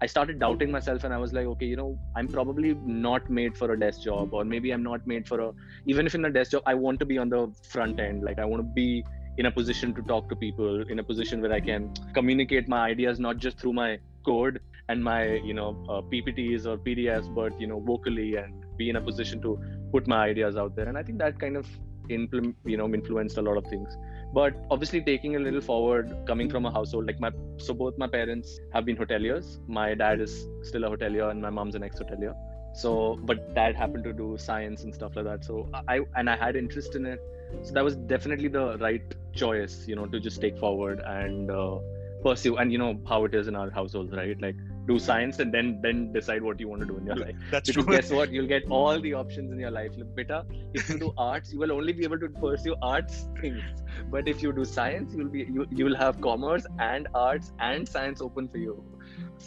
I 0.00 0.06
started 0.06 0.38
doubting 0.38 0.70
myself 0.70 1.02
and 1.04 1.12
I 1.12 1.18
was 1.18 1.32
like, 1.32 1.46
okay, 1.46 1.66
you 1.66 1.76
know, 1.76 1.98
I'm 2.14 2.28
probably 2.28 2.74
not 2.84 3.28
made 3.28 3.56
for 3.56 3.72
a 3.72 3.78
desk 3.78 4.02
job, 4.02 4.32
or 4.32 4.44
maybe 4.44 4.70
I'm 4.70 4.82
not 4.82 5.06
made 5.06 5.26
for 5.26 5.40
a, 5.40 5.52
even 5.86 6.06
if 6.06 6.14
in 6.14 6.24
a 6.24 6.30
desk 6.30 6.52
job, 6.52 6.62
I 6.66 6.74
want 6.74 7.00
to 7.00 7.04
be 7.04 7.18
on 7.18 7.28
the 7.28 7.52
front 7.68 7.98
end. 7.98 8.22
Like, 8.22 8.38
I 8.38 8.44
want 8.44 8.60
to 8.60 8.68
be 8.74 9.04
in 9.38 9.46
a 9.46 9.50
position 9.50 9.94
to 9.94 10.02
talk 10.02 10.28
to 10.28 10.36
people, 10.36 10.82
in 10.88 11.00
a 11.00 11.02
position 11.02 11.40
where 11.40 11.52
I 11.52 11.60
can 11.60 11.92
communicate 12.14 12.68
my 12.68 12.86
ideas, 12.86 13.18
not 13.18 13.38
just 13.38 13.58
through 13.58 13.72
my 13.72 13.98
code 14.24 14.60
and 14.88 15.02
my, 15.02 15.34
you 15.34 15.54
know, 15.54 15.84
uh, 15.88 16.00
PPTs 16.00 16.66
or 16.66 16.78
PDFs, 16.78 17.34
but, 17.34 17.60
you 17.60 17.66
know, 17.66 17.80
vocally 17.80 18.36
and 18.36 18.64
be 18.76 18.90
in 18.90 18.96
a 18.96 19.00
position 19.00 19.42
to 19.42 19.60
put 19.92 20.06
my 20.06 20.26
ideas 20.26 20.56
out 20.56 20.76
there. 20.76 20.88
And 20.88 20.96
I 20.96 21.02
think 21.02 21.18
that 21.18 21.40
kind 21.40 21.56
of, 21.56 21.66
you 22.08 22.76
know, 22.76 22.86
influenced 22.94 23.36
a 23.36 23.42
lot 23.42 23.56
of 23.56 23.66
things 23.66 23.96
but 24.32 24.54
obviously 24.70 25.00
taking 25.00 25.36
a 25.36 25.38
little 25.38 25.60
forward 25.60 26.14
coming 26.26 26.50
from 26.50 26.66
a 26.66 26.70
household 26.70 27.06
like 27.06 27.18
my 27.20 27.30
so 27.56 27.72
both 27.72 27.96
my 27.96 28.06
parents 28.06 28.60
have 28.72 28.84
been 28.84 28.96
hoteliers. 28.96 29.58
My 29.66 29.94
dad 29.94 30.20
is 30.20 30.46
still 30.62 30.84
a 30.84 30.90
hotelier 30.90 31.30
and 31.30 31.40
my 31.40 31.50
mom's 31.50 31.74
an 31.74 31.82
ex-hotelier. 31.82 32.34
So 32.74 33.18
but 33.22 33.54
dad 33.54 33.74
happened 33.74 34.04
to 34.04 34.12
do 34.12 34.36
science 34.38 34.84
and 34.84 34.94
stuff 34.94 35.16
like 35.16 35.24
that. 35.24 35.44
So 35.44 35.68
i 35.88 36.00
and 36.16 36.28
i 36.28 36.36
had 36.36 36.56
interest 36.56 36.94
in 36.94 37.06
it. 37.06 37.20
So 37.62 37.72
that 37.72 37.84
was 37.84 37.96
definitely 37.96 38.48
the 38.48 38.76
right 38.78 39.14
choice 39.34 39.86
you 39.88 39.96
know 39.96 40.06
to 40.06 40.20
just 40.20 40.40
take 40.40 40.58
forward 40.58 41.00
and 41.00 41.50
uh, 41.50 41.78
pursue. 42.22 42.56
And 42.56 42.70
you 42.70 42.78
know 42.78 43.00
how 43.08 43.24
it 43.24 43.34
is 43.34 43.48
in 43.48 43.56
our 43.56 43.70
households 43.70 44.12
right? 44.12 44.40
Like 44.40 44.56
do 44.88 44.98
science 44.98 45.38
and 45.38 45.52
then 45.52 45.70
then 45.82 46.12
decide 46.12 46.42
what 46.48 46.60
you 46.60 46.68
want 46.68 46.82
to 46.82 46.88
do 46.90 46.96
in 46.96 47.06
your 47.06 47.16
life. 47.16 47.36
That's 47.50 47.68
because 47.70 47.84
true. 47.84 47.94
guess 47.94 48.10
what? 48.10 48.32
You'll 48.32 48.52
get 48.52 48.64
all 48.78 49.00
the 49.06 49.12
options 49.14 49.52
in 49.52 49.60
your 49.64 49.70
life. 49.70 49.96
Look, 49.96 50.14
beta, 50.16 50.44
if 50.74 50.88
you 50.88 50.98
do 50.98 51.12
arts, 51.18 51.52
you 51.52 51.58
will 51.64 51.72
only 51.72 51.92
be 51.92 52.04
able 52.04 52.20
to 52.20 52.28
pursue 52.28 52.76
arts 52.82 53.26
things. 53.40 53.82
But 54.10 54.28
if 54.28 54.42
you 54.42 54.52
do 54.52 54.64
science, 54.64 55.14
you'll 55.14 55.34
be 55.36 55.44
you 55.58 55.66
you 55.70 55.84
will 55.90 56.00
have 56.04 56.20
commerce 56.28 56.66
and 56.78 57.08
arts 57.14 57.52
and 57.58 57.92
science 57.96 58.24
open 58.28 58.48
for 58.48 58.58
you. 58.58 58.82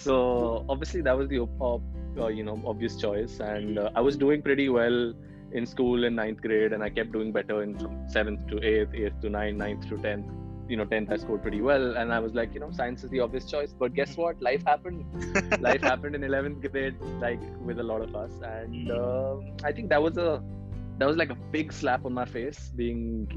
So 0.04 0.66
obviously 0.70 1.02
that 1.10 1.18
was 1.18 1.28
the 1.28 1.42
uh, 1.42 2.28
you 2.28 2.44
know 2.44 2.62
obvious 2.76 3.02
choice, 3.08 3.40
and 3.40 3.80
uh, 3.80 3.90
I 3.96 4.02
was 4.02 4.18
doing 4.18 4.42
pretty 4.42 4.70
well 4.70 5.14
in 5.54 5.66
school 5.66 6.06
in 6.06 6.16
ninth 6.16 6.42
grade, 6.42 6.74
and 6.74 6.84
I 6.84 6.90
kept 6.90 7.12
doing 7.12 7.34
better 7.40 7.64
in 7.64 7.78
from 7.78 7.98
seventh 8.20 8.48
to 8.54 8.64
eighth, 8.74 8.94
eighth 8.94 9.20
to 9.22 9.30
ninth, 9.30 9.58
ninth 9.66 9.90
to 9.90 9.98
tenth 9.98 10.32
you 10.72 10.78
know 10.80 10.86
10th 10.92 11.12
i 11.14 11.18
scored 11.22 11.42
pretty 11.46 11.62
well 11.70 11.86
and 12.02 12.14
i 12.18 12.20
was 12.26 12.34
like 12.40 12.54
you 12.56 12.62
know 12.64 12.72
science 12.72 13.04
is 13.04 13.10
the 13.10 13.20
obvious 13.20 13.46
choice. 13.54 13.74
But 13.78 13.94
guess 13.94 14.16
what? 14.16 14.42
Life 14.42 14.64
happened. 14.66 15.06
Life 15.68 15.82
happened 15.82 16.16
in 16.16 16.22
11th 16.22 16.72
grade 16.72 16.96
like 17.20 17.42
with 17.70 17.80
a 17.80 17.84
lot 17.84 18.02
of 18.02 18.16
us. 18.16 18.32
And 18.42 18.92
uh, 18.92 19.36
i 19.66 19.72
think 19.72 19.90
that 19.90 20.02
was 20.02 20.18
a 20.18 20.42
that 21.00 21.08
was 21.12 21.18
like 21.18 21.32
a 21.32 21.40
big 21.58 21.74
slap 21.74 22.06
on 22.06 22.14
my 22.14 22.26
face 22.26 22.72
being 22.76 23.28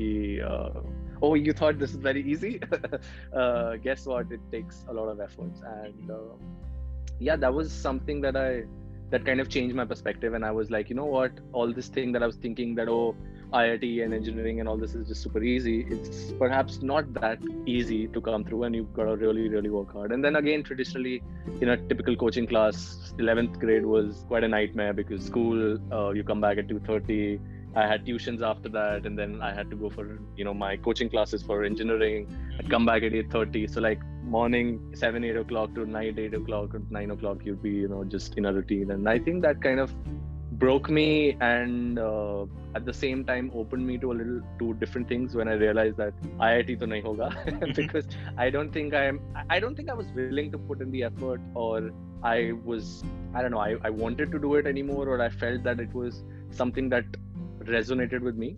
uh, 0.49 0.81
oh 1.23 1.35
you 1.35 1.53
thought 1.53 1.79
this 1.79 1.91
is 1.91 2.03
very 2.11 2.23
easy? 2.35 2.61
Uh, 3.43 3.76
guess 3.76 4.07
what? 4.07 4.31
It 4.31 4.41
takes 4.53 4.85
a 4.88 4.93
lot 4.93 5.09
of 5.09 5.21
efforts. 5.21 5.61
And 5.79 6.11
uh, 6.11 6.35
yeah 7.19 7.37
that 7.37 7.53
was 7.53 7.73
something 7.73 8.21
that 8.21 8.37
i 8.37 8.64
that 9.11 9.25
kind 9.26 9.41
of 9.41 9.49
changed 9.49 9.75
my 9.75 9.85
perspective. 9.85 10.35
And 10.35 10.45
i 10.45 10.53
was 10.61 10.71
like 10.71 10.88
you 10.88 10.97
know 11.03 11.11
what? 11.19 11.33
All 11.53 11.73
this 11.81 11.88
thing 11.88 12.12
that 12.12 12.23
i 12.23 12.26
was 12.33 12.37
thinking 12.37 12.76
that 12.76 12.88
oh 12.88 13.17
IIT 13.55 14.05
and 14.05 14.13
engineering 14.13 14.61
and 14.61 14.69
all 14.69 14.77
this 14.77 14.95
is 14.95 15.07
just 15.09 15.23
super 15.23 15.43
easy. 15.43 15.87
It's 15.89 16.33
perhaps 16.33 16.83
not 16.83 17.13
that 17.15 17.39
easy 17.67 18.09
to 18.09 18.21
come 18.21 18.45
through, 18.45 18.65
and 18.65 18.75
you've 18.75 18.93
got 18.93 19.05
to 19.05 19.17
really, 19.17 19.49
really 19.49 19.71
work 19.71 19.93
hard. 19.93 20.13
And 20.13 20.25
then 20.25 20.37
again, 20.37 20.63
traditionally, 20.63 21.23
in 21.61 21.69
a 21.71 21.77
typical 21.77 22.17
coaching 22.17 22.47
class, 22.47 23.15
11th 23.19 23.61
grade 23.61 23.87
was 23.87 24.25
quite 24.29 24.45
a 24.45 24.49
nightmare 24.49 24.93
because 24.93 25.25
school, 25.25 25.79
uh, 25.93 26.11
you 26.11 26.25
come 26.25 26.41
back 26.41 26.59
at 26.59 26.69
2:30. 26.69 27.41
I 27.77 27.87
had 27.91 28.05
tuitions 28.07 28.43
after 28.49 28.69
that, 28.79 29.07
and 29.07 29.19
then 29.19 29.41
I 29.43 29.53
had 29.53 29.71
to 29.71 29.77
go 29.77 29.91
for 29.91 30.05
you 30.37 30.45
know 30.49 30.55
my 30.65 30.77
coaching 30.89 31.09
classes 31.15 31.43
for 31.43 31.65
engineering. 31.71 32.27
I'd 32.59 32.71
come 32.75 32.87
back 32.91 33.03
at 33.03 33.15
8:30. 33.23 33.67
So 33.77 33.81
like 33.81 34.05
morning, 34.35 34.69
seven, 35.05 35.25
eight 35.25 35.37
o'clock 35.37 35.75
to 35.75 35.87
night, 35.87 36.19
eight 36.19 36.35
o'clock 36.35 36.75
or 36.75 36.83
nine 36.91 37.11
o'clock, 37.11 37.45
you'd 37.45 37.63
be 37.63 37.71
you 37.71 37.89
know 37.89 38.05
just 38.05 38.39
in 38.43 38.47
a 38.47 38.53
routine. 38.53 38.91
And 38.91 39.09
I 39.09 39.19
think 39.19 39.43
that 39.43 39.61
kind 39.63 39.81
of 39.81 39.93
broke 40.64 40.88
me 40.99 41.37
and 41.40 41.99
uh, 41.99 42.44
at 42.76 42.85
the 42.88 42.92
same 43.00 43.25
time 43.30 43.50
opened 43.62 43.87
me 43.90 43.97
to 44.04 44.12
a 44.12 44.16
little 44.21 44.40
two 44.61 44.73
different 44.83 45.06
things 45.12 45.35
when 45.38 45.49
I 45.54 45.56
realized 45.62 45.99
that 46.02 46.14
IIT 46.47 46.78
to 46.83 46.87
nahi 46.92 47.02
hoga 47.09 47.28
because 47.80 48.06
I 48.44 48.47
don't 48.54 48.73
think 48.76 48.94
I'm 49.00 49.21
I 49.56 49.61
don't 49.64 49.76
think 49.80 49.90
I 49.94 49.99
was 50.02 50.09
willing 50.21 50.49
to 50.54 50.61
put 50.71 50.80
in 50.87 50.90
the 50.97 51.02
effort 51.11 51.42
or 51.64 51.90
I 52.33 52.38
was 52.71 52.94
I 53.35 53.42
don't 53.42 53.54
know 53.56 53.64
I, 53.66 53.76
I 53.88 53.92
wanted 54.04 54.33
to 54.37 54.40
do 54.47 54.54
it 54.61 54.66
anymore 54.75 55.04
or 55.14 55.21
I 55.28 55.28
felt 55.44 55.62
that 55.68 55.85
it 55.87 55.92
was 56.02 56.25
something 56.62 56.88
that 56.97 57.04
resonated 57.76 58.21
with 58.21 58.37
me. 58.37 58.56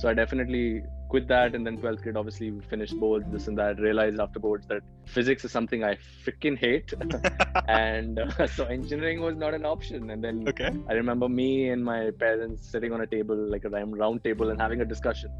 So 0.00 0.08
I 0.08 0.14
definitely 0.14 0.82
quit 1.08 1.28
that 1.28 1.54
and 1.54 1.66
then 1.66 1.78
12th 1.78 2.02
grade 2.02 2.16
obviously 2.16 2.50
finished 2.68 2.98
boards 2.98 3.26
this 3.30 3.46
and 3.48 3.56
that 3.58 3.78
realized 3.78 4.18
after 4.18 4.38
boards 4.38 4.66
that 4.66 4.82
physics 5.04 5.44
is 5.44 5.52
something 5.52 5.84
i 5.84 5.96
freaking 6.24 6.58
hate. 6.58 6.92
And 7.68 8.18
uh, 8.18 8.46
so 8.56 8.64
engineering 8.66 9.20
was 9.20 9.36
not 9.36 9.52
an 9.54 9.64
option. 9.64 10.10
And 10.10 10.22
then 10.22 10.44
okay. 10.48 10.70
i 10.88 10.92
remember 10.92 11.28
me 11.28 11.70
and 11.70 11.84
my 11.84 12.10
parents 12.18 12.68
sitting 12.68 12.92
on 12.92 13.00
a 13.00 13.06
table 13.06 13.36
like 13.36 13.64
a 13.64 13.70
round 13.70 14.24
table 14.24 14.50
and 14.50 14.60
having 14.60 14.80
a 14.80 14.84
discussion 14.84 15.30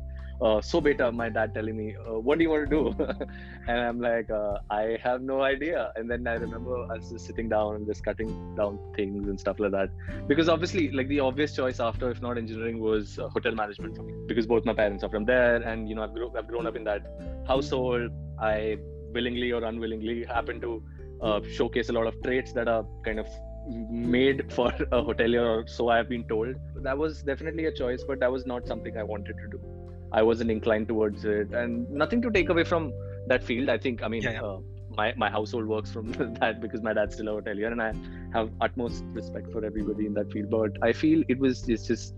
uh, 0.41 0.61
so 0.61 0.81
beta 0.81 1.11
my 1.11 1.29
dad 1.29 1.55
telling 1.55 1.77
me 1.77 1.95
uh, 1.97 2.19
what 2.19 2.39
do 2.39 2.45
you 2.45 2.51
want 2.51 2.69
to 2.69 2.71
do? 2.71 3.27
And 3.69 3.81
i'm 3.81 4.01
like 4.01 4.31
uh, 4.31 4.59
i 4.71 4.99
have 5.03 5.23
no 5.23 5.43
idea. 5.43 5.93
And 5.97 6.11
then 6.11 6.27
i 6.27 6.35
remember 6.35 6.77
us 6.93 7.11
just 7.11 7.27
sitting 7.27 7.49
down 7.49 7.77
and 7.77 7.87
just 7.87 8.05
cutting 8.05 8.55
down 8.57 8.79
things 8.95 9.29
and 9.29 9.39
stuff 9.41 9.59
like 9.59 9.73
that. 9.73 9.91
Because 10.29 10.49
obviously 10.49 10.91
like 10.91 11.09
the 11.09 11.21
obvious 11.21 11.55
choice 11.55 11.81
after 11.81 12.11
if 12.11 12.21
not 12.21 12.37
engineering 12.39 12.81
was 12.81 13.19
uh, 13.19 13.29
hotel 13.29 13.53
management 13.53 13.97
for 13.97 14.03
me. 14.03 14.13
Because 14.27 14.47
both 14.47 14.65
my 14.65 14.75
parents 14.75 15.03
are 15.05 15.11
from 15.11 15.25
there 15.25 15.57
and 15.57 15.89
you 15.89 15.95
know 15.95 16.03
i've, 16.03 16.15
grow- 16.15 16.33
I've 16.37 16.49
grown 16.49 16.67
up 16.67 16.77
in 16.77 16.85
that 16.85 17.07
household. 17.47 18.11
I 18.39 18.79
willingly 19.15 19.53
or 19.53 19.65
unwillingly 19.65 20.25
happen 20.25 20.61
to 20.61 20.83
uh, 21.23 21.41
showcase 21.51 21.89
a 21.89 21.93
lot 21.93 22.07
of 22.07 22.23
traits 22.23 22.53
that 22.53 22.69
are 22.69 22.85
kind 23.05 23.19
of 23.19 23.27
made 23.91 24.53
for 24.53 24.69
a 24.69 25.03
hotelier 25.03 25.45
or 25.45 25.67
so 25.67 25.89
i've 25.89 26.09
been 26.09 26.29
told. 26.29 26.55
That 26.83 26.97
was 26.97 27.23
definitely 27.23 27.65
a 27.65 27.73
choice 27.73 28.05
but 28.07 28.21
that 28.21 28.31
was 28.31 28.47
not 28.47 28.67
something 28.67 28.97
i 28.97 29.03
wanted 29.03 29.37
to 29.39 29.49
do 29.57 29.76
I 30.17 30.23
wasn't 30.23 30.51
inclined 30.51 30.89
towards 30.89 31.25
it, 31.25 31.53
and 31.53 31.89
nothing 31.91 32.23
to 32.23 32.31
take 32.31 32.49
away 32.49 32.65
from 32.65 32.93
that 33.29 33.45
field. 33.45 33.69
I 33.69 33.79
think, 33.79 34.03
I 34.03 34.09
mean, 34.09 34.23
yeah, 34.23 34.33
yeah. 34.33 34.43
Uh, 34.43 34.59
my 34.97 35.13
my 35.17 35.29
household 35.31 35.67
works 35.67 35.91
from 35.93 36.13
that 36.41 36.61
because 36.61 36.83
my 36.83 36.95
dad's 36.95 37.15
still 37.15 37.29
a 37.29 37.41
hotelier, 37.41 37.71
and 37.71 37.83
I 37.83 37.93
have 38.33 38.51
utmost 38.61 39.05
respect 39.13 39.53
for 39.53 39.65
everybody 39.65 40.07
in 40.07 40.15
that 40.15 40.33
field. 40.33 40.51
But 40.51 40.79
I 40.83 40.93
feel 40.93 41.23
it 41.29 41.39
was 41.39 41.69
it's 41.69 41.87
just 41.87 42.15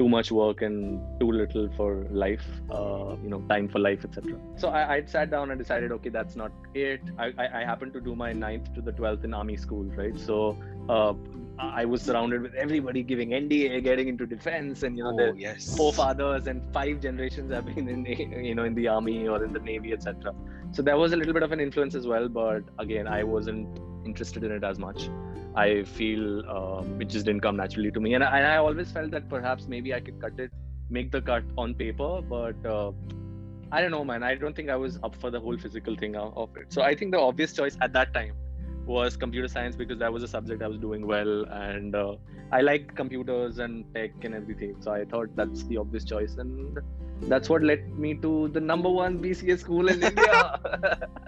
too 0.00 0.08
much 0.08 0.32
work 0.32 0.62
and 0.62 0.76
too 1.20 1.30
little 1.30 1.68
for 1.76 1.88
life, 2.10 2.46
uh, 2.70 3.16
you 3.22 3.28
know, 3.32 3.40
time 3.50 3.68
for 3.68 3.78
life, 3.78 4.04
etc. 4.04 4.38
So 4.56 4.70
I, 4.70 4.94
I 4.94 5.04
sat 5.04 5.30
down 5.30 5.50
and 5.50 5.58
decided, 5.64 5.92
okay, 5.96 6.08
that's 6.08 6.36
not 6.36 6.52
it. 6.74 7.02
I, 7.18 7.26
I, 7.42 7.46
I 7.60 7.64
happened 7.64 7.92
to 7.92 8.00
do 8.00 8.14
my 8.14 8.32
ninth 8.32 8.72
to 8.76 8.80
the 8.80 8.92
twelfth 8.92 9.24
in 9.24 9.34
army 9.34 9.58
school, 9.58 9.84
right? 10.02 10.18
So 10.18 10.56
uh, 10.88 11.12
I 11.58 11.84
was 11.84 12.00
surrounded 12.00 12.40
with 12.40 12.54
everybody 12.54 13.02
giving 13.02 13.30
NDA, 13.30 13.84
getting 13.84 14.08
into 14.08 14.26
defense, 14.26 14.82
and 14.84 14.96
you 14.96 15.04
know, 15.04 15.16
oh, 15.20 15.34
yes. 15.36 15.76
forefathers 15.76 16.46
and 16.46 16.62
five 16.72 17.00
generations 17.00 17.52
have 17.52 17.66
been 17.66 17.86
in, 17.86 18.06
you 18.50 18.54
know, 18.54 18.64
in 18.64 18.74
the 18.74 18.88
army 18.88 19.28
or 19.28 19.44
in 19.44 19.52
the 19.52 19.60
navy, 19.60 19.92
etc. 19.92 20.32
So 20.72 20.80
there 20.80 20.96
was 20.96 21.12
a 21.12 21.16
little 21.16 21.34
bit 21.34 21.42
of 21.42 21.52
an 21.52 21.60
influence 21.60 21.94
as 21.94 22.06
well, 22.06 22.26
but 22.28 22.62
again, 22.78 23.06
I 23.06 23.22
wasn't 23.22 23.78
interested 24.06 24.44
in 24.44 24.52
it 24.52 24.64
as 24.64 24.78
much. 24.78 25.10
I 25.54 25.82
feel 25.84 26.48
um, 26.48 27.00
it 27.00 27.08
just 27.08 27.26
didn't 27.26 27.40
come 27.40 27.56
naturally 27.56 27.90
to 27.90 28.00
me, 28.00 28.14
and 28.14 28.24
I, 28.24 28.38
and 28.38 28.46
I 28.46 28.56
always 28.56 28.90
felt 28.90 29.10
that 29.10 29.28
perhaps 29.28 29.66
maybe 29.66 29.94
I 29.94 30.00
could 30.00 30.20
cut 30.20 30.38
it, 30.38 30.52
make 30.88 31.10
the 31.10 31.20
cut 31.20 31.44
on 31.58 31.74
paper, 31.74 32.22
but. 32.22 32.64
Uh, 32.64 32.92
I 33.72 33.80
don't 33.80 33.92
know, 33.92 34.04
man. 34.04 34.24
I 34.24 34.34
don't 34.34 34.56
think 34.56 34.68
I 34.68 34.74
was 34.74 34.98
up 35.04 35.14
for 35.14 35.30
the 35.30 35.38
whole 35.38 35.56
physical 35.56 35.94
thing 35.94 36.16
of 36.16 36.56
it. 36.56 36.72
So 36.72 36.82
I 36.82 36.92
think 36.96 37.12
the 37.12 37.20
obvious 37.20 37.52
choice 37.52 37.76
at 37.80 37.92
that 37.92 38.12
time 38.12 38.32
was 38.84 39.16
computer 39.16 39.46
science 39.46 39.76
because 39.76 39.98
that 40.00 40.12
was 40.12 40.24
a 40.24 40.28
subject 40.28 40.62
I 40.62 40.66
was 40.66 40.78
doing 40.78 41.06
well, 41.06 41.44
and 41.44 41.94
uh, 41.94 42.16
I 42.50 42.62
like 42.62 42.94
computers 42.96 43.58
and 43.58 43.84
tech 43.94 44.10
and 44.24 44.34
everything. 44.34 44.74
So 44.80 44.92
I 44.92 45.04
thought 45.04 45.34
that's 45.36 45.62
the 45.64 45.76
obvious 45.76 46.04
choice, 46.04 46.34
and 46.38 46.78
that's 47.22 47.48
what 47.48 47.62
led 47.62 47.96
me 47.96 48.14
to 48.14 48.48
the 48.48 48.60
number 48.60 48.88
one 48.88 49.20
BCA 49.20 49.58
school 49.58 49.88
in 49.88 50.02
India. 50.10 50.60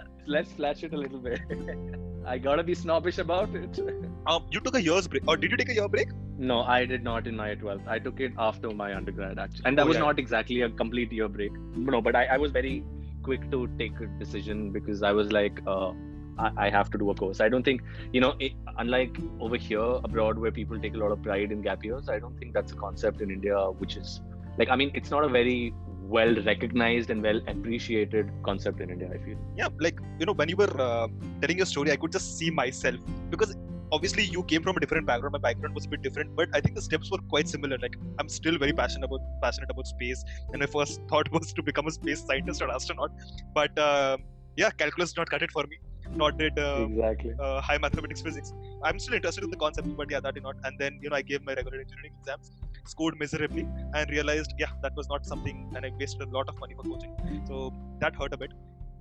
Let's 0.25 0.51
flash 0.51 0.83
it 0.83 0.93
a 0.93 0.97
little 0.97 1.19
bit. 1.19 1.41
I 2.25 2.37
gotta 2.37 2.63
be 2.63 2.73
snobbish 2.73 3.17
about 3.17 3.53
it. 3.55 3.79
Um, 4.25 4.45
you 4.51 4.61
took 4.61 4.75
a 4.75 4.81
year's 4.81 5.05
break, 5.05 5.23
or 5.27 5.35
did 5.35 5.51
you 5.51 5.57
take 5.57 5.67
a 5.69 5.73
year 5.73 5.89
break? 5.89 6.07
No, 6.37 6.61
I 6.61 6.85
did 6.85 7.03
not 7.03 7.27
in 7.27 7.35
my 7.35 7.55
12th. 7.55 7.85
I 7.85 7.99
took 7.99 8.21
it 8.21 8.31
after 8.37 8.69
my 8.69 8.95
undergrad, 8.95 9.37
actually, 9.37 9.63
and 9.65 9.77
that 9.77 9.85
Oh, 9.85 9.87
was 9.89 9.97
yeah. 9.97 10.03
not 10.03 10.17
exactly 10.17 10.61
a 10.61 10.69
complete 10.69 11.11
year 11.11 11.27
break. 11.27 11.51
No, 11.75 12.01
but 12.01 12.15
I, 12.15 12.23
I 12.25 12.37
was 12.37 12.51
very 12.51 12.85
quick 13.21 13.51
to 13.51 13.67
take 13.77 13.99
a 13.99 14.05
decision 14.19 14.71
because 14.71 15.03
I 15.03 15.11
was 15.11 15.33
like, 15.33 15.59
uh, 15.67 15.91
I, 16.37 16.51
I 16.67 16.69
have 16.69 16.89
to 16.91 16.97
do 16.97 17.09
a 17.09 17.15
course. 17.15 17.41
I 17.41 17.49
don't 17.49 17.63
think, 17.63 17.81
you 18.13 18.21
know, 18.21 18.35
it, 18.39 18.53
unlike 18.77 19.17
over 19.41 19.57
here 19.57 19.81
abroad 19.81 20.39
where 20.39 20.51
people 20.51 20.79
take 20.79 20.93
a 20.93 20.97
lot 20.97 21.11
of 21.11 21.21
pride 21.21 21.51
in 21.51 21.61
gap 21.61 21.83
years, 21.83 22.07
I 22.07 22.19
don't 22.19 22.37
think 22.39 22.53
that's 22.53 22.71
a 22.71 22.75
concept 22.75 23.19
in 23.19 23.29
India 23.29 23.57
which 23.83 23.97
is 23.97 24.21
like, 24.57 24.69
I 24.69 24.77
mean, 24.77 24.91
it's 24.93 25.11
not 25.11 25.25
a 25.25 25.27
very 25.27 25.73
well 26.09 26.35
recognized 26.43 27.09
and 27.09 27.21
well 27.21 27.41
appreciated 27.47 28.29
concept 28.43 28.81
in 28.81 28.89
India. 28.89 29.09
I 29.13 29.17
feel. 29.25 29.37
Yeah, 29.57 29.67
like 29.79 29.99
you 30.19 30.25
know, 30.25 30.33
when 30.33 30.49
you 30.49 30.55
were 30.55 30.81
uh, 30.81 31.07
telling 31.41 31.57
your 31.57 31.65
story, 31.65 31.91
I 31.91 31.95
could 31.95 32.11
just 32.11 32.37
see 32.37 32.49
myself 32.49 32.99
because 33.29 33.55
obviously 33.91 34.23
you 34.23 34.43
came 34.43 34.63
from 34.63 34.77
a 34.77 34.79
different 34.79 35.05
background. 35.05 35.33
My 35.33 35.39
background 35.39 35.75
was 35.75 35.85
a 35.85 35.89
bit 35.89 36.01
different, 36.01 36.35
but 36.35 36.49
I 36.53 36.61
think 36.61 36.75
the 36.75 36.81
steps 36.81 37.11
were 37.11 37.19
quite 37.29 37.47
similar. 37.47 37.77
Like 37.77 37.95
I'm 38.19 38.29
still 38.29 38.57
very 38.57 38.73
passionate 38.73 39.05
about 39.05 39.21
passionate 39.41 39.71
about 39.71 39.87
space, 39.87 40.23
and 40.51 40.59
my 40.59 40.65
first 40.65 41.01
thought 41.09 41.31
was 41.31 41.53
to 41.53 41.63
become 41.63 41.87
a 41.87 41.91
space 41.91 42.25
scientist 42.25 42.61
or 42.61 42.69
astronaut. 42.69 43.11
But 43.53 43.77
uh, 43.77 44.17
yeah, 44.55 44.71
calculus 44.71 45.13
did 45.13 45.21
not 45.21 45.29
cut 45.29 45.41
it 45.41 45.51
for 45.51 45.65
me. 45.67 45.79
Not 46.15 46.37
did 46.37 46.59
uh, 46.59 46.87
exactly. 46.89 47.33
uh, 47.39 47.61
high 47.61 47.77
mathematics 47.77 48.21
physics. 48.21 48.53
I'm 48.83 48.99
still 48.99 49.15
interested 49.15 49.43
in 49.43 49.49
the 49.49 49.57
concept, 49.57 49.95
but 49.95 50.11
yeah, 50.11 50.19
that 50.19 50.35
did 50.35 50.43
not. 50.43 50.55
And 50.63 50.77
then 50.77 50.99
you 51.01 51.09
know, 51.09 51.15
I 51.15 51.21
gave 51.21 51.43
my 51.43 51.53
regular 51.53 51.79
engineering 51.79 52.13
exams, 52.19 52.51
scored 52.85 53.19
miserably, 53.19 53.67
and 53.93 54.09
realized 54.09 54.53
yeah, 54.57 54.71
that 54.81 54.95
was 54.95 55.09
not 55.09 55.25
something, 55.25 55.71
and 55.75 55.85
I 55.85 55.91
wasted 55.99 56.27
a 56.27 56.31
lot 56.31 56.49
of 56.49 56.59
money 56.59 56.75
for 56.75 56.83
coaching. 56.83 57.43
So 57.47 57.73
that 57.99 58.15
hurt 58.15 58.33
a 58.33 58.37
bit. 58.37 58.51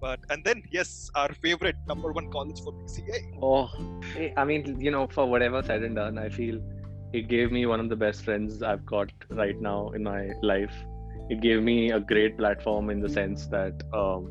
But 0.00 0.20
and 0.30 0.44
then 0.44 0.62
yes, 0.70 1.10
our 1.14 1.32
favorite 1.32 1.76
number 1.86 2.12
one 2.12 2.30
college 2.30 2.60
for 2.60 2.72
BCA. 2.72 3.38
Oh, 3.40 3.70
eh, 4.16 4.30
I 4.36 4.44
mean, 4.44 4.80
you 4.80 4.90
know, 4.90 5.06
for 5.06 5.26
whatever 5.26 5.62
said 5.62 5.82
and 5.82 5.94
done, 5.94 6.18
I 6.18 6.28
feel 6.28 6.60
it 7.12 7.28
gave 7.28 7.52
me 7.52 7.66
one 7.66 7.78
of 7.78 7.88
the 7.88 7.96
best 7.96 8.24
friends 8.24 8.62
I've 8.62 8.84
got 8.86 9.12
right 9.30 9.60
now 9.60 9.90
in 9.90 10.02
my 10.02 10.30
life. 10.42 10.74
It 11.30 11.40
gave 11.40 11.62
me 11.62 11.90
a 11.92 12.00
great 12.00 12.36
platform 12.36 12.90
in 12.90 13.00
the 13.00 13.08
sense 13.08 13.46
that 13.48 13.74
um, 13.92 14.30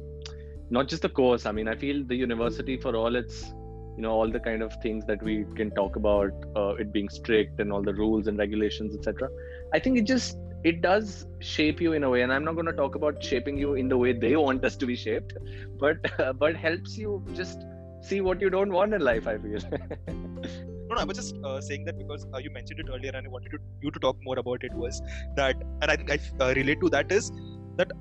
not 0.69 0.87
just 0.87 1.03
the 1.03 1.09
course. 1.09 1.45
I 1.45 1.51
mean, 1.51 1.67
I 1.67 1.75
feel 1.75 2.03
the 2.03 2.15
university 2.15 2.77
for 2.77 2.95
all 2.95 3.15
its, 3.15 3.53
you 3.95 4.03
know, 4.03 4.11
all 4.11 4.29
the 4.29 4.39
kind 4.39 4.61
of 4.61 4.73
things 4.81 5.05
that 5.05 5.21
we 5.21 5.45
can 5.55 5.71
talk 5.71 5.95
about, 5.95 6.31
uh, 6.55 6.75
it 6.75 6.91
being 6.91 7.09
strict 7.09 7.59
and 7.59 7.71
all 7.71 7.81
the 7.81 7.93
rules 7.93 8.27
and 8.27 8.37
regulations, 8.37 8.95
etc. 8.95 9.29
I 9.73 9.79
think 9.79 9.97
it 9.97 10.05
just 10.05 10.37
it 10.63 10.81
does 10.81 11.25
shape 11.39 11.81
you 11.81 11.93
in 11.93 12.03
a 12.03 12.09
way, 12.09 12.21
and 12.21 12.31
I'm 12.31 12.45
not 12.45 12.53
going 12.53 12.67
to 12.67 12.73
talk 12.73 12.95
about 12.95 13.23
shaping 13.23 13.57
you 13.57 13.73
in 13.75 13.89
the 13.89 13.97
way 13.97 14.13
they 14.13 14.35
want 14.35 14.63
us 14.63 14.75
to 14.77 14.85
be 14.85 14.95
shaped, 14.95 15.33
but 15.79 15.97
uh, 16.19 16.33
but 16.43 16.55
helps 16.55 16.97
you 16.97 17.23
just 17.33 17.65
see 18.01 18.21
what 18.21 18.41
you 18.41 18.49
don't 18.49 18.71
want 18.71 18.93
in 18.93 19.01
life. 19.01 19.27
I 19.27 19.37
feel. 19.37 19.59
No, 20.91 20.95
no, 20.95 21.03
I 21.03 21.05
was 21.05 21.15
just 21.15 21.35
uh, 21.45 21.61
saying 21.61 21.85
that 21.85 21.97
because 21.97 22.27
uh, 22.33 22.37
you 22.39 22.49
mentioned 22.49 22.81
it 22.81 22.87
earlier, 22.93 23.11
and 23.15 23.25
I 23.25 23.29
wanted 23.29 23.51
to, 23.51 23.59
you 23.81 23.91
to 23.91 23.99
talk 23.99 24.17
more 24.23 24.37
about 24.37 24.61
it. 24.61 24.73
Was 24.73 25.01
that, 25.37 25.55
and 25.81 25.89
I 25.89 25.95
think 25.95 26.11
I 26.11 26.19
uh, 26.43 26.53
relate 26.53 26.81
to 26.81 26.89
that 26.89 27.09
is 27.13 27.31
that 27.77 27.93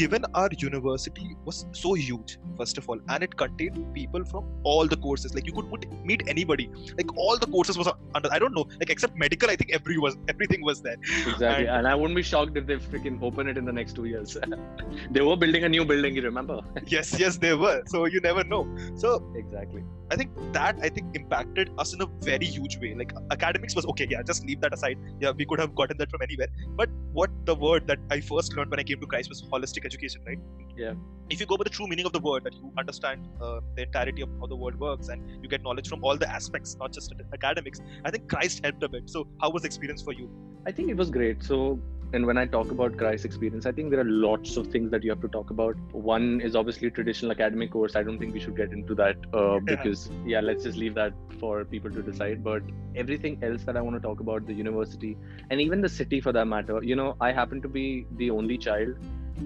given 0.00 0.24
our 0.34 0.50
university 0.58 1.26
was 1.44 1.66
so 1.72 1.94
huge 1.94 2.38
first 2.58 2.78
of 2.80 2.88
all 2.88 2.98
and 3.08 3.22
it 3.26 3.34
contained 3.42 3.78
people 3.94 4.24
from 4.24 4.44
all 4.62 4.86
the 4.86 4.96
courses. 4.96 5.34
Like 5.34 5.46
you 5.46 5.52
could 5.52 5.68
put, 5.70 5.86
meet 6.04 6.22
anybody. 6.28 6.70
Like 6.96 7.16
all 7.16 7.38
the 7.38 7.46
courses 7.46 7.78
was 7.78 7.88
under 8.14 8.32
i 8.32 8.38
don't 8.38 8.54
know 8.54 8.66
like 8.80 8.90
except 8.90 9.16
medical 9.16 9.50
i 9.50 9.56
think 9.56 9.72
every 9.72 9.98
was 9.98 10.16
everything 10.28 10.62
was 10.62 10.82
there. 10.82 10.96
Exactly 11.02 11.66
and, 11.66 11.78
and 11.78 11.88
i 11.88 11.94
wouldn't 11.94 12.16
be 12.16 12.22
shocked 12.22 12.56
if 12.56 12.66
they 12.66 12.76
freaking 12.76 13.22
open 13.22 13.48
it 13.48 13.56
in 13.56 13.64
the 13.64 13.72
next 13.72 13.94
two 13.94 14.04
years. 14.04 14.36
They 15.10 15.22
were 15.22 15.36
building 15.36 15.64
a 15.64 15.68
new 15.68 15.84
building 15.84 16.14
you 16.14 16.22
remember? 16.22 16.60
Yes 16.86 17.18
yes 17.18 17.36
they 17.36 17.54
were. 17.54 17.82
So 17.86 18.04
you 18.06 18.20
never 18.20 18.44
know. 18.44 18.62
So 18.94 19.10
exactly. 19.34 19.82
I 20.10 20.16
think 20.16 20.30
that 20.52 20.76
i 20.82 20.88
think 20.88 21.16
impacted 21.20 21.70
us 21.78 21.92
in 21.94 22.02
a 22.02 22.08
very 22.30 22.46
huge 22.56 22.78
way. 22.82 22.94
Like 22.94 23.12
academics 23.30 23.74
was 23.80 23.86
okay 23.94 24.06
yeah 24.10 24.22
just 24.22 24.44
leave 24.44 24.60
that 24.60 24.74
aside. 24.74 24.98
Yeah 25.20 25.32
we 25.42 25.46
could 25.46 25.60
have 25.60 25.74
gotten 25.74 25.98
that 25.98 26.10
from 26.10 26.22
anywhere. 26.22 26.48
But 26.82 26.90
what 27.12 27.30
the 27.48 27.54
word 27.54 27.86
that 27.90 27.98
i 28.14 28.20
first 28.20 28.56
learned 28.56 28.70
when 28.72 28.80
i 28.82 28.84
came 28.88 29.00
to 29.02 29.06
christ 29.12 29.30
was 29.32 29.42
holistic 29.52 29.85
education, 29.86 30.22
right? 30.26 30.38
Yeah. 30.76 30.94
If 31.28 31.40
you 31.40 31.46
go 31.46 31.56
by 31.56 31.64
the 31.64 31.70
true 31.70 31.88
meaning 31.88 32.06
of 32.06 32.12
the 32.12 32.20
word, 32.20 32.44
that 32.44 32.54
you 32.54 32.72
understand 32.78 33.26
uh, 33.40 33.60
the 33.74 33.82
entirety 33.82 34.22
of 34.22 34.28
how 34.38 34.46
the 34.46 34.54
world 34.54 34.78
works 34.78 35.08
and 35.08 35.42
you 35.42 35.48
get 35.48 35.62
knowledge 35.62 35.88
from 35.88 36.04
all 36.04 36.16
the 36.16 36.30
aspects, 36.30 36.76
not 36.78 36.92
just 36.92 37.12
academics, 37.32 37.80
I 38.04 38.10
think 38.10 38.28
Christ 38.28 38.60
helped 38.62 38.82
a 38.82 38.88
bit. 38.88 39.10
So, 39.10 39.26
how 39.40 39.50
was 39.50 39.62
the 39.62 39.66
experience 39.66 40.02
for 40.02 40.12
you? 40.12 40.30
I 40.66 40.72
think 40.72 40.88
it 40.88 40.96
was 40.96 41.10
great. 41.10 41.42
So, 41.42 41.80
and 42.12 42.24
when 42.26 42.38
I 42.38 42.46
talk 42.46 42.70
about 42.70 42.96
Christ 42.96 43.24
experience, 43.24 43.66
I 43.66 43.72
think 43.72 43.90
there 43.90 43.98
are 43.98 44.04
lots 44.04 44.56
of 44.56 44.68
things 44.68 44.92
that 44.92 45.02
you 45.02 45.10
have 45.10 45.20
to 45.22 45.28
talk 45.28 45.50
about. 45.50 45.76
One 45.92 46.40
is 46.40 46.54
obviously 46.54 46.90
traditional 46.90 47.32
academic 47.32 47.72
course. 47.72 47.96
I 47.96 48.04
don't 48.04 48.18
think 48.18 48.32
we 48.32 48.38
should 48.38 48.56
get 48.56 48.72
into 48.72 48.94
that 48.94 49.16
uh, 49.34 49.58
because, 49.64 50.10
yeah, 50.24 50.40
let's 50.40 50.62
just 50.62 50.78
leave 50.78 50.94
that 50.94 51.12
for 51.40 51.64
people 51.64 51.90
to 51.90 52.02
decide. 52.02 52.44
But 52.44 52.62
everything 52.94 53.38
else 53.42 53.64
that 53.64 53.76
I 53.76 53.80
want 53.80 53.96
to 53.96 54.00
talk 54.00 54.20
about, 54.20 54.46
the 54.46 54.54
university 54.54 55.16
and 55.50 55.60
even 55.60 55.80
the 55.80 55.88
city 55.88 56.20
for 56.20 56.30
that 56.32 56.46
matter, 56.46 56.80
you 56.82 56.94
know, 56.94 57.16
I 57.20 57.32
happen 57.32 57.60
to 57.62 57.68
be 57.68 58.06
the 58.12 58.30
only 58.30 58.58
child 58.58 58.96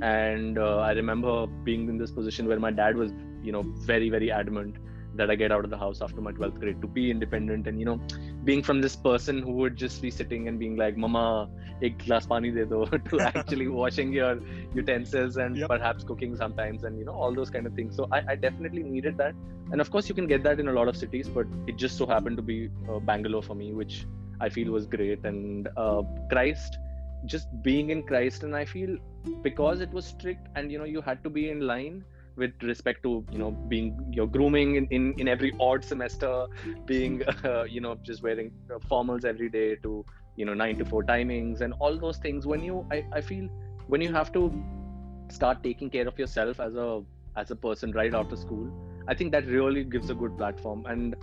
and 0.02 0.58
uh, 0.58 0.78
i 0.78 0.92
remember 0.92 1.46
being 1.64 1.88
in 1.88 1.98
this 1.98 2.10
position 2.10 2.46
where 2.46 2.60
my 2.60 2.70
dad 2.70 2.96
was 2.96 3.12
you 3.42 3.52
know 3.52 3.62
very 3.92 4.08
very 4.10 4.30
adamant 4.30 4.76
that 5.14 5.30
i 5.30 5.34
get 5.34 5.52
out 5.52 5.64
of 5.64 5.70
the 5.70 5.76
house 5.76 6.00
after 6.02 6.20
my 6.20 6.32
12th 6.32 6.58
grade 6.60 6.80
to 6.80 6.86
be 6.86 7.10
independent. 7.10 7.66
And 7.66 7.78
you 7.78 7.84
know 7.84 8.00
being 8.44 8.62
from 8.62 8.80
this 8.80 8.96
person 8.96 9.42
who 9.42 9.52
would 9.52 9.76
just 9.76 10.00
be 10.00 10.10
sitting 10.10 10.48
and 10.48 10.58
being 10.58 10.76
like 10.76 10.96
mama 10.96 11.48
ek 11.82 12.04
glass 12.04 12.26
pani 12.26 12.50
de 12.50 12.64
do 12.64 12.86
to 13.10 13.20
actually 13.30 13.68
washing 13.68 14.12
your 14.12 14.38
utensils 14.74 15.36
and 15.36 15.56
yep. 15.56 15.68
perhaps 15.68 16.04
cooking 16.04 16.36
sometimes 16.36 16.84
and 16.84 16.98
you 16.98 17.04
know 17.04 17.12
all 17.12 17.34
those 17.34 17.50
kind 17.50 17.66
of 17.66 17.74
things. 17.74 17.96
So 17.96 18.08
I, 18.12 18.22
I, 18.28 18.34
definitely 18.36 18.82
needed 18.82 19.16
that. 19.18 19.34
And 19.72 19.80
of 19.80 19.90
course 19.90 20.08
you 20.08 20.14
can 20.14 20.26
get 20.26 20.42
that 20.44 20.60
in 20.60 20.68
a 20.68 20.72
lot 20.72 20.88
of 20.88 20.96
cities 20.96 21.28
but 21.28 21.46
it 21.66 21.76
just 21.76 21.96
so 21.96 22.06
happened 22.06 22.36
to 22.36 22.42
be 22.42 22.70
uh, 22.88 22.98
bangalore 22.98 23.42
for 23.42 23.54
me 23.54 23.72
which 23.72 24.06
i 24.40 24.48
feel 24.48 24.70
was 24.70 24.86
great. 24.86 25.24
And 25.24 25.68
uh, 25.76 26.02
christ 26.30 26.78
just 27.26 27.48
being 27.62 27.90
in 27.90 28.02
christ 28.02 28.42
and 28.42 28.56
i 28.56 28.64
feel 28.64 28.96
because 29.42 29.80
it 29.80 29.90
was 29.92 30.06
strict 30.06 30.48
and 30.54 30.72
you 30.72 30.78
know 30.78 30.84
you 30.84 31.00
had 31.00 31.22
to 31.22 31.30
be 31.30 31.50
in 31.50 31.60
line 31.60 32.04
with 32.36 32.52
respect 32.62 33.02
to 33.02 33.24
you 33.30 33.38
know 33.38 33.50
being 33.50 33.94
your 34.10 34.26
grooming 34.26 34.76
in, 34.76 34.86
in, 34.90 35.14
in 35.18 35.28
every 35.28 35.52
odd 35.60 35.84
semester 35.84 36.46
being 36.86 37.22
uh, 37.44 37.64
you 37.64 37.80
know 37.80 37.96
just 38.02 38.22
wearing 38.22 38.50
formals 38.90 39.24
every 39.24 39.48
day 39.48 39.76
to 39.76 40.04
you 40.36 40.44
know 40.44 40.54
9 40.54 40.78
to 40.78 40.84
4 40.84 41.04
timings 41.04 41.60
and 41.60 41.74
all 41.80 41.98
those 41.98 42.18
things. 42.18 42.46
When 42.46 42.62
you 42.62 42.86
I, 42.90 43.04
I 43.12 43.20
feel 43.20 43.48
when 43.88 44.00
you 44.00 44.12
have 44.12 44.32
to 44.32 44.52
start 45.28 45.62
taking 45.62 45.90
care 45.90 46.06
of 46.08 46.18
yourself 46.18 46.60
as 46.60 46.76
a 46.76 47.02
as 47.36 47.50
a 47.50 47.56
person 47.56 47.92
right 47.92 48.14
after 48.20 48.36
school 48.36 48.70
i 49.08 49.14
think 49.14 49.30
that 49.32 49.46
really 49.46 49.84
gives 49.84 50.10
a 50.10 50.14
good 50.14 50.36
platform. 50.36 50.84
And 50.86 51.14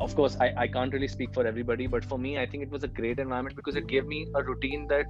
of 0.00 0.14
course 0.14 0.36
I, 0.40 0.52
I 0.56 0.68
can't 0.68 0.92
really 0.92 1.08
speak 1.08 1.32
for 1.34 1.46
everybody 1.46 1.86
but 1.86 2.04
for 2.04 2.18
me 2.18 2.38
i 2.38 2.46
think 2.46 2.62
it 2.62 2.70
was 2.70 2.84
a 2.84 2.88
great 2.88 3.18
environment 3.18 3.56
because 3.56 3.76
it 3.76 3.86
gave 3.88 4.06
me 4.06 4.26
a 4.34 4.42
routine 4.42 4.86
that 4.88 5.06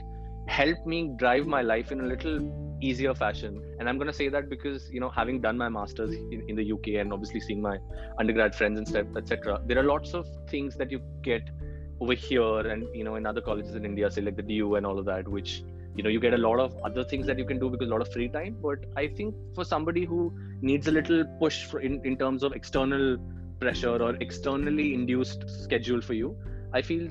helped 0.49 0.87
me 0.87 1.13
drive 1.17 1.47
my 1.47 1.63
life 1.63 1.93
in 1.93 2.01
a 2.01 2.07
little 2.07 2.37
easier 2.81 3.15
fashion. 3.15 3.63
And 3.79 3.89
i'm 3.89 3.97
going 3.97 4.09
to 4.09 4.19
say 4.21 4.29
that 4.29 4.49
because 4.49 4.91
you 4.91 5.01
know 5.01 5.09
having 5.09 5.41
done 5.41 5.57
my 5.59 5.69
masters 5.69 6.13
in, 6.15 6.45
in 6.49 6.57
the 6.57 6.73
uk 6.73 6.87
and 6.89 7.13
obviously 7.13 7.41
seeing 7.41 7.61
my 7.63 7.79
undergrad 8.19 8.55
friends 8.55 8.79
and 8.79 8.89
stuff 8.89 9.07
etc 9.17 9.61
there 9.67 9.79
are 9.79 9.85
lots 9.85 10.15
of 10.15 10.27
things 10.49 10.77
that 10.77 10.91
you 10.91 11.01
get 11.23 11.51
over 12.01 12.15
here 12.15 12.61
and 12.73 12.87
you 12.95 13.05
know 13.05 13.17
in 13.17 13.27
other 13.27 13.41
colleges 13.41 13.75
in 13.75 13.85
india 13.85 14.11
say 14.11 14.21
like 14.21 14.37
the 14.37 14.43
du 14.43 14.75
and 14.77 14.87
all 14.87 14.99
of 14.99 15.05
that 15.05 15.29
which 15.37 15.63
you 15.99 16.03
know 16.05 16.11
you 16.11 16.21
get 16.21 16.35
a 16.35 16.39
lot 16.39 16.61
of 16.65 16.77
other 16.85 17.05
things 17.05 17.27
that 17.27 17.39
you 17.39 17.45
can 17.45 17.59
do 17.59 17.69
because 17.69 17.89
a 17.89 17.91
lot 17.91 18.01
of 18.01 18.13
free 18.13 18.29
time. 18.29 18.57
But 18.63 18.85
i 18.97 19.07
think 19.09 19.35
for 19.55 19.65
somebody 19.65 20.05
who 20.05 20.33
needs 20.61 20.87
a 20.87 20.93
little 20.93 21.25
push 21.41 21.65
for 21.65 21.81
in, 21.81 22.01
in 22.05 22.17
terms 22.17 22.43
of 22.43 22.53
external 22.53 23.17
pressure 23.61 23.97
or 24.03 24.15
externally 24.21 24.95
induced 24.95 25.49
schedule 25.63 26.01
for 26.01 26.15
you 26.15 26.37
i 26.73 26.81
feel 26.81 27.09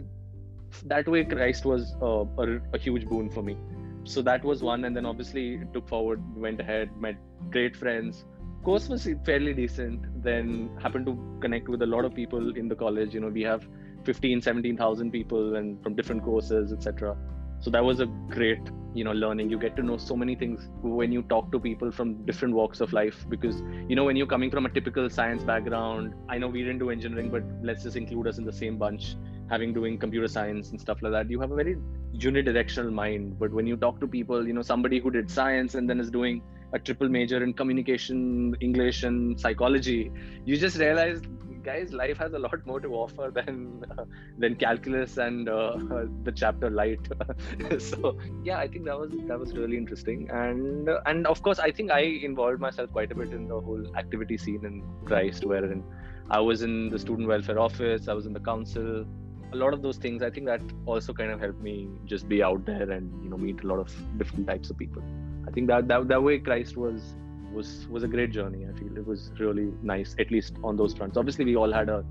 that 0.85 1.07
way 1.07 1.23
christ 1.23 1.65
was 1.65 1.95
uh, 2.01 2.25
a, 2.43 2.59
a, 2.73 2.77
huge 2.77 3.05
boon 3.07 3.29
for 3.29 3.41
me. 3.41 3.57
So 4.03 4.21
that 4.21 4.43
was 4.43 4.63
one 4.63 4.85
and 4.85 4.95
then 4.95 5.05
obviously 5.05 5.61
took 5.73 5.87
forward 5.87 6.21
went 6.35 6.59
ahead 6.59 6.89
met 6.97 7.17
great 7.51 7.75
friends. 7.75 8.25
Course 8.63 8.89
was 8.89 9.07
fairly 9.25 9.53
decent 9.53 10.23
then 10.23 10.69
happened 10.81 11.05
to 11.05 11.39
connect 11.41 11.69
with 11.69 11.81
a 11.81 11.85
lot 11.85 12.05
of 12.05 12.13
people 12.13 12.55
in 12.55 12.67
the 12.67 12.75
college. 12.75 13.13
You 13.13 13.21
know 13.21 13.29
we 13.29 13.41
have 13.43 13.67
15 14.05 14.41
17000 14.41 15.11
people 15.11 15.55
and 15.55 15.81
from 15.83 15.95
different 15.95 16.23
courses 16.23 16.71
etc 16.71 17.17
so 17.59 17.71
that 17.71 17.83
was 17.83 17.99
a 17.99 18.05
great 18.29 18.59
you 18.93 19.03
know 19.03 19.11
learning. 19.11 19.49
You 19.49 19.59
get 19.59 19.75
to 19.77 19.83
know 19.83 19.97
so 19.97 20.15
many 20.15 20.35
things 20.35 20.69
when 20.81 21.11
you 21.11 21.21
talk 21.23 21.51
to 21.51 21.59
people 21.59 21.91
from 21.91 22.25
different 22.25 22.53
walks 22.53 22.81
of 22.81 22.93
life 22.93 23.25
because 23.29 23.61
you 23.87 23.95
know 23.95 24.03
when 24.03 24.15
you're 24.15 24.27
coming 24.27 24.51
from 24.51 24.65
a 24.65 24.69
typical 24.69 25.09
science 25.09 25.43
background 25.43 26.13
i 26.29 26.37
know 26.37 26.47
we 26.47 26.61
didn't 26.63 26.79
do 26.79 26.89
engineering 26.89 27.29
but 27.29 27.43
let's 27.61 27.83
just 27.83 27.95
include 27.95 28.27
us 28.27 28.37
in 28.37 28.45
the 28.45 28.53
same 28.53 28.77
bunch 28.77 29.15
having 29.49 29.73
doing 29.73 29.97
computer 29.97 30.27
science 30.27 30.71
and 30.71 30.79
stuff 30.79 31.01
like 31.01 31.11
that 31.11 31.29
you 31.29 31.39
have 31.39 31.51
a 31.51 31.55
very 31.55 31.77
unidirectional 32.15 32.91
mind. 32.91 33.37
But 33.39 33.51
when 33.51 33.67
you 33.67 33.77
talk 33.77 33.99
to 33.99 34.07
people 34.07 34.47
you 34.47 34.53
know 34.53 34.61
somebody 34.61 34.99
who 34.99 35.11
did 35.11 35.29
science 35.29 35.75
and 35.75 35.89
then 35.89 35.99
is 35.99 36.09
doing 36.09 36.41
a 36.73 36.79
triple 36.79 37.07
major 37.07 37.41
in 37.41 37.53
communication 37.53 38.53
english 38.59 39.03
and 39.03 39.39
psychology 39.39 40.11
you 40.43 40.57
just 40.57 40.77
realize 40.77 41.21
guys 41.67 41.91
life 41.91 42.17
has 42.23 42.33
a 42.33 42.39
lot 42.39 42.65
more 42.65 42.79
to 42.79 42.89
offer 43.03 43.29
than 43.37 43.83
uh, 43.97 44.05
than 44.37 44.55
calculus 44.55 45.17
and 45.17 45.49
uh, 45.49 45.77
the 46.27 46.31
chapter 46.31 46.69
light. 46.69 47.07
So 47.87 48.17
yeah 48.43 48.57
i 48.63 48.67
think 48.67 48.85
that 48.85 48.97
was 49.03 49.11
that 49.29 49.39
was 49.43 49.53
really 49.59 49.77
interesting. 49.77 50.29
And 50.31 50.89
uh, 50.89 50.99
and 51.11 51.27
of 51.27 51.41
course 51.47 51.59
i 51.67 51.71
think 51.71 51.91
i 51.91 52.01
involved 52.29 52.59
myself 52.67 52.91
quite 52.97 53.11
a 53.11 53.15
bit 53.21 53.33
in 53.39 53.47
the 53.53 53.59
whole 53.67 53.85
activity 54.01 54.37
scene 54.37 54.63
in 54.69 54.75
christ 55.09 55.45
wherein 55.51 55.83
i 56.37 56.39
was 56.49 56.61
in 56.67 56.75
the 56.93 56.99
student 57.03 57.27
welfare 57.31 57.59
office 57.65 58.07
i 58.13 58.15
was 58.19 58.25
in 58.29 58.33
the 58.37 58.43
council 58.47 59.05
a 59.53 59.55
lot 59.55 59.73
of 59.73 59.81
those 59.81 59.97
things 59.97 60.21
i 60.21 60.29
think 60.29 60.45
that 60.45 60.61
also 60.85 61.13
kind 61.13 61.31
of 61.31 61.39
helped 61.39 61.61
me 61.61 61.87
just 62.05 62.27
be 62.27 62.43
out 62.43 62.65
there 62.65 62.91
and 62.91 63.23
you 63.23 63.29
know 63.29 63.37
meet 63.37 63.63
a 63.63 63.67
lot 63.67 63.79
of 63.79 63.89
different 64.17 64.45
types 64.47 64.69
of 64.69 64.77
people. 64.77 65.01
I 65.47 65.51
think 65.51 65.67
that 65.67 65.87
that, 65.87 66.09
that 66.09 66.21
way 66.21 66.39
christ 66.39 66.75
was 66.75 67.15
was 67.53 67.87
was 67.89 68.03
a 68.03 68.07
great 68.07 68.31
journey. 68.31 68.65
I 68.65 68.73
feel 68.77 68.97
it 68.97 69.05
was 69.05 69.31
really 69.39 69.71
nice 69.81 70.15
at 70.19 70.31
least 70.31 70.55
on 70.63 70.77
those 70.77 70.93
fronts. 70.93 71.17
Obviously 71.17 71.45
we 71.45 71.55
all 71.55 71.71
had 71.71 71.89
our 71.89 72.03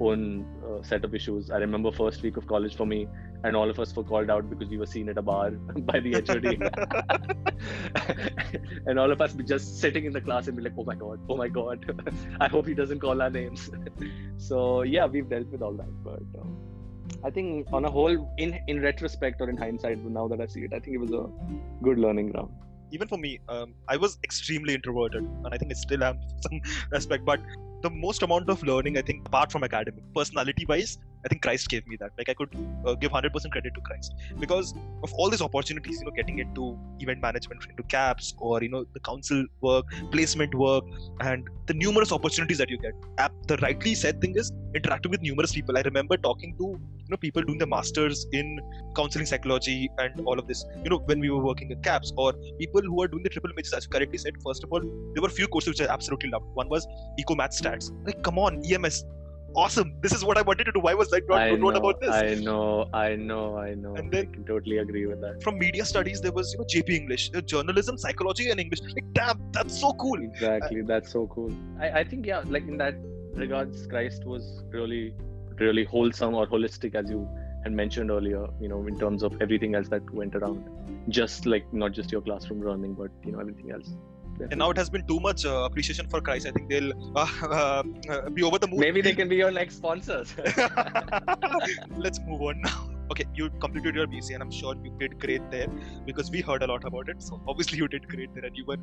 own 0.00 0.46
uh, 0.64 0.82
set 0.82 1.04
of 1.04 1.14
issues. 1.14 1.50
I 1.50 1.56
remember 1.56 1.90
first 1.90 2.22
week 2.22 2.36
of 2.36 2.46
college 2.46 2.76
for 2.76 2.86
me 2.86 3.08
and 3.44 3.56
all 3.56 3.70
of 3.70 3.78
us 3.78 3.94
were 3.94 4.04
called 4.04 4.30
out 4.30 4.48
because 4.50 4.68
we 4.68 4.78
were 4.78 4.86
seen 4.86 5.08
at 5.08 5.18
a 5.18 5.22
bar 5.22 5.50
by 5.90 6.00
the 6.00 6.14
hod 6.14 6.44
and 8.86 8.98
all 8.98 9.10
of 9.10 9.20
us 9.20 9.32
be 9.32 9.44
just 9.44 9.80
sitting 9.80 10.04
in 10.04 10.12
the 10.12 10.20
class 10.20 10.48
and 10.48 10.56
be 10.56 10.62
like 10.62 10.74
oh 10.78 10.84
my 10.84 10.94
god 10.94 11.20
oh 11.28 11.36
my 11.36 11.48
god. 11.48 11.84
I 12.40 12.48
hope 12.48 12.66
he 12.66 12.74
doesn't 12.74 13.00
call 13.00 13.22
our 13.22 13.30
names. 13.30 13.70
So 14.36 14.82
yeah 14.82 15.06
we've 15.06 15.28
dealt 15.28 15.48
with 15.48 15.62
all 15.62 15.72
that 15.72 16.04
but 16.04 16.22
um, 16.40 16.56
I 17.24 17.30
think 17.30 17.66
on 17.72 17.84
a 17.84 17.90
whole, 17.90 18.32
in 18.36 18.58
in 18.66 18.80
retrospect 18.80 19.40
or 19.40 19.50
in 19.50 19.56
hindsight, 19.56 19.98
now 20.04 20.28
that 20.28 20.40
I 20.40 20.46
see 20.46 20.60
it, 20.60 20.72
I 20.72 20.78
think 20.78 20.94
it 20.94 20.98
was 20.98 21.12
a 21.12 21.26
good 21.82 21.98
learning 21.98 22.30
ground. 22.32 22.50
Even 22.92 23.08
for 23.08 23.18
me, 23.18 23.40
um, 23.48 23.74
I 23.88 23.96
was 23.96 24.18
extremely 24.22 24.74
introverted, 24.74 25.24
and 25.24 25.48
I 25.52 25.56
think 25.56 25.72
I 25.72 25.74
still 25.74 26.04
am 26.04 26.20
some 26.40 26.60
respect. 26.90 27.24
But 27.24 27.40
the 27.82 27.90
most 27.90 28.22
amount 28.22 28.48
of 28.48 28.62
learning, 28.62 28.98
I 28.98 29.02
think, 29.02 29.26
apart 29.26 29.50
from 29.50 29.64
academic, 29.64 30.04
personality-wise, 30.14 30.98
I 31.26 31.28
think 31.28 31.42
Christ 31.42 31.68
gave 31.68 31.86
me 31.88 31.96
that. 31.96 32.12
Like 32.16 32.28
I 32.28 32.34
could 32.34 32.50
uh, 32.86 32.94
give 32.94 33.10
100% 33.10 33.50
credit 33.50 33.74
to 33.74 33.80
Christ 33.80 34.14
because 34.38 34.74
of 35.02 35.12
all 35.14 35.28
these 35.28 35.42
opportunities, 35.42 35.98
you 35.98 36.06
know, 36.06 36.12
getting 36.12 36.38
into 36.38 36.78
event 37.00 37.20
management, 37.20 37.66
into 37.68 37.82
CAPS 37.82 38.34
or, 38.38 38.62
you 38.62 38.68
know, 38.68 38.86
the 38.94 39.00
council 39.00 39.44
work, 39.60 39.86
placement 40.12 40.54
work, 40.54 40.84
and 41.20 41.48
the 41.66 41.74
numerous 41.74 42.12
opportunities 42.12 42.58
that 42.58 42.70
you 42.70 42.78
get. 42.78 42.92
The 43.48 43.56
rightly 43.56 43.96
said 43.96 44.20
thing 44.20 44.36
is 44.36 44.52
interacting 44.72 45.10
with 45.10 45.20
numerous 45.20 45.52
people. 45.52 45.76
I 45.76 45.82
remember 45.82 46.16
talking 46.16 46.54
to, 46.58 46.64
you 46.64 47.10
know, 47.10 47.16
people 47.16 47.42
doing 47.42 47.58
the 47.58 47.66
masters 47.66 48.26
in 48.32 48.60
counseling 48.94 49.26
psychology 49.26 49.90
and 49.98 50.20
all 50.26 50.38
of 50.38 50.46
this, 50.46 50.64
you 50.84 50.90
know, 50.90 50.98
when 50.98 51.18
we 51.18 51.30
were 51.30 51.42
working 51.42 51.72
in 51.72 51.82
CAPS 51.82 52.12
or 52.16 52.34
people 52.60 52.82
who 52.82 53.02
are 53.02 53.08
doing 53.08 53.24
the 53.24 53.30
triple 53.30 53.50
majors, 53.56 53.72
as 53.72 53.84
you 53.84 53.90
correctly 53.90 54.18
said, 54.18 54.34
first 54.44 54.62
of 54.62 54.72
all, 54.72 54.80
there 54.80 55.22
were 55.22 55.28
few 55.28 55.48
courses 55.48 55.70
which 55.70 55.80
I 55.88 55.92
absolutely 55.92 56.30
loved. 56.30 56.46
One 56.54 56.68
was 56.68 56.86
Eco 57.18 57.34
Math 57.34 57.50
Stats. 57.50 57.90
Like, 58.04 58.22
come 58.22 58.38
on, 58.38 58.62
EMS, 58.64 59.04
awesome. 59.56 59.92
This 60.00 60.12
is 60.12 60.24
what 60.24 60.38
I 60.38 60.42
wanted 60.42 60.64
to 60.64 60.72
do. 60.72 60.80
Why 60.80 60.94
was 60.94 61.12
I 61.12 61.20
not 61.28 61.38
I 61.38 61.50
know, 61.56 61.70
about 61.70 62.00
this? 62.00 62.10
I 62.10 62.34
know, 62.34 62.88
I 62.92 63.16
know, 63.16 63.58
I 63.58 63.74
know. 63.74 63.94
And 63.94 64.10
then 64.10 64.28
I 64.28 64.34
can 64.34 64.44
totally 64.44 64.78
agree 64.78 65.06
with 65.06 65.20
that. 65.22 65.42
From 65.42 65.58
media 65.58 65.84
studies, 65.84 66.20
there 66.20 66.32
was 66.32 66.52
you 66.52 66.58
know 66.58 66.66
JP 66.66 66.90
English, 66.90 67.30
journalism, 67.44 67.98
psychology, 67.98 68.50
and 68.50 68.60
English. 68.60 68.80
Like 68.82 69.12
damn, 69.12 69.40
that's 69.52 69.78
so 69.80 69.92
cool. 69.94 70.22
Exactly, 70.22 70.82
uh, 70.82 70.86
that's 70.86 71.10
so 71.10 71.26
cool. 71.28 71.52
I, 71.80 71.90
I 72.00 72.04
think 72.04 72.26
yeah, 72.26 72.42
like 72.46 72.68
in 72.68 72.76
that 72.78 72.94
regards, 73.34 73.86
Christ 73.86 74.24
was 74.24 74.62
really 74.70 75.14
really 75.58 75.84
wholesome 75.84 76.34
or 76.34 76.46
holistic 76.46 76.94
as 76.94 77.10
you 77.10 77.28
had 77.62 77.72
mentioned 77.72 78.10
earlier 78.10 78.46
you 78.60 78.68
know 78.68 78.86
in 78.86 78.98
terms 78.98 79.22
of 79.22 79.40
everything 79.40 79.74
else 79.74 79.88
that 79.88 80.08
went 80.10 80.34
around 80.34 80.68
just 81.08 81.46
like 81.46 81.64
not 81.72 81.92
just 81.92 82.12
your 82.12 82.20
classroom 82.20 82.62
learning 82.62 82.92
but 82.92 83.10
you 83.24 83.32
know 83.32 83.40
everything 83.40 83.70
else 83.70 83.96
and 84.40 84.58
now 84.58 84.70
it 84.70 84.76
has 84.76 84.90
been 84.90 85.06
too 85.06 85.20
much 85.20 85.44
uh, 85.44 85.64
appreciation 85.64 86.08
for 86.08 86.20
Christ. 86.20 86.46
I 86.46 86.50
think 86.50 86.68
they'll 86.68 86.92
uh, 87.16 87.82
uh, 88.08 88.30
be 88.30 88.42
over 88.42 88.58
the 88.58 88.66
moon. 88.66 88.80
Maybe 88.80 89.00
they 89.00 89.14
can 89.14 89.28
be 89.28 89.36
your 89.36 89.50
next 89.50 89.76
sponsors. 89.76 90.34
Let's 91.96 92.20
move 92.20 92.42
on 92.42 92.60
now. 92.60 92.90
Okay, 93.10 93.24
you 93.34 93.50
completed 93.60 93.94
your 93.94 94.06
BC, 94.06 94.34
and 94.34 94.42
I'm 94.42 94.50
sure 94.50 94.74
you 94.82 94.90
did 94.98 95.20
great 95.20 95.48
there 95.50 95.68
because 96.04 96.30
we 96.30 96.40
heard 96.40 96.62
a 96.62 96.66
lot 96.66 96.84
about 96.84 97.08
it. 97.08 97.22
So 97.22 97.40
obviously 97.46 97.78
you 97.78 97.86
did 97.86 98.08
great 98.08 98.34
there, 98.34 98.44
and 98.44 98.56
you 98.56 98.64
were 98.64 98.78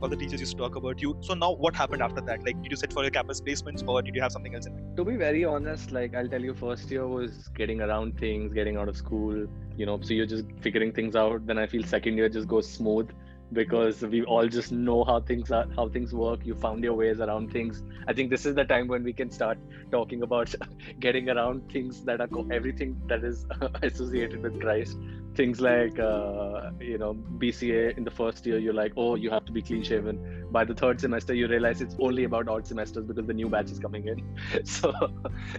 all 0.00 0.08
the 0.08 0.16
teachers 0.16 0.40
used 0.40 0.52
to 0.52 0.58
talk 0.58 0.76
about 0.76 1.00
you. 1.00 1.16
So 1.20 1.34
now 1.34 1.52
what 1.52 1.76
happened 1.76 2.02
after 2.02 2.20
that? 2.22 2.44
Like, 2.44 2.60
did 2.62 2.72
you 2.72 2.76
sit 2.76 2.92
for 2.92 3.02
your 3.02 3.10
campus 3.10 3.40
placements, 3.40 3.86
or 3.86 4.02
did 4.02 4.16
you 4.16 4.20
have 4.20 4.32
something 4.32 4.54
else 4.54 4.66
in 4.66 4.74
mind? 4.74 4.96
To 4.96 5.04
be 5.04 5.16
very 5.16 5.44
honest, 5.44 5.92
like 5.92 6.14
I'll 6.14 6.28
tell 6.28 6.42
you, 6.42 6.54
first 6.54 6.90
year 6.90 7.06
was 7.06 7.48
getting 7.56 7.80
around 7.80 8.18
things, 8.18 8.52
getting 8.52 8.76
out 8.76 8.88
of 8.88 8.96
school. 8.96 9.46
You 9.76 9.86
know, 9.86 10.00
so 10.02 10.12
you're 10.12 10.26
just 10.26 10.44
figuring 10.60 10.92
things 10.92 11.14
out. 11.14 11.46
Then 11.46 11.58
I 11.58 11.68
feel 11.68 11.84
second 11.84 12.16
year 12.16 12.28
just 12.28 12.48
goes 12.48 12.68
smooth 12.68 13.08
because 13.52 14.02
we 14.02 14.22
all 14.24 14.46
just 14.46 14.72
know 14.72 15.04
how 15.04 15.20
things 15.20 15.50
are 15.50 15.66
how 15.76 15.88
things 15.88 16.12
work. 16.12 16.40
You 16.44 16.54
found 16.54 16.84
your 16.84 16.94
ways 16.94 17.20
around 17.20 17.52
things. 17.52 17.82
I 18.06 18.12
think 18.12 18.30
this 18.30 18.46
is 18.46 18.54
the 18.54 18.64
time 18.64 18.88
when 18.88 19.02
we 19.02 19.12
can 19.12 19.30
start 19.30 19.58
talking 19.90 20.22
about 20.22 20.54
getting 21.00 21.28
around 21.30 21.70
things 21.72 22.02
that 22.04 22.20
are 22.20 22.28
everything 22.52 23.00
that 23.06 23.24
is 23.24 23.46
associated 23.82 24.42
with 24.42 24.60
christ. 24.60 24.98
Things 25.34 25.60
like 25.60 25.98
uh, 25.98 26.70
you 26.80 26.98
know 26.98 27.14
bca 27.38 27.96
in 27.96 28.04
the 28.04 28.10
first 28.10 28.44
year 28.44 28.58
you're 28.58 28.74
like 28.74 28.92
oh 28.96 29.14
you 29.14 29.30
have 29.30 29.44
to 29.46 29.52
be 29.52 29.62
clean 29.62 29.82
shaven. 29.82 30.46
By 30.50 30.64
the 30.64 30.74
third 30.74 31.00
semester 31.00 31.34
you 31.34 31.46
realize 31.48 31.80
it's 31.80 31.96
only 31.98 32.24
about 32.24 32.48
odd 32.48 32.66
semesters 32.66 33.04
because 33.04 33.26
the 33.26 33.34
new 33.34 33.48
batch 33.48 33.70
is 33.70 33.78
coming 33.78 34.08
in. 34.08 34.22
So 34.64 34.92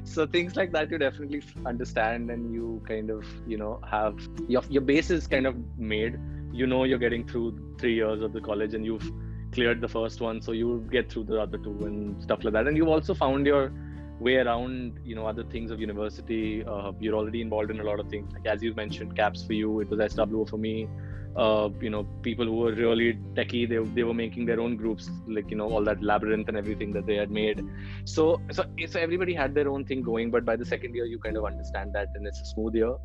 so 0.04 0.25
things 0.25 0.56
like 0.56 0.71
that 0.73 0.91
you 0.91 0.97
definitely 0.97 1.41
understand 1.65 2.30
and 2.30 2.54
you 2.54 2.82
kind 2.88 3.10
of 3.10 3.25
you 3.47 3.58
know 3.58 3.80
have 3.89 4.19
your, 4.47 4.63
your 4.69 4.82
base 4.82 5.10
is 5.10 5.28
kind 5.28 5.47
of 5.47 5.56
made 5.78 6.19
you 6.51 6.67
know 6.67 6.83
you're 6.83 6.99
getting 6.99 7.25
through 7.25 7.57
three 7.77 7.95
years 7.95 8.21
of 8.21 8.33
the 8.33 8.41
college 8.41 8.73
and 8.73 8.85
you've 8.85 9.12
cleared 9.51 9.81
the 9.81 9.88
first 9.88 10.21
one 10.21 10.41
so 10.41 10.51
you 10.51 10.88
get 10.91 11.12
through 11.12 11.23
the 11.23 11.39
other 11.39 11.57
two 11.57 11.77
and 11.85 12.21
stuff 12.21 12.43
like 12.43 12.53
that. 12.53 12.67
And 12.67 12.77
you've 12.77 12.88
also 12.88 13.13
found 13.13 13.45
your 13.45 13.71
way 14.19 14.35
around 14.35 14.99
you 15.03 15.15
know 15.15 15.25
other 15.25 15.43
things 15.43 15.71
of 15.71 15.79
university. 15.79 16.63
Uh, 16.63 16.91
you're 16.99 17.15
already 17.15 17.41
involved 17.41 17.71
in 17.71 17.79
a 17.79 17.83
lot 17.83 17.99
of 17.99 18.09
things. 18.09 18.31
Like 18.33 18.45
as 18.45 18.62
you 18.62 18.73
mentioned 18.73 19.15
caps 19.15 19.43
for 19.43 19.53
you 19.53 19.79
it 19.79 19.89
was 19.89 19.99
swo 19.99 20.49
for 20.49 20.57
me 20.57 20.88
uh, 21.35 21.69
you 21.79 21.89
know 21.89 22.03
people 22.21 22.45
who 22.45 22.57
were 22.57 22.73
really 22.73 23.13
techie 23.33 23.67
they, 23.69 23.77
they 23.93 24.03
were 24.03 24.13
making 24.13 24.45
their 24.45 24.59
own 24.59 24.75
groups 24.75 25.09
like 25.27 25.49
you 25.49 25.57
know 25.57 25.69
all 25.69 25.83
that 25.83 26.01
labyrinth 26.01 26.47
and 26.47 26.57
everything 26.57 26.91
that 26.91 27.05
they 27.05 27.15
had 27.15 27.31
made. 27.31 27.63
So 28.05 28.41
so 28.51 28.65
so 28.87 28.99
everybody 28.99 29.33
had 29.33 29.53
their 29.53 29.69
own 29.69 29.85
thing 29.85 30.01
going 30.01 30.31
but 30.31 30.45
by 30.45 30.55
the 30.55 30.65
second 30.65 30.95
year 30.95 31.05
you 31.05 31.19
kind 31.19 31.37
of 31.37 31.45
understand 31.45 31.93
that 31.93 32.07
and 32.15 32.27
it's 32.27 32.41
a 32.41 32.45
smooth 32.45 32.75
year. 32.75 32.95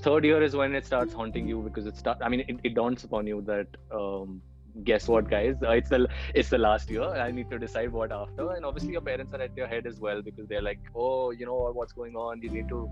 Third 0.00 0.24
year 0.24 0.42
is 0.42 0.56
when 0.56 0.74
it 0.74 0.86
starts 0.86 1.14
haunting 1.14 1.46
you 1.46 1.60
because 1.62 1.86
it 1.86 1.96
start 1.96 2.18
i 2.20 2.28
mean 2.28 2.40
it, 2.40 2.58
it 2.64 2.74
dawns 2.74 3.04
upon 3.04 3.26
you 3.26 3.42
that 3.42 3.68
um, 3.92 4.42
guess 4.82 5.06
what 5.06 5.30
guys? 5.30 5.54
Uh, 5.62 5.70
it's 5.70 5.88
the 5.88 6.08
it's 6.34 6.48
the 6.48 6.58
last 6.58 6.90
year. 6.90 7.04
I 7.04 7.30
need 7.30 7.48
to 7.50 7.58
decide 7.58 7.92
what 7.92 8.10
after. 8.10 8.52
And 8.52 8.64
obviously 8.64 8.92
your 8.92 9.02
parents 9.02 9.32
are 9.32 9.40
at 9.40 9.56
your 9.56 9.68
head 9.68 9.86
as 9.86 10.00
well 10.00 10.20
because 10.22 10.48
they're 10.48 10.62
like 10.62 10.80
oh 10.96 11.30
you 11.30 11.46
know 11.46 11.70
what's 11.72 11.92
going 11.92 12.16
on? 12.16 12.42
You 12.42 12.50
need 12.50 12.68
to 12.68 12.90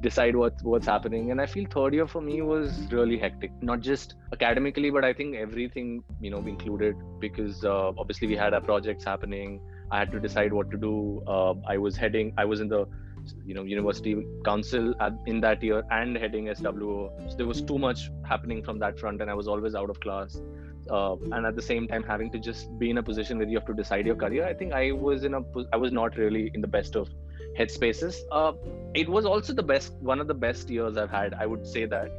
decide 0.00 0.36
what's 0.36 0.62
what's 0.62 0.86
happening 0.86 1.30
and 1.30 1.40
i 1.40 1.46
feel 1.46 1.66
third 1.70 1.94
year 1.94 2.06
for 2.06 2.20
me 2.20 2.40
was 2.42 2.80
really 2.90 3.18
hectic 3.18 3.50
not 3.62 3.80
just 3.80 4.14
academically 4.32 4.90
but 4.90 5.04
i 5.04 5.12
think 5.12 5.36
everything 5.36 6.02
you 6.20 6.30
know 6.30 6.38
included 6.38 6.94
because 7.20 7.64
uh, 7.64 7.92
obviously 7.98 8.28
we 8.28 8.36
had 8.36 8.54
our 8.54 8.60
projects 8.60 9.04
happening 9.04 9.60
i 9.90 9.98
had 9.98 10.10
to 10.10 10.20
decide 10.20 10.52
what 10.52 10.70
to 10.70 10.76
do 10.76 11.22
uh, 11.26 11.54
i 11.68 11.76
was 11.76 11.96
heading 11.96 12.32
i 12.36 12.44
was 12.44 12.60
in 12.60 12.68
the 12.68 12.86
you 13.44 13.54
know 13.54 13.64
university 13.64 14.16
council 14.44 14.94
at, 15.00 15.12
in 15.26 15.40
that 15.40 15.62
year 15.62 15.82
and 15.90 16.16
heading 16.16 16.46
SWO. 16.46 17.30
So 17.30 17.36
there 17.36 17.46
was 17.46 17.62
too 17.62 17.78
much 17.78 18.10
happening 18.28 18.62
from 18.62 18.78
that 18.80 18.98
front, 18.98 19.20
and 19.20 19.30
I 19.30 19.34
was 19.34 19.48
always 19.48 19.74
out 19.74 19.90
of 19.90 20.00
class. 20.00 20.40
Uh, 20.90 21.16
and 21.32 21.46
at 21.46 21.56
the 21.56 21.62
same 21.62 21.88
time, 21.88 22.02
having 22.02 22.30
to 22.30 22.38
just 22.38 22.78
be 22.78 22.90
in 22.90 22.98
a 22.98 23.02
position 23.02 23.38
where 23.38 23.48
you 23.48 23.56
have 23.56 23.66
to 23.66 23.74
decide 23.74 24.06
your 24.06 24.16
career. 24.16 24.46
I 24.46 24.52
think 24.52 24.74
I 24.74 24.92
was 24.92 25.24
in 25.24 25.34
a 25.34 25.40
I 25.72 25.76
was 25.76 25.92
not 25.92 26.16
really 26.16 26.50
in 26.54 26.60
the 26.60 26.68
best 26.68 26.94
of 26.94 27.08
headspaces. 27.58 28.16
Uh, 28.32 28.52
it 28.94 29.08
was 29.08 29.24
also 29.24 29.52
the 29.52 29.62
best 29.62 29.94
one 30.00 30.20
of 30.20 30.26
the 30.26 30.34
best 30.34 30.68
years 30.70 30.96
I've 30.96 31.10
had. 31.10 31.34
I 31.34 31.46
would 31.46 31.66
say 31.66 31.84
that 31.86 32.10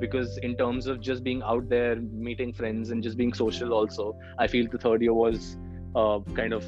because 0.00 0.38
in 0.38 0.56
terms 0.56 0.86
of 0.86 1.00
just 1.00 1.24
being 1.24 1.42
out 1.42 1.68
there, 1.68 1.96
meeting 1.96 2.52
friends, 2.52 2.90
and 2.90 3.02
just 3.02 3.16
being 3.16 3.32
social, 3.32 3.72
also 3.72 4.16
I 4.38 4.46
feel 4.46 4.68
the 4.70 4.78
third 4.78 5.02
year 5.02 5.14
was 5.14 5.56
uh, 5.94 6.20
kind 6.34 6.52
of 6.52 6.64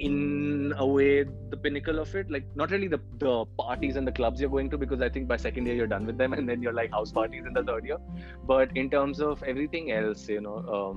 in 0.00 0.72
a 0.78 0.86
way 0.86 1.24
the 1.50 1.56
pinnacle 1.56 1.98
of 1.98 2.14
it 2.14 2.30
like 2.30 2.44
not 2.56 2.70
really 2.70 2.88
the, 2.88 2.98
the 3.18 3.44
parties 3.58 3.96
and 3.96 4.06
the 4.06 4.12
clubs 4.12 4.40
you're 4.40 4.50
going 4.50 4.70
to 4.70 4.78
because 4.78 5.02
i 5.02 5.08
think 5.08 5.28
by 5.28 5.36
second 5.36 5.66
year 5.66 5.74
you're 5.74 5.86
done 5.86 6.06
with 6.06 6.16
them 6.16 6.32
and 6.38 6.48
then 6.48 6.62
you're 6.62 6.72
like 6.72 6.90
house 6.90 7.12
parties 7.12 7.44
in 7.46 7.52
the 7.52 7.62
third 7.62 7.84
year 7.84 7.98
but 8.46 8.74
in 8.76 8.88
terms 8.88 9.20
of 9.20 9.42
everything 9.42 9.92
else 9.92 10.26
you 10.28 10.40
know 10.40 10.56
um, 10.76 10.96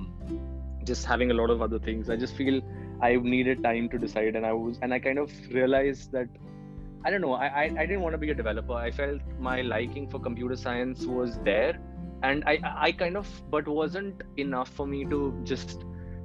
just 0.84 1.04
having 1.04 1.30
a 1.30 1.34
lot 1.34 1.50
of 1.50 1.60
other 1.60 1.78
things 1.78 2.08
i 2.08 2.16
just 2.16 2.34
feel 2.34 2.62
i 3.02 3.14
needed 3.16 3.62
time 3.62 3.88
to 3.90 3.98
decide 3.98 4.36
and 4.36 4.46
i 4.46 4.52
was 4.52 4.78
and 4.80 4.94
i 4.94 4.98
kind 4.98 5.18
of 5.18 5.30
realized 5.52 6.10
that 6.10 6.28
i 7.04 7.10
don't 7.10 7.20
know 7.20 7.34
i 7.34 7.46
i, 7.46 7.62
I 7.62 7.86
didn't 7.86 8.00
want 8.00 8.14
to 8.14 8.18
be 8.18 8.30
a 8.30 8.34
developer 8.34 8.74
i 8.74 8.90
felt 8.90 9.20
my 9.38 9.60
liking 9.62 10.08
for 10.08 10.18
computer 10.18 10.56
science 10.56 11.04
was 11.06 11.38
there 11.44 11.78
and 12.22 12.44
i 12.46 12.58
i 12.88 12.92
kind 12.92 13.16
of 13.16 13.28
but 13.50 13.68
wasn't 13.68 14.22
enough 14.36 14.70
for 14.70 14.86
me 14.86 15.04
to 15.04 15.38
just 15.44 15.84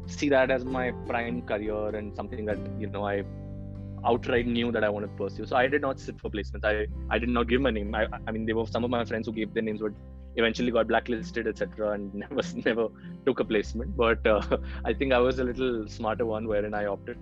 see 0.10 0.30
that 0.30 0.52
as 0.52 0.66
my 0.66 0.92
prime 1.08 1.42
career 1.42 1.90
and 1.96 2.16
something 2.16 2.46
that 2.46 2.58
you 2.80 2.88
know 2.88 3.06
I 3.06 3.24
outright 4.06 4.48
knew 4.48 4.72
that 4.72 4.84
I 4.84 4.90
wanted 4.90 5.08
to 5.08 5.24
pursue. 5.24 5.46
So 5.46 5.56
I 5.56 5.68
did 5.68 5.82
not 5.82 6.00
sit 6.00 6.20
for 6.20 6.30
placements. 6.30 6.66
I 6.66 6.88
I 7.10 7.20
did 7.20 7.30
not 7.30 7.48
give 7.48 7.62
my 7.62 7.72
name. 7.72 7.94
I, 7.94 8.08
I 8.28 8.32
mean, 8.32 8.46
there 8.46 8.56
were 8.56 8.66
some 8.66 8.84
of 8.84 8.90
my 8.90 9.04
friends 9.06 9.28
who 9.28 9.34
gave 9.34 9.54
their 9.54 9.64
names, 9.64 9.82
but 9.82 9.92
eventually 10.36 10.72
got 10.72 10.88
blacklisted, 10.88 11.48
etc., 11.48 11.92
and 11.92 12.14
never 12.24 12.42
never 12.66 12.88
took 13.26 13.40
a 13.40 13.46
placement. 13.46 13.96
But 13.98 14.26
uh, 14.26 14.42
I 14.86 14.94
think 14.94 15.14
I 15.14 15.20
was 15.20 15.40
a 15.40 15.44
little 15.44 15.88
smarter 15.88 16.26
one, 16.26 16.48
wherein 16.48 16.74
I 16.74 16.86
opted. 16.86 17.18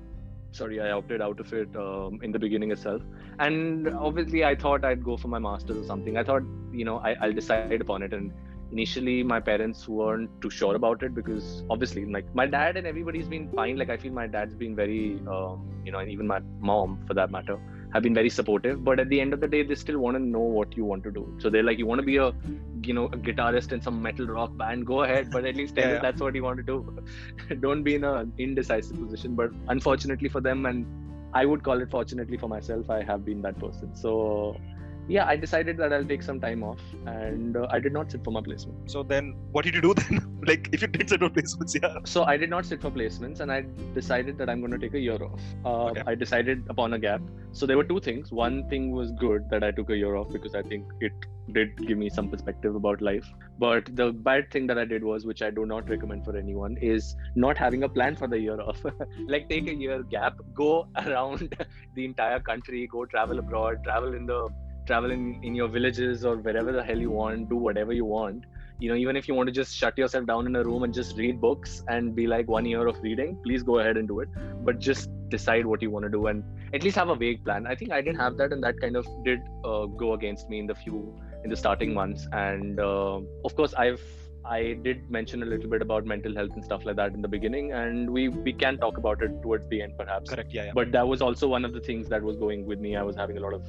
Sorry, 0.51 0.79
I 0.79 0.91
opted 0.91 1.21
out 1.21 1.39
of 1.39 1.53
it 1.53 1.75
um, 1.75 2.19
in 2.23 2.31
the 2.31 2.39
beginning 2.39 2.71
itself, 2.71 3.01
and 3.39 3.87
obviously 3.89 4.43
I 4.43 4.55
thought 4.55 4.83
I'd 4.83 5.03
go 5.03 5.17
for 5.17 5.27
my 5.27 5.39
masters 5.39 5.77
or 5.77 5.83
something. 5.83 6.17
I 6.17 6.23
thought, 6.23 6.43
you 6.71 6.85
know, 6.85 6.97
I, 6.99 7.15
I'll 7.21 7.33
decide 7.33 7.65
upon 7.65 7.89
it, 7.89 7.99
and 8.13 8.15
initially 8.71 9.07
my 9.09 9.39
parents 9.39 9.87
weren't 9.87 10.29
too 10.29 10.49
sure 10.49 10.75
about 10.75 11.01
it 11.03 11.13
because 11.13 11.63
obviously 11.69 12.05
like 12.05 12.25
my 12.33 12.45
dad 12.45 12.75
and 12.77 12.85
everybody's 12.87 13.27
been 13.27 13.49
fine. 13.49 13.77
Like 13.77 13.89
i 13.89 13.97
feel 13.97 14.11
my 14.11 14.27
dad's 14.27 14.55
been 14.55 14.75
very 14.75 15.21
um, 15.27 15.67
you 15.85 15.91
know 15.91 15.99
and 15.99 16.09
even 16.09 16.27
my 16.27 16.39
mom 16.59 17.03
for 17.07 17.13
that 17.13 17.31
matter 17.31 17.57
have 17.93 18.03
been 18.03 18.13
very 18.13 18.29
supportive 18.29 18.83
but 18.83 18.99
at 18.99 19.09
the 19.09 19.19
end 19.19 19.33
of 19.33 19.39
the 19.39 19.47
day 19.47 19.63
they 19.63 19.75
still 19.75 19.99
want 19.99 20.15
to 20.15 20.21
know 20.21 20.39
what 20.39 20.75
you 20.75 20.85
want 20.85 21.03
to 21.03 21.11
do. 21.11 21.33
So 21.39 21.49
they're 21.49 21.63
like 21.63 21.79
you 21.79 21.85
want 21.85 21.99
to 21.99 22.05
be 22.05 22.17
a 22.17 22.33
you 22.83 22.93
know 22.93 23.05
a 23.05 23.17
guitarist 23.17 23.71
in 23.71 23.81
some 23.81 24.01
metal 24.01 24.27
rock 24.27 24.55
band? 24.57 24.85
Go 24.85 25.03
ahead 25.03 25.31
but 25.31 25.45
at 25.45 25.55
least 25.55 25.75
tell 25.75 25.89
yeah. 25.89 25.99
that's 25.99 26.21
what 26.21 26.35
you 26.35 26.43
want 26.43 26.57
to 26.57 26.63
do. 26.63 27.03
Don't 27.59 27.83
be 27.83 27.95
in 27.95 28.03
a 28.03 28.25
indecisive 28.37 28.99
position 28.99 29.35
but 29.35 29.51
unfortunately 29.67 30.29
for 30.29 30.41
them 30.41 30.65
and 30.65 30.85
i 31.33 31.45
would 31.45 31.61
call 31.61 31.81
it 31.81 31.89
fortunately 31.91 32.37
for 32.37 32.47
myself 32.47 32.89
i 32.89 33.03
have 33.03 33.25
been 33.25 33.41
that 33.41 33.57
person. 33.59 33.95
So 33.95 34.57
yeah, 35.07 35.25
I 35.25 35.35
decided 35.35 35.77
that 35.77 35.93
I'll 35.93 36.05
take 36.05 36.21
some 36.21 36.39
time 36.39 36.63
off, 36.63 36.79
and 37.05 37.55
uh, 37.55 37.67
I 37.69 37.79
did 37.79 37.93
not 37.93 38.11
sit 38.11 38.23
for 38.23 38.31
my 38.31 38.41
placement. 38.41 38.91
So 38.91 39.03
then, 39.03 39.35
what 39.51 39.63
did 39.63 39.75
you 39.75 39.81
do 39.81 39.93
then? 39.93 40.39
like, 40.47 40.69
if 40.73 40.81
you 40.81 40.87
did 40.87 41.09
sit 41.09 41.19
for 41.19 41.29
placements, 41.29 41.81
yeah. 41.81 41.97
So 42.05 42.25
I 42.25 42.35
did 42.35 42.49
not 42.49 42.65
sit 42.65 42.81
for 42.81 42.91
placements, 42.91 43.39
and 43.39 43.51
I 43.51 43.65
decided 43.93 44.37
that 44.37 44.49
I'm 44.49 44.59
going 44.59 44.71
to 44.71 44.77
take 44.77 44.93
a 44.93 44.99
year 44.99 45.21
off. 45.23 45.41
Uh, 45.63 45.85
okay. 45.91 46.03
I 46.05 46.15
decided 46.15 46.65
upon 46.69 46.93
a 46.93 46.99
gap. 46.99 47.21
So 47.53 47.65
there 47.65 47.77
were 47.77 47.85
two 47.85 47.99
things. 47.99 48.31
One 48.31 48.67
thing 48.69 48.91
was 48.91 49.11
good 49.11 49.49
that 49.49 49.63
I 49.63 49.71
took 49.71 49.89
a 49.89 49.97
year 49.97 50.15
off 50.15 50.29
because 50.29 50.55
I 50.55 50.61
think 50.61 50.85
it 50.99 51.13
did 51.53 51.87
give 51.87 51.97
me 51.97 52.09
some 52.09 52.29
perspective 52.29 52.75
about 52.75 53.01
life. 53.01 53.25
But 53.57 53.95
the 53.95 54.11
bad 54.11 54.51
thing 54.51 54.67
that 54.67 54.77
I 54.77 54.85
did 54.85 55.03
was, 55.03 55.25
which 55.25 55.41
I 55.41 55.49
do 55.49 55.65
not 55.65 55.89
recommend 55.89 56.25
for 56.25 56.35
anyone, 56.35 56.77
is 56.81 57.15
not 57.35 57.57
having 57.57 57.83
a 57.83 57.89
plan 57.89 58.15
for 58.15 58.27
the 58.27 58.39
year 58.39 58.59
off. 58.59 58.83
like 59.27 59.47
take 59.49 59.67
a 59.69 59.73
year 59.73 60.03
gap, 60.03 60.37
go 60.53 60.87
around 60.97 61.55
the 61.95 62.05
entire 62.05 62.39
country, 62.39 62.87
go 62.91 63.05
travel 63.05 63.39
abroad, 63.39 63.83
travel 63.83 64.13
in 64.13 64.25
the 64.25 64.49
travel 64.87 65.11
in, 65.11 65.39
in 65.43 65.53
your 65.53 65.67
villages 65.67 66.25
or 66.25 66.37
wherever 66.37 66.71
the 66.71 66.83
hell 66.83 66.97
you 66.97 67.11
want, 67.11 67.49
do 67.49 67.55
whatever 67.55 67.93
you 67.93 68.05
want. 68.05 68.45
You 68.79 68.89
know, 68.89 68.95
even 68.95 69.15
if 69.15 69.27
you 69.27 69.33
want 69.33 69.47
to 69.47 69.53
just 69.53 69.75
shut 69.75 69.97
yourself 69.97 70.25
down 70.27 70.45
in 70.45 70.55
a 70.55 70.63
room 70.63 70.83
and 70.83 70.93
just 70.93 71.17
read 71.17 71.41
books 71.41 71.83
and 71.87 72.15
be 72.15 72.27
like 72.27 72.47
one 72.47 72.65
year 72.65 72.85
of 72.87 73.01
reading, 73.01 73.37
please 73.43 73.63
go 73.63 73.79
ahead 73.79 73.97
and 73.97 74.07
do 74.07 74.19
it. 74.19 74.29
But 74.63 74.79
just 74.79 75.09
decide 75.29 75.65
what 75.65 75.81
you 75.81 75.89
want 75.89 76.03
to 76.05 76.09
do 76.09 76.27
and 76.27 76.43
at 76.73 76.83
least 76.83 76.95
have 76.95 77.09
a 77.09 77.15
vague 77.15 77.43
plan. 77.43 77.65
I 77.65 77.75
think 77.75 77.91
I 77.91 78.01
didn't 78.01 78.19
have 78.19 78.37
that, 78.37 78.53
and 78.53 78.63
that 78.63 78.79
kind 78.79 78.95
of 78.95 79.07
did 79.23 79.39
uh, 79.65 79.85
go 79.85 80.13
against 80.13 80.49
me 80.49 80.59
in 80.59 80.67
the 80.67 80.75
few 80.75 81.15
in 81.43 81.49
the 81.49 81.55
starting 81.55 81.93
months. 81.93 82.27
And 82.31 82.79
uh, 82.79 83.19
of 83.45 83.55
course, 83.55 83.73
I've 83.73 84.01
I 84.45 84.77
did 84.81 85.09
mention 85.09 85.43
a 85.43 85.45
little 85.45 85.69
bit 85.69 85.81
about 85.81 86.05
mental 86.05 86.33
health 86.33 86.51
and 86.55 86.63
stuff 86.63 86.85
like 86.85 86.95
that 86.95 87.13
in 87.13 87.21
the 87.21 87.27
beginning, 87.27 87.73
and 87.73 88.09
we 88.09 88.29
we 88.29 88.53
can 88.53 88.77
talk 88.77 88.97
about 88.97 89.21
it 89.21 89.41
towards 89.41 89.67
the 89.69 89.81
end, 89.81 89.97
perhaps. 89.97 90.29
Correct. 90.29 90.53
Yeah. 90.53 90.65
yeah. 90.65 90.71
But 90.73 90.91
that 90.91 91.07
was 91.07 91.21
also 91.21 91.47
one 91.47 91.65
of 91.65 91.73
the 91.73 91.81
things 91.81 92.07
that 92.09 92.21
was 92.21 92.37
going 92.37 92.65
with 92.65 92.79
me. 92.79 92.95
I 92.95 93.03
was 93.03 93.15
having 93.15 93.37
a 93.37 93.41
lot 93.41 93.53
of 93.53 93.63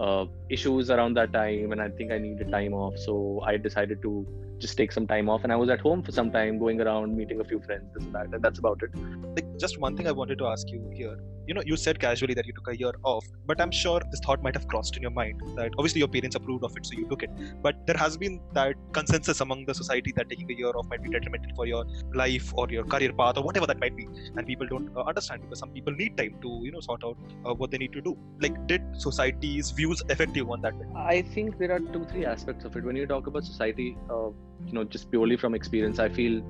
uh, 0.00 0.24
issues 0.48 0.90
around 0.90 1.14
that 1.14 1.32
time 1.32 1.72
and 1.72 1.80
i 1.80 1.88
think 1.88 2.12
i 2.12 2.18
needed 2.18 2.50
time 2.50 2.74
off 2.74 2.96
so 2.98 3.40
i 3.44 3.56
decided 3.56 4.00
to 4.02 4.26
just 4.58 4.76
take 4.76 4.92
some 4.92 5.06
time 5.06 5.28
off. 5.28 5.44
And 5.44 5.52
I 5.52 5.56
was 5.56 5.70
at 5.70 5.80
home 5.80 6.02
for 6.02 6.12
some 6.12 6.30
time, 6.30 6.58
going 6.58 6.80
around, 6.80 7.16
meeting 7.16 7.40
a 7.40 7.44
few 7.44 7.60
friends, 7.60 7.84
this 7.94 8.04
and 8.04 8.14
that, 8.14 8.26
and 8.32 8.42
that's 8.42 8.58
about 8.58 8.82
it. 8.82 8.90
Like 9.34 9.46
just 9.58 9.78
one 9.78 9.96
thing 9.96 10.06
I 10.06 10.12
wanted 10.12 10.38
to 10.38 10.46
ask 10.46 10.68
you 10.70 10.90
here. 10.94 11.16
You 11.46 11.54
know, 11.54 11.62
you 11.64 11.76
said 11.76 12.00
casually 12.00 12.34
that 12.34 12.44
you 12.44 12.52
took 12.52 12.68
a 12.68 12.76
year 12.76 12.92
off, 13.04 13.24
but 13.46 13.60
I'm 13.60 13.70
sure 13.70 14.00
this 14.10 14.20
thought 14.20 14.42
might 14.42 14.54
have 14.54 14.66
crossed 14.66 14.96
in 14.96 15.02
your 15.02 15.12
mind 15.12 15.40
that 15.54 15.70
obviously 15.78 16.00
your 16.00 16.08
parents 16.08 16.34
approved 16.34 16.64
of 16.64 16.76
it, 16.76 16.84
so 16.84 16.94
you 16.94 17.08
took 17.08 17.22
it. 17.22 17.30
But 17.62 17.86
there 17.86 17.96
has 17.96 18.16
been 18.16 18.40
that 18.54 18.74
consensus 18.92 19.40
among 19.40 19.64
the 19.64 19.74
society 19.74 20.12
that 20.16 20.28
taking 20.28 20.50
a 20.50 20.54
year 20.54 20.72
off 20.74 20.88
might 20.88 21.02
be 21.02 21.08
detrimental 21.08 21.54
for 21.54 21.66
your 21.66 21.84
life 22.14 22.52
or 22.54 22.68
your 22.68 22.84
career 22.84 23.12
path 23.12 23.36
or 23.36 23.44
whatever 23.44 23.66
that 23.66 23.78
might 23.78 23.96
be, 23.96 24.08
and 24.36 24.44
people 24.44 24.66
don't 24.66 24.90
uh, 24.96 25.02
understand 25.02 25.42
because 25.42 25.60
some 25.60 25.70
people 25.70 25.92
need 25.92 26.16
time 26.16 26.36
to 26.42 26.60
you 26.64 26.72
know 26.72 26.80
sort 26.80 27.04
out 27.04 27.16
uh, 27.44 27.54
what 27.54 27.70
they 27.70 27.78
need 27.78 27.92
to 27.92 28.00
do. 28.00 28.18
Like, 28.40 28.66
did 28.66 28.82
society's 28.98 29.70
views 29.70 30.02
affect 30.08 30.34
you 30.34 30.52
on 30.52 30.62
that? 30.62 30.74
I 30.96 31.22
think 31.22 31.58
there 31.58 31.70
are 31.70 31.78
two, 31.78 32.04
three 32.06 32.26
aspects 32.26 32.64
of 32.64 32.76
it. 32.76 32.82
When 32.82 32.96
you 32.96 33.06
talk 33.06 33.28
about 33.28 33.44
society, 33.44 33.96
uh, 34.10 34.30
you 34.66 34.72
know, 34.72 34.84
just 34.84 35.10
purely 35.10 35.36
from 35.36 35.54
experience, 35.54 35.98
I 35.98 36.08
feel 36.08 36.42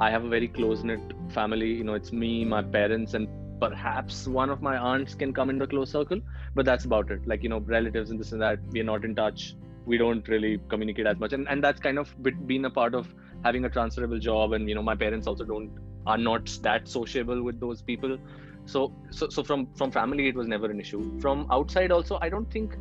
I 0.00 0.10
have 0.10 0.24
a 0.24 0.28
very 0.28 0.48
close 0.48 0.82
knit 0.82 1.00
family. 1.28 1.72
You 1.72 1.84
know, 1.84 1.94
it's 1.94 2.12
me, 2.12 2.44
my 2.44 2.62
parents, 2.62 3.14
and 3.14 3.28
perhaps 3.60 4.26
one 4.26 4.50
of 4.50 4.62
my 4.62 4.76
aunts 4.76 5.14
can 5.14 5.32
come 5.32 5.50
in 5.50 5.58
the 5.58 5.66
close 5.66 5.90
circle, 5.90 6.20
but 6.54 6.64
that's 6.64 6.84
about 6.84 7.10
it. 7.10 7.26
Like, 7.26 7.42
you 7.42 7.48
know, 7.48 7.60
relatives 7.60 8.10
and 8.10 8.18
this 8.18 8.32
and 8.32 8.42
that, 8.42 8.58
we're 8.70 8.84
not 8.84 9.04
in 9.04 9.14
touch. 9.14 9.54
We 9.86 9.98
don't 9.98 10.26
really 10.28 10.60
communicate 10.68 11.06
as 11.06 11.18
much. 11.18 11.32
And, 11.32 11.46
and 11.48 11.62
that's 11.62 11.80
kind 11.80 11.98
of 11.98 12.14
been 12.46 12.64
a 12.64 12.70
part 12.70 12.94
of 12.94 13.14
having 13.44 13.64
a 13.64 13.70
transferable 13.70 14.18
job. 14.18 14.52
And, 14.52 14.68
you 14.68 14.74
know, 14.74 14.82
my 14.82 14.96
parents 14.96 15.26
also 15.26 15.44
don't, 15.44 15.70
are 16.06 16.18
not 16.18 16.46
that 16.62 16.88
sociable 16.88 17.42
with 17.42 17.60
those 17.60 17.82
people. 17.82 18.18
So, 18.66 18.92
so, 19.10 19.28
so 19.28 19.42
from, 19.44 19.66
from 19.74 19.90
family, 19.90 20.28
it 20.28 20.34
was 20.34 20.48
never 20.48 20.70
an 20.70 20.80
issue. 20.80 21.20
From 21.20 21.46
outside 21.50 21.92
also, 21.92 22.18
I 22.20 22.28
don't 22.28 22.50
think 22.50 22.76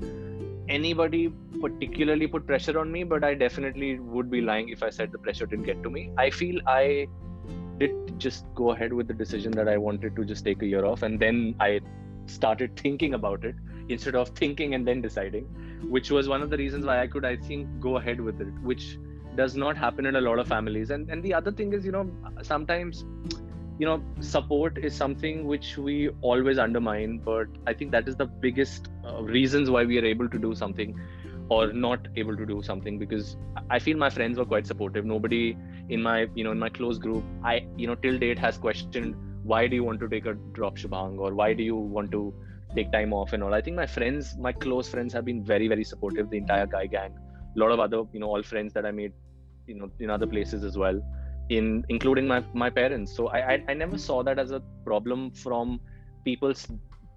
anybody 0.69 1.31
particularly 1.59 2.27
put 2.27 2.47
pressure 2.47 2.79
on 2.79 2.91
me, 2.91 3.03
but 3.03 3.23
I 3.23 3.33
definitely 3.33 3.99
would 3.99 4.31
be 4.31 4.41
lying 4.41 4.69
if 4.69 4.81
I 4.81 4.89
said 4.89 5.11
the 5.11 5.17
pressure 5.17 5.45
didn't 5.45 5.65
get 5.65 5.83
to 5.83 5.89
me. 5.89 6.11
I 6.17 6.29
feel 6.29 6.61
I 6.67 7.07
did 7.79 8.17
just 8.17 8.45
go 8.55 8.71
ahead 8.71 8.93
with 8.93 9.07
the 9.07 9.13
decision 9.13 9.51
that 9.53 9.67
I 9.67 9.77
wanted 9.77 10.15
to 10.15 10.25
just 10.25 10.45
take 10.45 10.61
a 10.61 10.65
year 10.65 10.85
off, 10.85 11.03
and 11.03 11.19
then 11.19 11.55
I 11.59 11.81
started 12.27 12.77
thinking 12.77 13.13
about 13.13 13.43
it 13.43 13.55
instead 13.89 14.15
of 14.15 14.29
thinking 14.29 14.75
and 14.75 14.87
then 14.87 15.01
deciding, 15.01 15.43
which 15.89 16.09
was 16.09 16.29
one 16.29 16.41
of 16.41 16.49
the 16.49 16.57
reasons 16.57 16.85
why 16.85 17.01
I 17.01 17.07
could, 17.07 17.25
I 17.25 17.35
think, 17.35 17.67
go 17.81 17.97
ahead 17.97 18.21
with 18.21 18.39
it, 18.39 18.53
which 18.61 18.97
does 19.35 19.55
not 19.55 19.75
happen 19.75 20.05
in 20.05 20.15
a 20.15 20.21
lot 20.21 20.39
of 20.39 20.47
families. 20.47 20.91
And 20.91 21.09
and 21.09 21.21
the 21.23 21.33
other 21.33 21.51
thing 21.51 21.73
is, 21.73 21.85
you 21.85 21.91
know, 21.91 22.09
sometimes 22.41 23.03
you 23.79 23.85
know 23.85 24.01
support 24.19 24.77
is 24.77 24.95
something 24.95 25.45
which 25.47 25.77
we 25.77 26.09
always 26.21 26.57
undermine 26.57 27.17
but 27.17 27.47
i 27.67 27.73
think 27.73 27.91
that 27.91 28.07
is 28.07 28.15
the 28.15 28.25
biggest 28.25 28.89
uh, 29.05 29.21
reasons 29.23 29.69
why 29.69 29.83
we 29.83 29.97
are 29.97 30.05
able 30.05 30.29
to 30.29 30.37
do 30.37 30.53
something 30.53 30.99
or 31.49 31.73
not 31.73 32.07
able 32.15 32.37
to 32.37 32.45
do 32.45 32.61
something 32.61 32.97
because 32.99 33.35
i 33.69 33.79
feel 33.79 33.97
my 33.97 34.09
friends 34.09 34.37
were 34.37 34.45
quite 34.45 34.65
supportive. 34.65 35.05
Nobody 35.05 35.57
in 35.89 36.01
my 36.01 36.27
you 36.35 36.43
know 36.43 36.51
in 36.51 36.59
my 36.59 36.69
close 36.69 36.97
group 36.97 37.23
i 37.43 37.65
you 37.77 37.87
know 37.87 37.95
till 37.95 38.17
date 38.17 38.39
has 38.39 38.57
questioned 38.57 39.15
why 39.43 39.67
do 39.67 39.75
you 39.75 39.83
want 39.83 39.99
to 39.99 40.07
take 40.07 40.25
a 40.25 40.33
drop 40.53 40.77
shubhang? 40.77 41.19
Or 41.19 41.33
why 41.33 41.53
do 41.53 41.63
you 41.63 41.75
want 41.75 42.11
to 42.11 42.33
take 42.77 42.93
time 42.93 43.11
off 43.11 43.33
and 43.33 43.43
all? 43.43 43.53
I 43.53 43.59
think 43.59 43.75
my 43.75 43.85
friends 43.85 44.37
my 44.37 44.53
close 44.53 44.87
friends 44.87 45.13
have 45.13 45.25
been 45.25 45.43
very 45.43 45.67
very 45.67 45.83
supportive 45.83 46.29
the 46.29 46.37
entire 46.37 46.65
guy 46.65 46.85
gang 46.85 47.13
a 47.55 47.59
lot 47.59 47.71
of 47.71 47.79
other 47.79 48.03
you 48.13 48.19
know 48.19 48.27
all 48.27 48.43
friends 48.43 48.73
that 48.73 48.85
i 48.85 48.91
made 48.91 49.13
you 49.67 49.75
know 49.75 49.89
in 49.99 50.09
other 50.09 50.25
places 50.25 50.63
as 50.63 50.77
well 50.77 51.01
in 51.49 51.85
including 51.89 52.27
my 52.27 52.43
my 52.53 52.69
parents. 52.69 53.15
So 53.15 53.27
I, 53.27 53.37
I 53.37 53.57
mm-hmm. 53.57 53.69
i 53.69 53.73
never 53.73 53.91
mm-hmm. 53.93 53.99
saw 53.99 54.23
that 54.23 54.39
as 54.39 54.51
a 54.51 54.61
problem 54.85 55.31
from 55.31 55.79
people's 56.25 56.67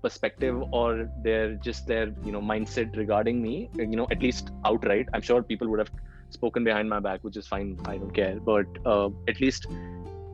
perspective 0.02 0.54
mm-hmm. 0.54 0.74
or 0.74 1.10
their 1.22 1.54
just 1.54 1.86
their 1.86 2.14
you 2.24 2.32
know 2.32 2.40
mindset 2.40 2.96
regarding 2.96 3.42
me 3.42 3.70
you 3.76 3.96
know 3.96 4.06
at 4.10 4.22
least 4.22 4.50
outright. 4.64 5.08
I'm 5.14 5.22
sure 5.22 5.42
people 5.42 5.68
would 5.68 5.78
have 5.78 5.90
spoken 6.30 6.64
behind 6.64 6.88
my 6.88 7.00
back 7.00 7.22
which 7.22 7.36
is 7.36 7.46
fine. 7.46 7.78
I 7.84 7.98
don't 7.98 8.14
care. 8.14 8.38
But 8.40 8.66
uh, 8.84 9.10
at 9.28 9.40
least 9.40 9.66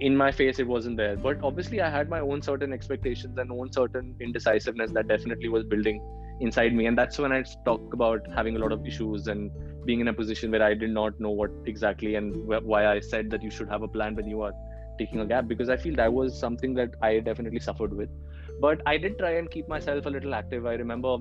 in 0.00 0.16
my 0.16 0.32
face 0.32 0.58
it 0.58 0.66
wasn't 0.66 0.96
there. 0.96 1.16
But 1.16 1.42
obviously 1.42 1.80
i 1.80 1.90
had 1.90 2.08
my 2.08 2.20
own 2.20 2.42
certain 2.42 2.72
expectations 2.72 3.38
and 3.38 3.52
own 3.52 3.72
certain 3.72 4.14
indecisiveness 4.20 4.90
that 4.92 5.08
definitely 5.08 5.48
was 5.48 5.64
building 5.64 6.00
inside 6.46 6.74
me 6.74 6.86
and 6.86 6.98
that's 6.98 7.18
when 7.24 7.32
i 7.36 7.42
talk 7.64 7.94
about 7.98 8.20
having 8.38 8.56
a 8.56 8.58
lot 8.58 8.72
of 8.76 8.86
issues 8.86 9.28
and 9.34 9.50
being 9.84 10.00
in 10.00 10.08
a 10.08 10.12
position 10.12 10.50
where 10.50 10.62
I 10.62 10.74
did 10.74 10.90
not 10.90 11.18
know 11.18 11.30
what 11.30 11.50
exactly 11.66 12.14
and 12.14 12.34
wh- 12.50 12.64
why 12.64 12.86
I 12.86 13.00
said 13.00 13.30
that 13.30 13.42
you 13.42 13.50
should 13.50 13.68
have 13.68 13.82
a 13.82 13.88
plan 13.88 14.14
when 14.14 14.28
you 14.28 14.42
are 14.42 14.52
taking 14.98 15.20
a 15.20 15.26
gap 15.26 15.48
because 15.48 15.68
I 15.68 15.76
feel 15.76 15.96
that 15.96 16.12
was 16.12 16.38
something 16.38 16.74
that 16.74 16.90
I 17.00 17.18
definitely 17.20 17.60
suffered 17.60 17.92
with. 17.92 18.08
But 18.60 18.80
I 18.86 18.96
did 18.96 19.18
try 19.18 19.32
and 19.38 19.50
keep 19.50 19.68
myself 19.68 20.06
a 20.06 20.10
little 20.10 20.34
active. 20.34 20.66
I 20.66 20.74
remember, 20.74 21.16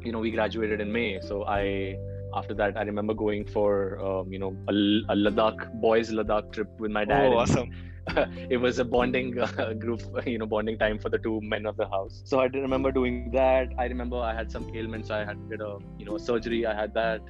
you 0.00 0.12
know, 0.12 0.18
we 0.18 0.30
graduated 0.30 0.80
in 0.80 0.90
May, 0.90 1.20
so 1.20 1.44
I 1.44 1.96
after 2.36 2.54
that 2.54 2.76
I 2.76 2.82
remember 2.82 3.14
going 3.14 3.44
for 3.46 4.00
um, 4.04 4.32
you 4.32 4.40
know 4.40 4.56
a, 4.68 4.72
a, 5.12 5.16
Ladakh 5.16 5.72
boys 5.74 6.10
Ladakh 6.10 6.52
trip 6.52 6.68
with 6.80 6.90
my 6.90 7.04
dad. 7.04 7.26
Oh, 7.26 7.38
awesome! 7.38 7.70
it 8.50 8.58
was 8.58 8.78
a 8.78 8.84
bonding 8.84 9.38
uh, 9.58 9.72
group, 9.74 10.02
you 10.26 10.38
know, 10.38 10.46
bonding 10.46 10.78
time 10.78 10.98
for 10.98 11.08
the 11.08 11.18
two 11.18 11.40
men 11.42 11.66
of 11.66 11.76
the 11.76 11.86
house. 11.88 12.22
So 12.24 12.40
I 12.40 12.46
remember 12.46 12.92
doing 12.92 13.30
that. 13.32 13.68
I 13.78 13.86
remember 13.86 14.16
I 14.16 14.34
had 14.34 14.50
some 14.50 14.70
ailments. 14.74 15.10
I 15.10 15.24
had 15.24 15.38
a 15.60 15.78
you 15.98 16.04
know 16.04 16.18
surgery. 16.18 16.66
I 16.66 16.74
had 16.74 16.94
that 16.94 17.22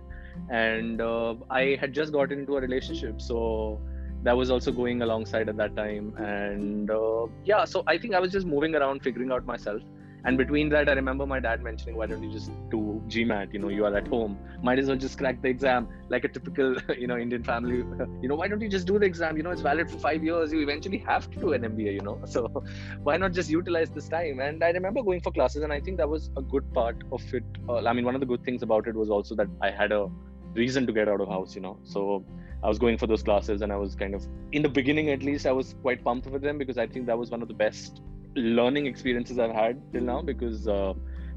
and 0.51 1.01
uh, 1.01 1.35
i 1.51 1.77
had 1.81 1.93
just 1.93 2.13
gotten 2.13 2.41
into 2.41 2.57
a 2.57 2.61
relationship 2.61 3.21
so 3.21 3.81
that 4.23 4.37
was 4.37 4.51
also 4.51 4.73
going 4.73 5.03
alongside 5.03 5.49
at 5.49 5.57
that 5.57 5.75
time 5.77 6.15
and 6.19 6.91
uh, 6.91 7.27
yeah 7.45 7.65
so 7.65 7.83
i 7.87 7.97
think 7.97 8.15
i 8.15 8.21
was 8.21 8.33
just 8.33 8.47
moving 8.47 8.75
around 8.75 9.03
figuring 9.03 9.31
out 9.31 9.45
myself 9.45 9.83
and 10.25 10.39
between 10.39 10.69
that 10.69 10.89
i 10.89 10.93
remember 10.93 11.27
my 11.27 11.41
dad 11.41 11.63
mentioning 11.63 11.97
why 11.97 12.07
don't 12.07 12.23
you 12.23 12.33
just 12.33 12.51
do 12.71 12.84
gmat 13.09 13.53
you 13.53 13.59
know 13.59 13.69
you 13.69 13.85
are 13.85 13.95
at 13.97 14.09
home. 14.09 14.39
Might 14.63 14.79
as 14.79 14.87
well 14.89 14.97
just 14.97 15.19
crack 15.19 15.41
the 15.43 15.49
exam 15.49 15.89
like 16.09 16.25
a 16.25 16.29
typical 16.29 16.77
you 16.99 17.07
know 17.07 17.17
indian 17.17 17.43
family. 17.45 17.85
You 18.23 18.29
know 18.29 18.37
why 18.37 18.49
don't 18.49 18.61
you 18.61 18.69
just 18.69 18.87
do 18.87 18.99
the 18.99 19.07
exam? 19.07 19.37
You 19.37 19.43
know 19.43 19.51
it's 19.51 19.61
valid 19.61 19.91
for 19.91 19.99
five 19.99 20.25
years. 20.25 20.53
You 20.53 20.61
eventually 20.61 20.99
have 20.99 21.31
to 21.31 21.39
do 21.39 21.53
an 21.53 21.63
mba 21.63 21.93
you 21.95 22.01
know. 22.01 22.21
So 22.35 22.65
why 23.03 23.17
not 23.17 23.33
just 23.33 23.51
utilize 23.51 23.91
this 23.91 24.09
time? 24.09 24.41
And 24.41 24.65
i 24.65 24.71
remember 24.71 25.03
going 25.03 25.21
for 25.21 25.33
classes 25.33 25.63
and 25.63 25.73
i 25.73 25.81
think 25.81 25.99
that 25.99 26.09
was 26.09 26.31
a 26.37 26.43
good 26.43 26.73
part 26.73 26.97
of 27.13 27.23
it. 27.35 27.45
Uh, 27.69 27.83
i 27.87 27.93
mean 27.93 28.05
one 28.05 28.15
of 28.15 28.21
the 28.21 28.31
good 28.35 28.45
things 28.45 28.63
about 28.63 28.87
it 28.87 28.95
was 28.95 29.11
also 29.11 29.35
that 29.35 29.49
i 29.61 29.71
had 29.71 29.93
a 29.93 30.09
reason 30.55 30.87
to 30.87 30.93
get 30.93 31.09
out 31.09 31.21
of 31.21 31.29
house 31.29 31.55
you 31.55 31.61
know. 31.61 31.79
So 31.83 32.25
i 32.63 32.69
was 32.69 32.79
going 32.79 32.97
for 32.97 33.07
those 33.07 33.23
classes 33.23 33.63
and 33.63 33.73
i 33.73 33.77
was 33.77 33.95
kind 33.95 34.15
of 34.15 34.27
in 34.53 34.63
the 34.63 34.69
beginning 34.69 35.11
at 35.11 35.23
least 35.23 35.47
i 35.47 35.53
was 35.53 35.75
quite 35.83 36.03
pumped 36.03 36.27
with 36.35 36.43
them 36.43 36.59
because 36.59 36.79
i 36.79 36.87
think 36.87 37.07
that 37.07 37.19
was 37.19 37.31
one 37.31 37.43
of 37.43 37.49
the 37.49 37.55
best 37.55 38.01
learning 38.37 38.87
experiences 38.87 39.39
i've 39.39 39.55
had 39.55 39.83
till 39.93 40.03
now 40.03 40.21
because 40.23 40.67
uh, 40.67 40.93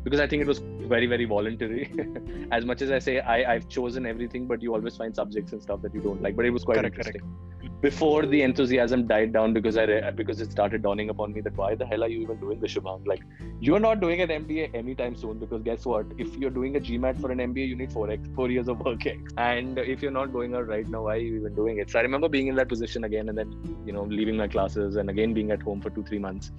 because 0.08 0.24
i 0.26 0.28
think 0.34 0.42
it 0.48 0.50
was 0.54 0.62
very 0.96 1.08
very 1.14 1.26
voluntary 1.36 1.84
as 2.60 2.66
much 2.72 2.82
as 2.88 2.92
i 2.98 3.00
say 3.08 3.20
I, 3.20 3.38
i've 3.54 3.68
chosen 3.78 4.06
everything 4.14 4.48
but 4.54 4.62
you 4.62 4.74
always 4.80 4.96
find 5.04 5.22
subjects 5.22 5.52
and 5.58 5.62
stuff 5.68 5.82
that 5.84 5.94
you 6.00 6.02
don't 6.08 6.22
like 6.22 6.36
but 6.36 6.46
it 6.46 6.56
was 6.60 6.64
quite 6.64 6.80
correct, 6.82 6.96
interesting 6.96 7.22
correct 7.22 7.58
before 7.82 8.26
the 8.26 8.42
enthusiasm 8.42 9.06
died 9.06 9.32
down 9.32 9.54
because 9.54 9.78
I 9.78 9.84
re- 9.84 10.12
because 10.16 10.42
it 10.42 10.52
started 10.52 10.82
dawning 10.82 11.10
upon 11.10 11.34
me 11.34 11.42
that 11.42 11.56
why 11.56 11.76
the 11.76 11.86
hell 11.86 12.04
are 12.04 12.08
you 12.08 12.22
even 12.22 12.40
doing 12.40 12.60
the 12.60 12.68
Shubhang? 12.68 13.06
Like 13.06 13.22
you're 13.60 13.80
not 13.80 14.00
doing 14.00 14.22
an 14.22 14.30
MBA 14.30 14.74
anytime 14.74 15.16
soon 15.16 15.38
because 15.38 15.62
guess 15.62 15.86
what? 15.86 16.08
If 16.18 16.36
you're 16.38 16.50
doing 16.50 16.76
a 16.76 16.80
GMAT 16.80 17.22
for 17.22 17.32
an 17.32 17.38
MBA, 17.38 17.68
you 17.68 17.76
need 17.76 17.92
four 17.92 18.10
x 18.10 18.28
four 18.36 18.50
years 18.50 18.68
of 18.68 18.80
work 18.80 19.06
x. 19.06 19.20
And 19.38 19.78
if 19.78 20.02
you're 20.02 20.18
not 20.20 20.34
going 20.34 20.56
out 20.56 20.68
right 20.68 20.88
now, 20.88 21.04
why 21.04 21.16
are 21.16 21.18
you 21.18 21.36
even 21.36 21.54
doing 21.54 21.78
it? 21.78 21.92
So 21.92 22.00
I 22.00 22.02
remember 22.02 22.30
being 22.30 22.48
in 22.48 22.56
that 22.56 22.68
position 22.68 23.04
again 23.04 23.30
and 23.30 23.38
then 23.38 23.54
you 23.86 23.94
know 23.94 24.04
leaving 24.04 24.38
my 24.38 24.48
classes 24.48 24.96
and 24.96 25.10
again 25.10 25.34
being 25.36 25.52
at 25.52 25.62
home 25.62 25.80
for 25.80 25.92
two 25.92 26.04
three 26.04 26.20
months. 26.20 26.52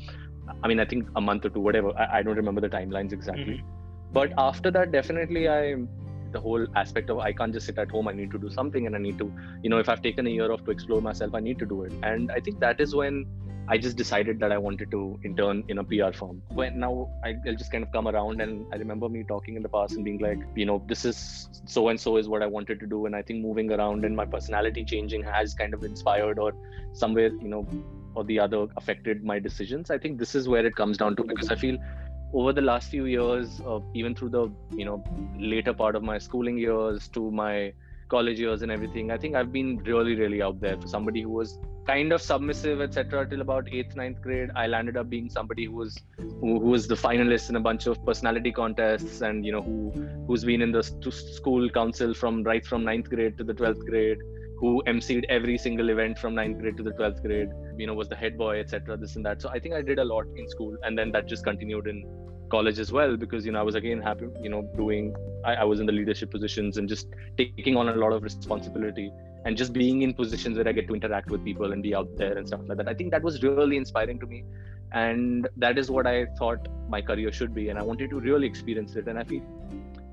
I 0.62 0.68
mean 0.68 0.80
I 0.80 0.84
think 0.84 1.08
a 1.16 1.20
month 1.20 1.44
or 1.44 1.50
two, 1.50 1.60
whatever. 1.60 1.92
I, 1.98 2.18
I 2.18 2.22
don't 2.22 2.36
remember 2.36 2.60
the 2.60 2.68
timelines 2.68 3.12
exactly. 3.12 3.44
Mm-hmm. 3.44 4.12
But 4.12 4.32
after 4.38 4.70
that, 4.70 4.92
definitely 4.92 5.48
I 5.48 5.76
the 6.32 6.40
whole 6.40 6.66
aspect 6.76 7.10
of 7.10 7.18
I 7.18 7.32
can't 7.32 7.52
just 7.52 7.66
sit 7.66 7.78
at 7.78 7.90
home. 7.90 8.08
I 8.08 8.12
need 8.12 8.30
to 8.32 8.38
do 8.38 8.50
something, 8.50 8.86
and 8.86 8.94
I 8.94 8.98
need 8.98 9.18
to, 9.18 9.32
you 9.62 9.70
know, 9.70 9.78
if 9.78 9.88
I've 9.88 10.02
taken 10.02 10.26
a 10.26 10.30
year 10.30 10.50
off 10.52 10.64
to 10.64 10.70
explore 10.70 11.00
myself, 11.00 11.34
I 11.34 11.40
need 11.40 11.58
to 11.60 11.66
do 11.66 11.82
it. 11.84 11.92
And 12.02 12.30
I 12.30 12.40
think 12.40 12.60
that 12.60 12.80
is 12.80 12.94
when 12.94 13.26
I 13.70 13.76
just 13.76 13.96
decided 13.96 14.40
that 14.40 14.50
I 14.50 14.56
wanted 14.56 14.90
to 14.92 15.20
intern 15.24 15.62
in 15.68 15.78
a 15.78 15.84
PR 15.84 16.12
firm. 16.12 16.42
When 16.48 16.78
now 16.78 17.10
I, 17.22 17.36
will 17.44 17.54
just 17.54 17.70
kind 17.70 17.84
of 17.84 17.92
come 17.92 18.08
around, 18.08 18.40
and 18.40 18.66
I 18.72 18.76
remember 18.76 19.08
me 19.08 19.24
talking 19.24 19.56
in 19.56 19.62
the 19.62 19.68
past 19.68 19.94
and 19.94 20.04
being 20.04 20.18
like, 20.18 20.38
you 20.54 20.64
know, 20.64 20.82
this 20.86 21.04
is 21.04 21.48
so 21.66 21.88
and 21.88 22.00
so 22.00 22.16
is 22.16 22.28
what 22.28 22.42
I 22.42 22.46
wanted 22.46 22.80
to 22.80 22.86
do, 22.86 23.06
and 23.06 23.14
I 23.14 23.22
think 23.22 23.42
moving 23.42 23.70
around 23.70 24.04
and 24.04 24.16
my 24.16 24.24
personality 24.24 24.84
changing 24.84 25.22
has 25.22 25.54
kind 25.54 25.74
of 25.74 25.84
inspired 25.84 26.38
or 26.38 26.52
somewhere, 26.94 27.28
you 27.28 27.48
know, 27.48 27.66
or 28.18 28.24
the 28.24 28.38
other 28.44 28.66
affected 28.76 29.24
my 29.32 29.38
decisions. 29.38 29.90
I 29.96 29.98
think 29.98 30.18
this 30.18 30.34
is 30.34 30.48
where 30.54 30.66
it 30.66 30.76
comes 30.76 30.96
down 31.02 31.16
to 31.16 31.24
because 31.24 31.50
I 31.50 31.56
feel 31.64 31.78
over 32.32 32.52
the 32.52 32.60
last 32.60 32.90
few 32.90 33.06
years 33.06 33.60
uh, 33.66 33.80
even 33.94 34.14
through 34.14 34.28
the 34.28 34.50
you 34.70 34.84
know 34.84 35.02
later 35.38 35.72
part 35.72 35.96
of 35.96 36.02
my 36.02 36.18
schooling 36.18 36.58
years 36.58 37.08
to 37.08 37.30
my 37.30 37.72
college 38.08 38.38
years 38.40 38.62
and 38.62 38.72
everything 38.72 39.10
i 39.10 39.16
think 39.16 39.34
i've 39.34 39.52
been 39.52 39.76
really 39.90 40.14
really 40.14 40.40
out 40.42 40.60
there 40.60 40.76
for 40.80 40.88
somebody 40.88 41.22
who 41.22 41.30
was 41.30 41.58
kind 41.86 42.12
of 42.12 42.20
submissive 42.20 42.80
etc 42.80 43.26
till 43.28 43.40
about 43.40 43.66
8th 43.66 43.94
9th 43.96 44.20
grade 44.22 44.50
i 44.62 44.66
landed 44.66 44.96
up 44.96 45.08
being 45.08 45.28
somebody 45.30 45.66
who 45.66 45.72
was 45.72 45.98
who, 46.18 46.60
who 46.60 46.70
was 46.76 46.86
the 46.86 46.94
finalist 46.94 47.50
in 47.50 47.56
a 47.56 47.60
bunch 47.60 47.86
of 47.86 48.02
personality 48.04 48.52
contests 48.52 49.20
and 49.20 49.44
you 49.44 49.52
know 49.52 49.62
who 49.62 49.92
who's 50.26 50.44
been 50.44 50.62
in 50.62 50.72
the 50.72 50.82
school 50.82 51.68
council 51.70 52.14
from 52.14 52.42
right 52.42 52.66
from 52.66 52.82
9th 52.82 53.08
grade 53.14 53.38
to 53.38 53.44
the 53.44 53.54
12th 53.54 53.84
grade 53.86 54.18
who 54.60 54.82
emceed 54.86 55.24
every 55.28 55.56
single 55.56 55.90
event 55.90 56.18
from 56.18 56.34
9th 56.34 56.60
grade 56.60 56.76
to 56.76 56.82
the 56.82 56.92
12th 56.92 57.22
grade 57.22 57.50
you 57.76 57.86
know 57.86 57.94
was 57.94 58.08
the 58.08 58.16
head 58.16 58.36
boy 58.36 58.58
etc 58.60 58.96
this 58.96 59.16
and 59.16 59.24
that 59.24 59.40
so 59.40 59.48
i 59.50 59.58
think 59.58 59.74
i 59.74 59.82
did 59.82 59.98
a 59.98 60.04
lot 60.04 60.26
in 60.36 60.48
school 60.48 60.76
and 60.82 60.98
then 60.98 61.12
that 61.12 61.26
just 61.26 61.44
continued 61.44 61.86
in 61.86 62.04
college 62.50 62.78
as 62.78 62.90
well 62.90 63.16
because 63.16 63.46
you 63.46 63.52
know 63.52 63.60
i 63.60 63.62
was 63.62 63.74
again 63.74 64.00
happy 64.00 64.26
you 64.42 64.48
know 64.48 64.62
doing 64.76 65.14
I, 65.44 65.54
I 65.54 65.64
was 65.64 65.80
in 65.80 65.86
the 65.86 65.92
leadership 65.92 66.30
positions 66.30 66.78
and 66.78 66.88
just 66.88 67.08
taking 67.36 67.76
on 67.76 67.88
a 67.88 67.94
lot 67.94 68.12
of 68.12 68.22
responsibility 68.22 69.12
and 69.44 69.56
just 69.56 69.72
being 69.72 70.02
in 70.02 70.12
positions 70.14 70.56
where 70.56 70.68
I 70.68 70.72
get 70.72 70.88
to 70.88 70.94
interact 70.94 71.30
with 71.30 71.44
people 71.44 71.72
and 71.72 71.82
be 71.82 71.94
out 71.94 72.08
there 72.16 72.36
and 72.36 72.46
stuff 72.46 72.60
like 72.66 72.78
that. 72.78 72.88
I 72.88 72.94
think 72.94 73.10
that 73.12 73.22
was 73.22 73.42
really 73.42 73.76
inspiring 73.76 74.18
to 74.20 74.26
me. 74.26 74.44
And 74.92 75.48
that 75.56 75.78
is 75.78 75.90
what 75.90 76.06
I 76.06 76.26
thought 76.38 76.68
my 76.88 77.00
career 77.00 77.30
should 77.32 77.54
be. 77.54 77.68
And 77.68 77.78
I 77.78 77.82
wanted 77.82 78.10
to 78.10 78.20
really 78.20 78.46
experience 78.46 78.96
it. 78.96 79.06
And 79.06 79.18
I 79.18 79.24
feel 79.24 79.42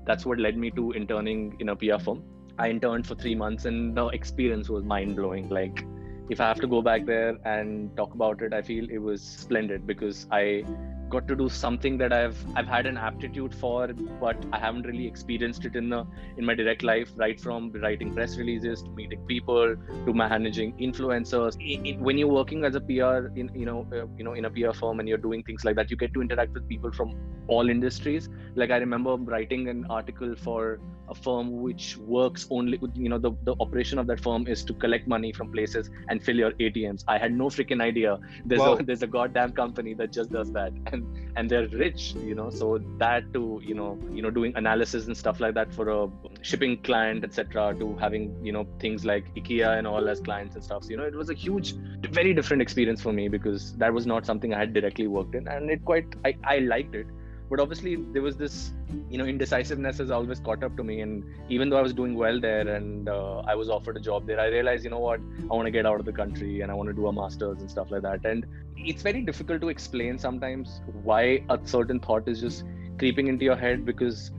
that's 0.04 0.24
what 0.24 0.38
led 0.38 0.56
me 0.56 0.70
to 0.72 0.92
interning 0.92 1.56
in 1.60 1.70
a 1.70 1.76
PR 1.76 1.98
firm. 1.98 2.22
I 2.58 2.70
interned 2.70 3.06
for 3.06 3.14
three 3.14 3.34
months 3.34 3.64
and 3.64 3.96
the 3.96 4.06
experience 4.08 4.68
was 4.68 4.84
mind 4.84 5.16
blowing. 5.16 5.48
Like, 5.48 5.84
if 6.30 6.40
I 6.40 6.48
have 6.48 6.60
to 6.60 6.66
go 6.66 6.82
back 6.82 7.06
there 7.06 7.36
and 7.44 7.96
talk 7.96 8.14
about 8.14 8.42
it, 8.42 8.52
I 8.52 8.62
feel 8.62 8.88
it 8.90 8.98
was 8.98 9.22
splendid 9.22 9.86
because 9.86 10.26
I 10.30 10.64
got 11.08 11.28
to 11.28 11.36
do 11.36 11.48
something 11.48 11.96
that 11.98 12.12
I've 12.12 12.36
I've 12.56 12.66
had 12.66 12.86
an 12.86 12.96
aptitude 12.96 13.54
for, 13.54 13.86
but 14.20 14.36
I 14.52 14.58
haven't 14.58 14.86
really 14.86 15.06
experienced 15.06 15.64
it 15.64 15.76
in 15.76 15.88
the 15.88 16.04
in 16.36 16.44
my 16.44 16.54
direct 16.54 16.82
life. 16.82 17.12
Right 17.16 17.40
from 17.40 17.70
writing 17.72 18.12
press 18.12 18.36
releases 18.36 18.82
to 18.82 18.90
meeting 18.90 19.24
people 19.26 19.76
to 20.06 20.12
managing 20.12 20.72
influencers. 20.78 21.56
when 22.00 22.18
you're 22.18 22.34
working 22.40 22.64
as 22.64 22.74
a 22.74 22.80
PR 22.80 23.28
in 23.36 23.50
you 23.54 23.66
know 23.66 23.86
uh, 23.92 24.06
you 24.16 24.24
know 24.24 24.32
in 24.32 24.46
a 24.46 24.50
PR 24.50 24.72
firm 24.72 24.98
and 24.98 25.08
you're 25.08 25.24
doing 25.28 25.42
things 25.44 25.64
like 25.64 25.76
that, 25.76 25.90
you 25.90 25.96
get 25.96 26.12
to 26.14 26.22
interact 26.22 26.52
with 26.54 26.68
people 26.68 26.90
from 26.90 27.14
all 27.46 27.68
industries. 27.68 28.28
Like 28.56 28.70
I 28.70 28.78
remember 28.78 29.16
writing 29.16 29.68
an 29.68 29.86
article 29.88 30.34
for 30.34 30.80
a 31.08 31.14
firm 31.14 31.62
which 31.62 31.96
works 31.98 32.46
only 32.50 32.80
you 32.94 33.08
know 33.08 33.18
the, 33.18 33.32
the 33.44 33.54
operation 33.60 33.98
of 33.98 34.06
that 34.06 34.20
firm 34.20 34.46
is 34.46 34.64
to 34.64 34.74
collect 34.74 35.06
money 35.06 35.32
from 35.32 35.50
places 35.50 35.90
and 36.08 36.22
fill 36.22 36.36
your 36.36 36.52
atms 36.52 37.04
i 37.08 37.18
had 37.18 37.32
no 37.32 37.46
freaking 37.46 37.82
idea. 37.82 38.18
There's 38.44 38.60
wow. 38.60 38.74
a 38.74 38.82
there's 38.82 39.02
a 39.02 39.06
goddamn 39.06 39.52
company 39.52 39.94
that 39.94 40.12
just 40.12 40.30
does 40.32 40.52
that. 40.52 40.72
And 40.92 41.04
and 41.36 41.50
they're 41.50 41.68
rich 41.68 42.14
you 42.14 42.34
know 42.34 42.48
so 42.50 42.78
that 42.98 43.32
to 43.34 43.60
you 43.62 43.74
know 43.74 43.98
you 44.10 44.22
know 44.22 44.30
doing 44.30 44.52
analysis 44.56 45.06
and 45.06 45.16
stuff 45.16 45.38
like 45.38 45.54
that 45.54 45.72
for 45.72 45.88
a 45.90 46.08
shipping 46.40 46.76
client 46.88 47.24
etc 47.24 47.74
to 47.78 47.94
having 47.96 48.24
you 48.42 48.52
know 48.52 48.66
things 48.78 49.04
like 49.04 49.34
ikea 49.34 49.76
and 49.78 49.86
all 49.86 50.08
as 50.08 50.20
clients 50.20 50.54
and 50.54 50.64
stuff 50.64 50.84
so, 50.84 50.90
you 50.90 50.96
know 50.96 51.04
it 51.04 51.14
was 51.14 51.28
a 51.28 51.34
huge 51.34 51.74
very 52.20 52.32
different 52.32 52.62
experience 52.62 53.02
for 53.02 53.12
me 53.12 53.28
because 53.28 53.76
that 53.76 53.92
was 53.92 54.06
not 54.06 54.24
something 54.24 54.54
i 54.54 54.58
had 54.58 54.72
directly 54.72 55.06
worked 55.06 55.34
in. 55.34 55.46
And 55.46 55.70
it 55.70 55.84
quite 55.84 56.06
i, 56.24 56.34
I 56.44 56.58
liked 56.58 56.94
it 56.94 57.06
but 57.48 57.60
obviously 57.60 57.96
there 58.12 58.22
was 58.22 58.36
this 58.36 58.72
you 59.10 59.18
know 59.18 59.24
indecisiveness 59.24 59.98
has 59.98 60.10
always 60.10 60.40
caught 60.40 60.62
up 60.62 60.76
to 60.76 60.84
me. 60.84 61.00
And 61.00 61.24
even 61.48 61.70
though 61.70 61.78
i 61.78 61.82
was 61.82 61.92
doing 61.92 62.14
well 62.14 62.40
there 62.40 62.68
and 62.68 63.08
uh, 63.08 63.38
i 63.46 63.54
was 63.54 63.68
offered 63.68 63.96
a 63.96 64.00
job 64.00 64.26
there 64.26 64.40
i 64.40 64.46
realized 64.46 64.84
you 64.84 64.90
know 64.90 64.98
what? 64.98 65.20
I 65.42 65.54
want 65.54 65.66
to 65.66 65.70
get 65.70 65.86
out 65.86 66.00
of 66.00 66.06
the 66.06 66.12
country 66.12 66.60
and 66.60 66.70
i 66.70 66.74
want 66.74 66.88
to 66.88 66.94
do 66.94 67.06
a 67.06 67.12
masters 67.12 67.60
and 67.60 67.70
stuff 67.70 67.90
like 67.90 68.02
that. 68.02 68.24
And 68.24 68.46
it's 68.76 69.02
very 69.02 69.22
difficult 69.22 69.60
to 69.62 69.68
explain 69.68 70.18
sometimes 70.18 70.80
why 71.02 71.44
a 71.48 71.58
certain 71.64 72.00
thought 72.00 72.28
is 72.28 72.40
just 72.40 72.64
creeping 72.98 73.28
into 73.28 73.44
your 73.44 73.56
head 73.56 73.84
because 73.84 74.30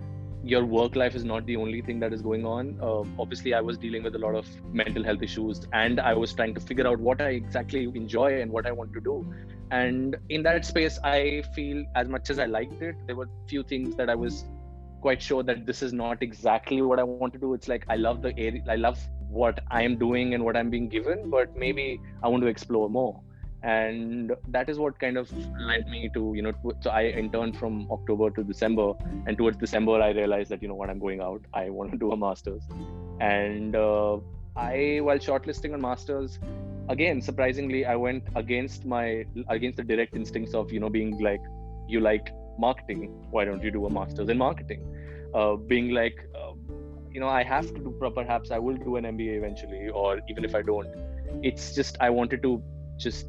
your 0.43 0.65
work 0.65 0.95
life 0.95 1.15
is 1.15 1.25
not 1.25 1.45
the 1.45 1.55
only 1.55 1.81
thing 1.81 1.99
that 1.99 2.13
is 2.13 2.21
going 2.21 2.45
on. 2.45 2.77
Uh, 2.81 3.03
obviously, 3.19 3.53
I 3.53 3.61
was 3.61 3.77
dealing 3.77 4.03
with 4.03 4.15
a 4.15 4.17
lot 4.17 4.35
of 4.35 4.47
mental 4.73 5.03
health 5.03 5.21
issues, 5.21 5.67
and 5.73 5.99
I 5.99 6.13
was 6.13 6.33
trying 6.33 6.53
to 6.53 6.61
figure 6.61 6.87
out 6.87 6.99
what 6.99 7.21
I 7.21 7.29
exactly 7.31 7.83
enjoy 7.83 8.41
and 8.41 8.51
what 8.51 8.65
I 8.65 8.71
want 8.71 8.93
to 8.93 9.01
do 9.01 9.25
and 9.71 10.15
in 10.29 10.43
that 10.43 10.65
space 10.65 10.99
i 11.03 11.43
feel 11.53 11.83
as 11.95 12.07
much 12.07 12.29
as 12.29 12.39
i 12.39 12.45
liked 12.45 12.81
it 12.81 12.95
there 13.05 13.15
were 13.15 13.27
few 13.47 13.63
things 13.63 13.95
that 13.95 14.09
i 14.09 14.15
was 14.15 14.45
quite 15.01 15.21
sure 15.21 15.43
that 15.43 15.65
this 15.65 15.81
is 15.81 15.93
not 15.93 16.23
exactly 16.23 16.81
what 16.81 16.99
i 16.99 17.03
want 17.03 17.33
to 17.33 17.39
do. 17.39 17.53
It's 17.53 17.67
like 17.67 17.85
i 17.87 17.95
love 17.95 18.21
the 18.21 18.37
area 18.37 18.63
i 18.69 18.75
love 18.75 18.99
what 19.29 19.59
i 19.69 19.83
am 19.83 19.97
doing 19.97 20.33
and 20.33 20.43
what 20.43 20.57
i'm 20.57 20.69
being 20.69 20.87
given 20.87 21.29
but 21.29 21.55
maybe 21.55 21.99
i 22.23 22.27
want 22.27 22.43
to 22.43 22.47
explore 22.47 22.89
more. 22.89 23.21
And 23.63 24.33
that 24.49 24.69
is 24.69 24.77
what 24.77 24.99
kind 24.99 25.17
of 25.17 25.31
led 25.59 25.87
me 25.89 26.09
to 26.13 26.33
you 26.35 26.41
know 26.41 26.53
so 26.81 26.89
i 26.89 27.05
interned 27.21 27.57
from 27.57 27.91
october 27.91 28.29
to 28.29 28.43
december 28.43 28.93
and 29.25 29.37
towards 29.37 29.57
december 29.57 29.99
i 30.07 30.09
realized 30.11 30.51
that 30.51 30.61
you 30.61 30.67
know 30.67 30.75
what 30.75 30.89
i'm 30.89 30.99
going 30.99 31.21
out. 31.21 31.41
I 31.53 31.69
want 31.69 31.91
to 31.91 31.97
do 31.97 32.11
a 32.11 32.17
masters. 32.17 32.61
And 33.19 33.75
uh, 33.75 34.17
i 34.55 34.99
while 35.01 35.17
shortlisting 35.17 35.73
on 35.73 35.81
masters 35.81 36.39
again 36.89 37.21
surprisingly 37.21 37.85
i 37.85 37.95
went 37.95 38.23
against 38.35 38.85
my 38.85 39.25
against 39.49 39.77
the 39.77 39.83
direct 39.83 40.15
instincts 40.15 40.53
of 40.53 40.71
you 40.71 40.79
know 40.79 40.89
being 40.89 41.17
like 41.19 41.41
you 41.87 41.99
like 41.99 42.29
marketing. 42.59 43.13
Why 43.29 43.45
don't 43.45 43.63
you 43.63 43.71
do 43.71 43.85
a 43.85 43.89
master's 43.89 44.29
in 44.29 44.37
marketing? 44.37 44.83
Uh, 45.33 45.55
being 45.55 45.91
like 45.91 46.27
uh, 46.35 46.53
you 47.11 47.19
know 47.19 47.27
i 47.27 47.43
have 47.43 47.67
to 47.73 47.79
do 47.79 48.11
perhaps 48.15 48.51
i 48.51 48.57
will 48.57 48.77
do 48.77 48.95
an 48.95 49.03
mba 49.03 49.37
eventually 49.37 49.89
or 49.89 50.19
even 50.29 50.45
if 50.45 50.55
i 50.55 50.61
don't. 50.61 50.87
It's 51.43 51.75
just 51.75 51.97
i 51.99 52.09
wanted 52.09 52.41
to 52.43 52.61
just 52.97 53.27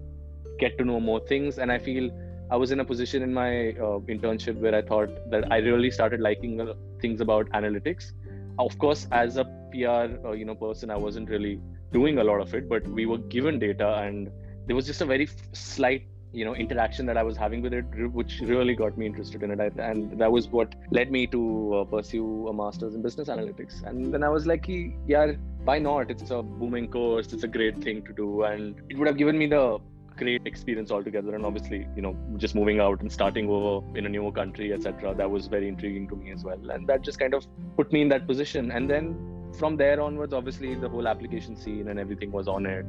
get 0.58 0.78
to 0.78 0.84
know 0.84 1.00
more 1.00 1.20
things 1.20 1.58
and 1.58 1.70
i 1.70 1.78
feel 1.78 2.10
i 2.50 2.56
was 2.56 2.70
in 2.70 2.80
a 2.80 2.84
position 2.84 3.22
in 3.22 3.32
my 3.32 3.70
uh, 3.70 3.98
internship 4.14 4.60
where 4.60 4.74
i 4.74 4.82
thought 4.82 5.10
that 5.30 5.50
i 5.52 5.58
really 5.58 5.90
started 5.90 6.20
liking 6.20 6.60
uh, 6.60 6.74
things 7.00 7.20
about 7.20 7.48
analytics. 7.50 8.12
Of 8.58 8.78
course 8.78 9.06
as 9.12 9.36
a 9.36 9.44
pr 9.72 9.86
uh, 9.86 10.32
you 10.32 10.44
know 10.44 10.54
person 10.54 10.90
i 10.90 10.96
wasn't 10.96 11.28
really 11.28 11.60
doing 11.92 12.18
a 12.18 12.24
lot 12.24 12.40
of 12.40 12.54
it, 12.54 12.68
but 12.68 12.86
we 12.88 13.06
were 13.06 13.18
given 13.18 13.58
data, 13.58 13.94
and 13.98 14.30
there 14.66 14.76
was 14.76 14.86
just 14.86 15.00
a 15.00 15.06
very 15.06 15.28
slight 15.52 16.04
you 16.32 16.44
know 16.44 16.54
interaction 16.54 17.06
that 17.06 17.16
i 17.16 17.22
was 17.22 17.36
having 17.36 17.62
with 17.62 17.72
it 17.72 17.84
which 18.12 18.40
really 18.42 18.74
got 18.74 18.98
me 18.98 19.06
interested 19.06 19.42
in 19.42 19.58
it. 19.58 19.72
And 19.78 20.18
that 20.18 20.30
was 20.30 20.48
what 20.48 20.74
led 20.90 21.10
me 21.10 21.26
to 21.28 21.74
uh, 21.74 21.84
pursue 21.84 22.48
a 22.48 22.52
master's 22.52 22.94
in 22.94 23.02
business 23.02 23.28
analytics. 23.28 23.82
And 23.84 24.12
then 24.12 24.22
i 24.22 24.28
was 24.28 24.46
like 24.46 24.66
yeah 25.06 25.32
why 25.64 25.78
not? 25.78 26.10
It's 26.10 26.30
a 26.30 26.42
booming 26.42 26.88
course. 26.88 27.32
It's 27.32 27.42
a 27.42 27.48
great 27.48 27.82
thing 27.82 28.02
to 28.04 28.12
do. 28.12 28.44
And 28.44 28.74
it 28.88 28.96
would 28.96 29.06
have 29.06 29.18
given 29.18 29.36
me 29.36 29.46
the 29.46 29.78
great 30.16 30.46
experience 30.46 30.90
altogether. 30.90 31.34
And 31.34 31.44
obviously 31.44 31.86
you 31.96 32.02
know 32.02 32.16
just 32.36 32.54
moving 32.54 32.80
out 32.80 33.00
and 33.00 33.10
starting 33.10 33.48
over 33.48 33.98
in 33.98 34.06
a 34.06 34.08
new 34.08 34.30
country 34.32 34.72
etc 34.72 35.14
that 35.14 35.30
was 35.30 35.46
very 35.46 35.68
intriguing 35.68 36.08
to 36.08 36.16
me 36.16 36.32
as 36.32 36.44
well. 36.44 36.70
And 36.70 36.86
that 36.88 37.02
just 37.02 37.18
kind 37.18 37.34
of 37.34 37.46
put 37.76 37.92
me 37.92 38.02
in 38.02 38.08
that 38.10 38.26
position. 38.26 38.70
And 38.70 38.90
then 38.90 39.37
from 39.58 39.76
there 39.76 40.00
onwards, 40.00 40.32
obviously 40.32 40.74
the 40.74 40.88
whole 40.88 41.08
application 41.08 41.56
scene 41.56 41.88
and 41.88 41.98
everything 41.98 42.30
was 42.30 42.48
on 42.48 42.64
it. 42.64 42.86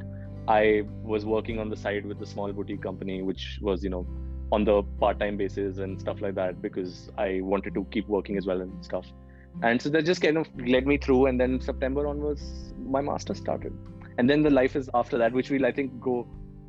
I 0.48 0.82
was 1.02 1.24
working 1.24 1.58
on 1.58 1.68
the 1.68 1.76
side 1.76 2.06
with 2.06 2.18
the 2.18 2.26
small 2.26 2.52
boutique 2.52 2.82
company, 2.82 3.22
which 3.22 3.58
was, 3.60 3.82
you 3.84 3.90
know, 3.90 4.06
on 4.52 4.64
the 4.64 4.82
part-time 4.98 5.36
basis 5.36 5.78
and 5.78 6.00
stuff 6.00 6.20
like 6.20 6.34
that 6.34 6.60
because 6.62 7.10
I 7.18 7.40
wanted 7.42 7.74
to 7.74 7.84
keep 7.90 8.08
working 8.08 8.36
as 8.36 8.46
well 8.46 8.60
and 8.60 8.84
stuff. 8.84 9.06
And 9.62 9.82
so 9.82 9.88
that 9.90 10.04
just 10.04 10.22
kind 10.22 10.38
of 10.38 10.48
led 10.58 10.86
me 10.86 10.96
through. 10.96 11.26
And 11.26 11.40
then 11.40 11.60
September 11.60 12.06
onwards, 12.06 12.72
my 12.78 13.00
master 13.00 13.34
started. 13.34 13.72
And 14.18 14.28
then 14.28 14.42
the 14.42 14.50
life 14.50 14.76
is 14.76 14.88
after 14.94 15.18
that, 15.18 15.32
which 15.32 15.50
will 15.50 15.66
I 15.66 15.72
think 15.72 16.00
go 16.00 16.26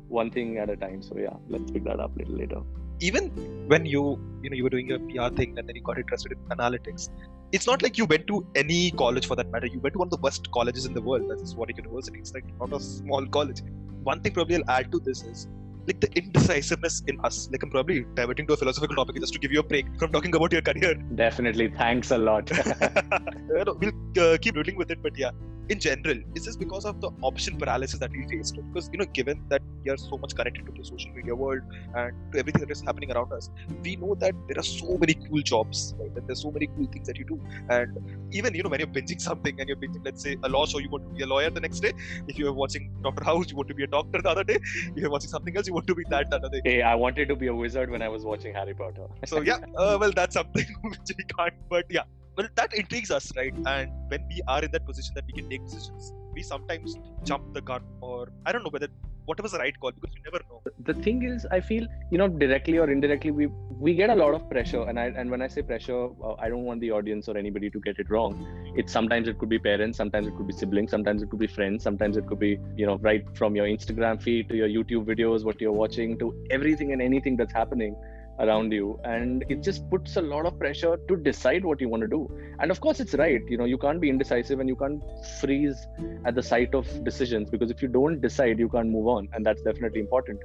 one 0.08 0.30
thing 0.30 0.58
at 0.58 0.70
a 0.70 0.76
time. 0.76 1.02
So 1.02 1.16
yeah, 1.16 1.36
let's 1.48 1.70
pick 1.70 1.84
that 1.84 2.00
up 2.00 2.14
a 2.14 2.18
little 2.18 2.36
later. 2.36 2.60
Even 3.00 3.30
when 3.66 3.86
you 3.86 4.18
you 4.42 4.50
know 4.50 4.56
you 4.56 4.64
were 4.64 4.70
doing 4.70 4.88
your 4.88 5.00
PR 5.00 5.34
thing 5.34 5.58
and 5.58 5.68
then 5.68 5.74
you 5.74 5.82
got 5.82 5.98
interested 5.98 6.32
in 6.32 6.38
analytics, 6.56 7.08
it's 7.52 7.66
not 7.66 7.82
like 7.82 7.98
you 7.98 8.06
went 8.06 8.26
to 8.26 8.46
any 8.54 8.90
college 8.92 9.26
for 9.26 9.36
that 9.36 9.50
matter. 9.50 9.66
You 9.66 9.78
went 9.80 9.92
to 9.94 9.98
one 9.98 10.06
of 10.06 10.10
the 10.10 10.22
worst 10.26 10.50
colleges 10.50 10.86
in 10.86 10.94
the 10.94 11.02
world. 11.02 11.30
That 11.30 11.40
is 11.40 11.54
Warwick 11.54 11.76
University. 11.76 12.18
It's 12.18 12.32
like 12.32 12.44
not 12.58 12.72
a 12.72 12.80
small 12.80 13.26
college. 13.26 13.60
One 14.02 14.20
thing 14.22 14.32
probably 14.32 14.56
I'll 14.56 14.70
add 14.70 14.90
to 14.92 14.98
this 14.98 15.22
is 15.22 15.48
like 15.86 16.00
the 16.00 16.10
indecisiveness 16.16 17.02
in 17.06 17.20
us. 17.20 17.50
Like 17.52 17.62
I'm 17.62 17.70
probably 17.70 18.06
diverting 18.14 18.46
to 18.46 18.54
a 18.54 18.56
philosophical 18.56 18.96
topic 18.96 19.16
just 19.20 19.34
to 19.34 19.38
give 19.38 19.52
you 19.52 19.60
a 19.60 19.62
break 19.62 19.86
from 19.98 20.12
talking 20.12 20.34
about 20.34 20.50
your 20.52 20.62
career. 20.62 20.94
Definitely. 21.14 21.68
Thanks 21.76 22.10
a 22.10 22.18
lot. 22.18 22.50
we'll 23.48 23.92
uh, 24.18 24.38
keep 24.40 24.54
dealing 24.54 24.76
with 24.76 24.90
it, 24.90 25.02
but 25.02 25.16
yeah, 25.18 25.30
in 25.72 25.80
general 25.86 26.18
is 26.36 26.44
this 26.46 26.56
because 26.62 26.84
of 26.90 27.00
the 27.00 27.10
option 27.28 27.58
paralysis 27.58 27.98
that 27.98 28.10
we 28.10 28.22
faced? 28.28 28.56
Because 28.68 28.88
you 28.92 28.98
know 28.98 29.06
given 29.18 29.42
that 29.48 29.62
we 29.84 29.90
are 29.90 29.96
so 29.96 30.18
much 30.18 30.34
connected 30.34 30.66
to 30.66 30.72
the 30.78 30.84
social 30.84 31.12
media 31.18 31.34
world 31.34 31.62
and 31.94 32.12
to 32.32 32.38
everything 32.40 32.60
that 32.64 32.70
is 32.70 32.82
happening 32.88 33.12
around 33.12 33.32
us 33.32 33.50
we 33.84 33.96
know 33.96 34.14
that 34.22 34.34
there 34.48 34.58
are 34.62 34.68
so 34.70 34.96
many 35.02 35.14
cool 35.14 35.42
jobs 35.52 35.94
right? 35.98 36.12
And 36.16 36.26
there's 36.28 36.42
so 36.42 36.50
many 36.50 36.68
cool 36.76 36.86
things 36.92 37.06
that 37.08 37.18
you 37.18 37.24
do. 37.24 37.40
And 37.68 37.98
even 38.32 38.54
you 38.54 38.62
know 38.62 38.70
when 38.74 38.80
you're 38.80 38.94
binging 38.98 39.20
something 39.20 39.58
and 39.58 39.68
you're 39.68 39.80
binging 39.84 40.04
let's 40.04 40.22
say 40.22 40.36
a 40.42 40.48
law 40.48 40.64
show 40.66 40.78
you 40.78 40.90
want 40.90 41.08
to 41.08 41.14
be 41.14 41.22
a 41.22 41.30
lawyer 41.34 41.50
the 41.50 41.60
next 41.60 41.80
day. 41.80 41.92
If 42.28 42.38
you're 42.38 42.56
watching 42.62 42.90
dr 43.02 43.24
house 43.24 43.50
you 43.50 43.56
want 43.56 43.68
to 43.74 43.78
be 43.82 43.84
a 43.84 43.92
doctor 43.98 44.22
the 44.22 44.32
other 44.36 44.44
day. 44.44 44.58
If 44.94 44.96
you're 44.96 45.14
watching 45.16 45.30
something 45.30 45.56
else 45.56 45.66
you 45.66 45.74
want 45.74 45.86
to 45.86 45.94
be 45.94 46.04
that 46.10 46.30
the 46.30 46.36
other 46.36 46.50
day. 46.56 46.62
Hey 46.64 46.82
i 46.82 46.94
wanted 46.94 47.28
to 47.34 47.36
be 47.44 47.52
a 47.54 47.54
wizard 47.54 47.90
when 47.90 48.02
i 48.02 48.08
was 48.16 48.24
watching 48.32 48.54
harry 48.54 48.74
potter. 48.74 49.06
So 49.26 49.40
yeah 49.40 49.58
uh, 49.76 49.96
well 50.00 50.12
that's 50.12 50.34
something 50.34 50.66
which 50.82 51.16
we 51.18 51.24
can't 51.36 51.54
but 51.68 51.86
yeah 51.90 52.04
well 52.36 52.48
that 52.56 52.72
intrigues 52.74 53.10
us 53.10 53.32
right? 53.36 53.54
And 53.66 53.90
when 54.08 54.26
we 54.28 54.40
are 54.48 54.62
in 54.62 54.70
that 54.72 54.86
position 54.86 55.12
that 55.14 55.24
we 55.26 55.32
can 55.32 55.48
take 55.48 55.64
decisions 55.64 56.12
we 56.34 56.42
sometimes 56.42 56.96
jump 57.24 57.52
the 57.52 57.60
gun 57.60 57.82
or 58.00 58.28
i 58.46 58.52
don't 58.52 58.62
know 58.64 58.70
whether 58.70 58.88
whatever's 59.26 59.52
the 59.52 59.58
right 59.58 59.78
call 59.78 59.92
because 59.92 60.14
you 60.16 60.22
never 60.24 60.42
know. 60.50 60.60
The 60.84 60.94
thing 60.94 61.22
is 61.22 61.46
i 61.52 61.60
feel 61.60 61.86
you 62.10 62.18
know 62.18 62.28
directly 62.28 62.78
or 62.78 62.90
indirectly 62.90 63.30
we 63.30 63.46
we 63.78 63.94
get 63.94 64.10
a 64.10 64.14
lot 64.14 64.34
of 64.34 64.48
pressure. 64.50 64.82
And 64.82 64.98
i 64.98 65.06
and 65.06 65.30
when 65.30 65.42
i 65.42 65.48
say 65.48 65.62
pressure 65.62 66.06
uh, 66.24 66.34
i 66.38 66.48
don't 66.48 66.64
want 66.64 66.80
the 66.80 66.90
audience 66.90 67.28
or 67.28 67.36
anybody 67.36 67.70
to 67.70 67.80
get 67.80 67.98
it 67.98 68.10
wrong. 68.10 68.46
It's 68.76 68.92
sometimes 68.92 69.28
it 69.28 69.38
could 69.38 69.48
be 69.48 69.58
parents 69.58 69.96
sometimes 69.96 70.26
it 70.26 70.36
could 70.36 70.46
be 70.46 70.52
siblings 70.52 70.90
sometimes 70.90 71.22
it 71.22 71.30
could 71.30 71.38
be 71.38 71.46
friends 71.46 71.82
sometimes 71.82 72.16
it 72.16 72.26
could 72.26 72.38
be 72.38 72.58
you 72.76 72.86
know 72.86 72.96
right 72.98 73.24
from 73.36 73.54
your 73.54 73.66
instagram 73.66 74.20
feed 74.20 74.48
to 74.48 74.56
your 74.56 74.68
youtube 74.68 75.04
videos 75.04 75.44
what 75.44 75.60
you're 75.60 75.72
watching 75.72 76.18
to 76.18 76.34
everything 76.50 76.92
and 76.92 77.02
anything 77.02 77.36
that's 77.36 77.52
happening 77.52 77.94
around 78.42 78.72
you 78.72 78.98
and 79.04 79.44
it 79.48 79.62
just 79.62 79.88
puts 79.90 80.16
a 80.16 80.22
lot 80.22 80.46
of 80.46 80.58
pressure 80.58 80.96
to 81.08 81.16
decide 81.16 81.64
what 81.64 81.80
you 81.80 81.88
want 81.88 82.02
to 82.02 82.08
do. 82.08 82.28
And 82.58 82.70
of 82.70 82.80
course 82.80 83.00
it's 83.00 83.14
right 83.14 83.42
you 83.48 83.56
know 83.56 83.64
you 83.64 83.78
can't 83.78 84.00
be 84.00 84.08
indecisive 84.08 84.60
and 84.60 84.68
you 84.68 84.76
can't 84.76 85.02
freeze 85.40 85.86
at 86.24 86.34
the 86.34 86.42
sight 86.42 86.74
of 86.74 86.86
decisions 87.04 87.50
because 87.50 87.70
if 87.70 87.82
you 87.82 87.88
don't 87.88 88.20
decide 88.20 88.58
you 88.58 88.68
can't 88.68 88.88
move 88.88 89.06
on 89.06 89.28
and 89.32 89.46
that's 89.46 89.62
definitely 89.62 90.00
important. 90.00 90.40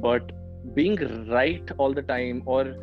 But 0.00 0.32
being 0.74 0.96
right 1.28 1.68
all 1.78 1.92
the 1.92 2.02
time 2.02 2.42
or 2.46 2.74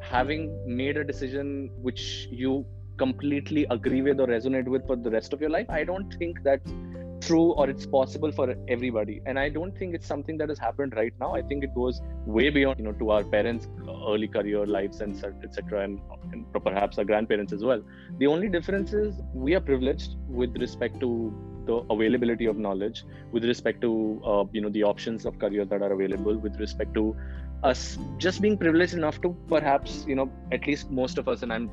having 0.00 0.42
made 0.66 0.96
a 0.96 1.04
decision 1.04 1.70
which 1.82 2.28
you 2.30 2.64
completely 2.96 3.66
agree 3.70 4.02
with 4.02 4.20
or 4.20 4.26
resonate 4.26 4.66
with 4.66 4.86
for 4.86 4.96
the 4.96 5.10
rest 5.10 5.32
of 5.34 5.40
your 5.40 5.50
life 5.50 5.68
i 5.68 5.84
don't 5.84 6.14
think 6.18 6.38
that's 6.42 6.72
true 7.20 7.52
or 7.52 7.68
it's 7.68 7.86
possible 7.86 8.32
for 8.32 8.54
everybody. 8.68 9.20
And 9.26 9.38
i 9.38 9.48
don't 9.48 9.76
think 9.76 9.94
it's 9.94 10.06
something 10.06 10.36
that 10.38 10.48
has 10.48 10.58
happened 10.58 10.94
right 10.96 11.12
now. 11.20 11.34
I 11.34 11.42
think 11.42 11.64
it 11.64 11.74
goes 11.74 12.00
way 12.26 12.50
beyond 12.50 12.78
you 12.78 12.84
know 12.84 12.92
to 12.92 13.10
our 13.10 13.24
parents 13.24 13.68
early 14.08 14.28
career 14.28 14.66
lives 14.66 15.00
and 15.00 15.16
etc 15.42 15.84
and, 15.84 16.00
and 16.32 16.46
perhaps 16.52 16.98
our 16.98 17.04
grandparents 17.04 17.52
as 17.52 17.64
well. 17.64 17.82
The 18.18 18.26
only 18.26 18.48
difference 18.48 18.92
is 18.92 19.20
we 19.34 19.54
are 19.54 19.60
privileged 19.60 20.16
with 20.28 20.56
respect 20.56 21.00
to 21.00 21.34
the 21.66 21.76
availability 21.90 22.46
of 22.46 22.56
knowledge 22.56 23.04
with 23.32 23.44
respect 23.44 23.80
to 23.80 24.20
uh, 24.24 24.44
you 24.52 24.60
know 24.60 24.68
the 24.70 24.82
options 24.82 25.26
of 25.26 25.38
career 25.38 25.64
that 25.64 25.82
are 25.82 25.92
available 25.92 26.36
with 26.36 26.58
respect 26.60 26.94
to 26.94 27.16
us 27.62 27.98
just 28.18 28.40
being 28.40 28.56
privileged 28.56 28.94
enough 28.94 29.20
to 29.20 29.36
perhaps 29.48 30.04
you 30.06 30.14
know 30.14 30.30
at 30.52 30.66
least 30.66 30.90
most 30.90 31.18
of 31.18 31.28
us 31.28 31.42
and 31.42 31.52
i'm 31.52 31.70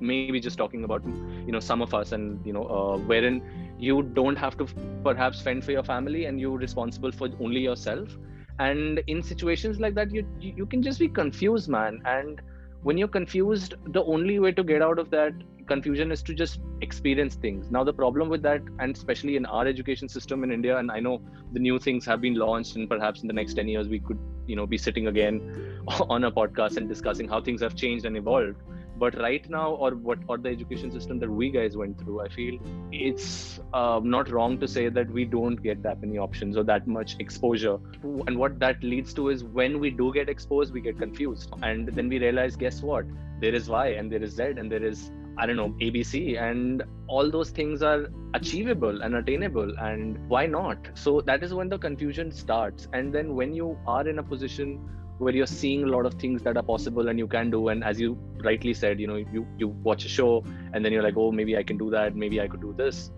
maybe 0.00 0.40
just 0.40 0.58
talking 0.58 0.84
about 0.84 1.02
you 1.46 1.52
know 1.52 1.60
some 1.60 1.82
of 1.82 1.94
us 1.94 2.12
and 2.12 2.44
you 2.46 2.52
know 2.52 2.64
uh, 2.64 2.96
wherein 2.98 3.42
you 3.78 4.02
don't 4.02 4.36
have 4.36 4.56
to 4.58 4.66
perhaps 5.04 5.40
fend 5.40 5.64
for 5.64 5.72
your 5.72 5.82
family 5.82 6.24
and 6.26 6.40
you're 6.40 6.58
responsible 6.58 7.12
for 7.12 7.28
only 7.40 7.60
yourself. 7.60 8.16
And 8.58 9.00
in 9.06 9.22
situations 9.22 9.78
like 9.78 9.94
that 9.94 10.10
you 10.12 10.26
you 10.40 10.66
can 10.66 10.82
just 10.82 10.98
be 10.98 11.08
confused 11.08 11.68
man. 11.68 12.00
And 12.04 12.40
when 12.82 12.98
you're 12.98 13.08
confused 13.08 13.74
the 13.86 14.02
only 14.04 14.38
way 14.38 14.52
to 14.52 14.64
get 14.64 14.82
out 14.82 14.98
of 14.98 15.10
that 15.10 15.32
confusion 15.68 16.10
is 16.10 16.22
to 16.22 16.34
just 16.34 16.60
experience 16.80 17.34
things. 17.36 17.70
Now 17.70 17.84
the 17.84 17.92
problem 17.92 18.28
with 18.28 18.42
that 18.42 18.62
and 18.80 18.96
especially 18.96 19.36
in 19.36 19.46
our 19.46 19.66
education 19.66 20.08
system 20.08 20.42
in 20.44 20.50
india 20.50 20.76
and 20.78 20.90
i 20.90 20.98
know 21.00 21.20
the 21.52 21.60
new 21.60 21.78
things 21.78 22.04
have 22.06 22.20
been 22.20 22.34
launched 22.34 22.76
and 22.76 22.88
perhaps 22.88 23.22
in 23.22 23.28
the 23.28 23.34
next 23.34 23.54
10 23.54 23.68
years 23.68 23.88
we 23.88 23.98
could 23.98 24.18
you 24.46 24.56
know 24.56 24.66
be 24.66 24.78
sitting 24.78 25.06
again 25.08 25.40
on 26.14 26.24
a 26.24 26.32
podcast 26.32 26.76
and 26.76 26.88
discussing 26.88 27.28
how 27.28 27.40
things 27.40 27.60
have 27.60 27.74
changed 27.74 28.04
and 28.06 28.16
evolved 28.16 28.56
but 28.98 29.16
right 29.18 29.48
now 29.48 29.70
or 29.74 29.90
what 29.92 30.18
or 30.28 30.38
the 30.38 30.48
education 30.48 30.90
system 30.90 31.18
that 31.18 31.30
we 31.30 31.50
guys 31.50 31.76
went 31.76 31.98
through 31.98 32.20
i 32.20 32.28
feel 32.28 32.58
it's 32.92 33.60
uh, 33.72 34.00
not 34.02 34.30
wrong 34.30 34.58
to 34.58 34.68
say 34.68 34.88
that 34.88 35.10
we 35.10 35.24
don't 35.24 35.62
get 35.62 35.82
that 35.82 36.00
many 36.00 36.18
options 36.18 36.56
or 36.56 36.64
that 36.64 36.86
much 36.86 37.16
exposure 37.18 37.78
and 38.26 38.36
what 38.36 38.58
that 38.58 38.82
leads 38.82 39.14
to 39.14 39.28
is 39.28 39.44
when 39.44 39.78
we 39.78 39.90
do 39.90 40.12
get 40.12 40.28
exposed 40.28 40.72
we 40.72 40.80
get 40.80 40.98
confused 40.98 41.52
and 41.62 41.88
then 41.88 42.08
we 42.08 42.18
realize 42.18 42.56
guess 42.56 42.82
what 42.82 43.04
there 43.40 43.54
is 43.54 43.68
y 43.68 43.86
and 43.88 44.12
there 44.12 44.22
is 44.22 44.34
z 44.34 44.52
and 44.56 44.70
there 44.70 44.84
is 44.84 45.10
I 45.40 45.46
don't 45.46 45.54
know, 45.54 45.68
ABC, 45.80 46.36
and 46.36 46.82
all 47.06 47.30
those 47.30 47.50
things 47.50 47.80
are 47.80 48.08
achievable 48.34 49.02
and 49.02 49.14
attainable, 49.14 49.72
and 49.78 50.28
why 50.28 50.46
not? 50.46 50.78
So 50.94 51.20
that 51.20 51.44
is 51.44 51.54
when 51.54 51.68
the 51.68 51.78
confusion 51.78 52.32
starts. 52.32 52.88
And 52.92 53.14
then 53.14 53.36
when 53.36 53.52
you 53.54 53.78
are 53.86 54.08
in 54.08 54.18
a 54.18 54.22
position 54.22 54.80
where 55.18 55.34
you're 55.34 55.46
seeing 55.46 55.82
a 55.82 55.86
lot 55.86 56.06
of 56.06 56.14
things 56.14 56.42
that 56.42 56.56
are 56.56 56.62
possible 56.62 57.08
and 57.08 57.18
you 57.18 57.26
can 57.26 57.50
do. 57.50 57.68
And 57.68 57.84
as 57.84 58.00
you 58.00 58.18
rightly 58.44 58.74
said 58.74 59.00
you 59.00 59.06
know 59.06 59.16
you 59.16 59.46
you 59.58 59.68
watch 59.68 60.04
a 60.04 60.08
show 60.08 60.44
and 60.72 60.84
then 60.84 60.92
you're 60.92 61.02
like 61.02 61.16
oh 61.16 61.32
maybe 61.32 61.56
i 61.56 61.62
can 61.62 61.76
do 61.76 61.90
that. 61.90 62.16
Maybe 62.16 62.40
i 62.40 62.48
could 62.48 62.60
do 62.60 62.74
this. 62.76 63.10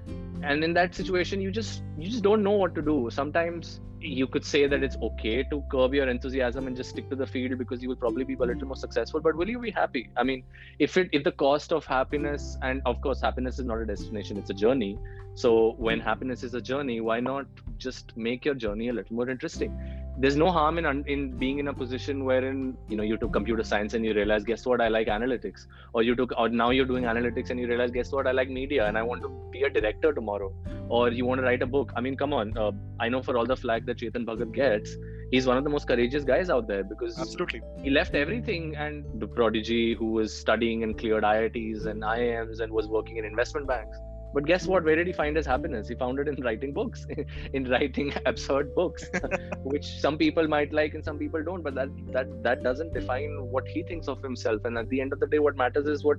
And 0.42 0.64
in 0.64 0.72
that 0.74 0.94
situation 0.94 1.40
you 1.40 1.50
just 1.50 1.82
you 1.98 2.08
just 2.08 2.22
don't 2.22 2.42
know 2.42 2.52
what 2.52 2.74
to 2.74 2.82
do. 2.82 3.08
Sometimes 3.10 3.80
you 4.00 4.26
could 4.26 4.44
say 4.44 4.66
that 4.66 4.82
it's 4.82 4.96
okay 5.02 5.42
to 5.50 5.62
curb 5.70 5.92
your 5.92 6.08
enthusiasm 6.08 6.66
and 6.66 6.74
just 6.74 6.90
stick 6.90 7.10
to 7.10 7.16
the 7.16 7.26
field 7.26 7.58
because 7.58 7.82
you 7.82 7.88
will 7.90 7.96
probably 7.96 8.24
be 8.24 8.32
a 8.32 8.38
little 8.38 8.66
more 8.66 8.76
successful. 8.76 9.20
But 9.20 9.36
will 9.36 9.48
you 9.48 9.58
be 9.58 9.70
happy? 9.70 10.08
I 10.16 10.22
mean 10.22 10.44
if 10.78 10.96
it 10.96 11.10
if 11.12 11.24
the 11.24 11.32
cost 11.32 11.72
of 11.72 11.84
happiness 11.84 12.56
and 12.62 12.80
of 12.86 13.00
course 13.02 13.20
happiness 13.20 13.58
is 13.58 13.66
not 13.66 13.78
a 13.78 13.86
destination 13.86 14.38
it's 14.38 14.50
a 14.50 14.54
journey. 14.54 14.98
So 15.34 15.74
when 15.78 16.00
happiness 16.00 16.42
is 16.42 16.54
a 16.54 16.60
journey 16.60 17.00
why 17.00 17.20
not 17.20 17.46
just 17.76 18.16
make 18.16 18.44
your 18.44 18.54
journey 18.54 18.88
a 18.88 18.92
little 18.92 19.16
more 19.16 19.28
interesting 19.28 19.76
there's 20.22 20.36
no 20.36 20.50
harm 20.50 20.78
in 20.78 20.86
in 21.12 21.20
being 21.42 21.58
in 21.58 21.68
a 21.68 21.74
position 21.74 22.24
wherein 22.24 22.76
you 22.88 22.96
know 22.96 23.02
you 23.10 23.16
took 23.16 23.32
computer 23.32 23.64
science 23.64 23.94
and 23.94 24.04
you 24.04 24.14
realize 24.14 24.44
guess 24.44 24.66
what 24.66 24.80
I 24.80 24.88
like 24.88 25.08
analytics. 25.08 25.66
Or 25.94 26.02
you 26.02 26.14
took 26.14 26.32
or 26.38 26.48
now 26.48 26.70
you're 26.70 26.90
doing 26.90 27.04
analytics 27.04 27.50
and 27.50 27.58
you 27.60 27.68
realize 27.68 27.90
guess 27.90 28.12
what 28.12 28.26
I 28.26 28.32
like 28.32 28.50
media 28.50 28.86
and 28.86 28.98
I 28.98 29.02
want 29.02 29.22
to 29.22 29.30
be 29.52 29.62
a 29.62 29.70
director 29.70 30.12
tomorrow. 30.12 30.52
Or 30.88 31.08
you 31.10 31.24
want 31.24 31.40
to 31.40 31.46
write 31.46 31.62
a 31.62 31.66
book. 31.66 31.92
I 31.96 32.00
mean 32.00 32.16
come 32.16 32.34
on 32.34 32.56
uh, 32.56 32.72
I 32.98 33.08
know 33.08 33.22
for 33.22 33.36
all 33.38 33.46
the 33.46 33.56
flack 33.56 33.86
that 33.86 33.98
Chetan 33.98 34.26
Bhagat 34.26 34.52
gets 34.52 34.96
he's 35.30 35.46
one 35.46 35.56
of 35.56 35.64
the 35.64 35.70
most 35.70 35.86
courageous 35.86 36.24
guys 36.24 36.50
out 36.50 36.66
there 36.66 36.84
because 36.84 37.18
absolutely. 37.18 37.62
he 37.82 37.90
left 37.90 38.14
everything 38.14 38.76
and 38.76 39.04
the 39.20 39.26
prodigy 39.26 39.94
who 39.94 40.12
was 40.12 40.36
studying 40.36 40.82
and 40.82 40.98
cleared 40.98 41.22
IITs 41.22 41.86
and 41.86 42.02
IIMs 42.02 42.60
and 42.60 42.72
was 42.72 42.88
working 42.88 43.16
in 43.16 43.24
investment 43.24 43.66
banks 43.66 43.98
but 44.32 44.46
guess 44.46 44.66
what? 44.66 44.84
Where 44.84 44.96
did 44.96 45.06
he 45.06 45.12
find 45.12 45.36
his 45.36 45.46
happiness? 45.46 45.88
He 45.88 45.94
found 45.94 46.18
it 46.18 46.28
in 46.28 46.36
writing 46.42 46.72
books, 46.72 47.06
in 47.52 47.68
writing 47.68 48.12
absurd 48.26 48.74
books, 48.74 49.04
which 49.62 50.00
some 50.00 50.16
people 50.16 50.46
might 50.46 50.72
like 50.72 50.94
and 50.94 51.04
some 51.04 51.18
people 51.18 51.42
don't. 51.42 51.62
But 51.62 51.74
that 51.74 51.88
that 52.12 52.42
that 52.42 52.62
doesn't 52.62 52.94
define 52.94 53.50
what 53.50 53.66
he 53.66 53.82
thinks 53.82 54.08
of 54.08 54.22
himself. 54.22 54.64
And 54.64 54.78
at 54.78 54.88
the 54.88 55.00
end 55.00 55.12
of 55.12 55.20
the 55.20 55.26
day, 55.26 55.38
what 55.38 55.56
matters 55.56 55.86
is 55.86 56.04
what 56.04 56.18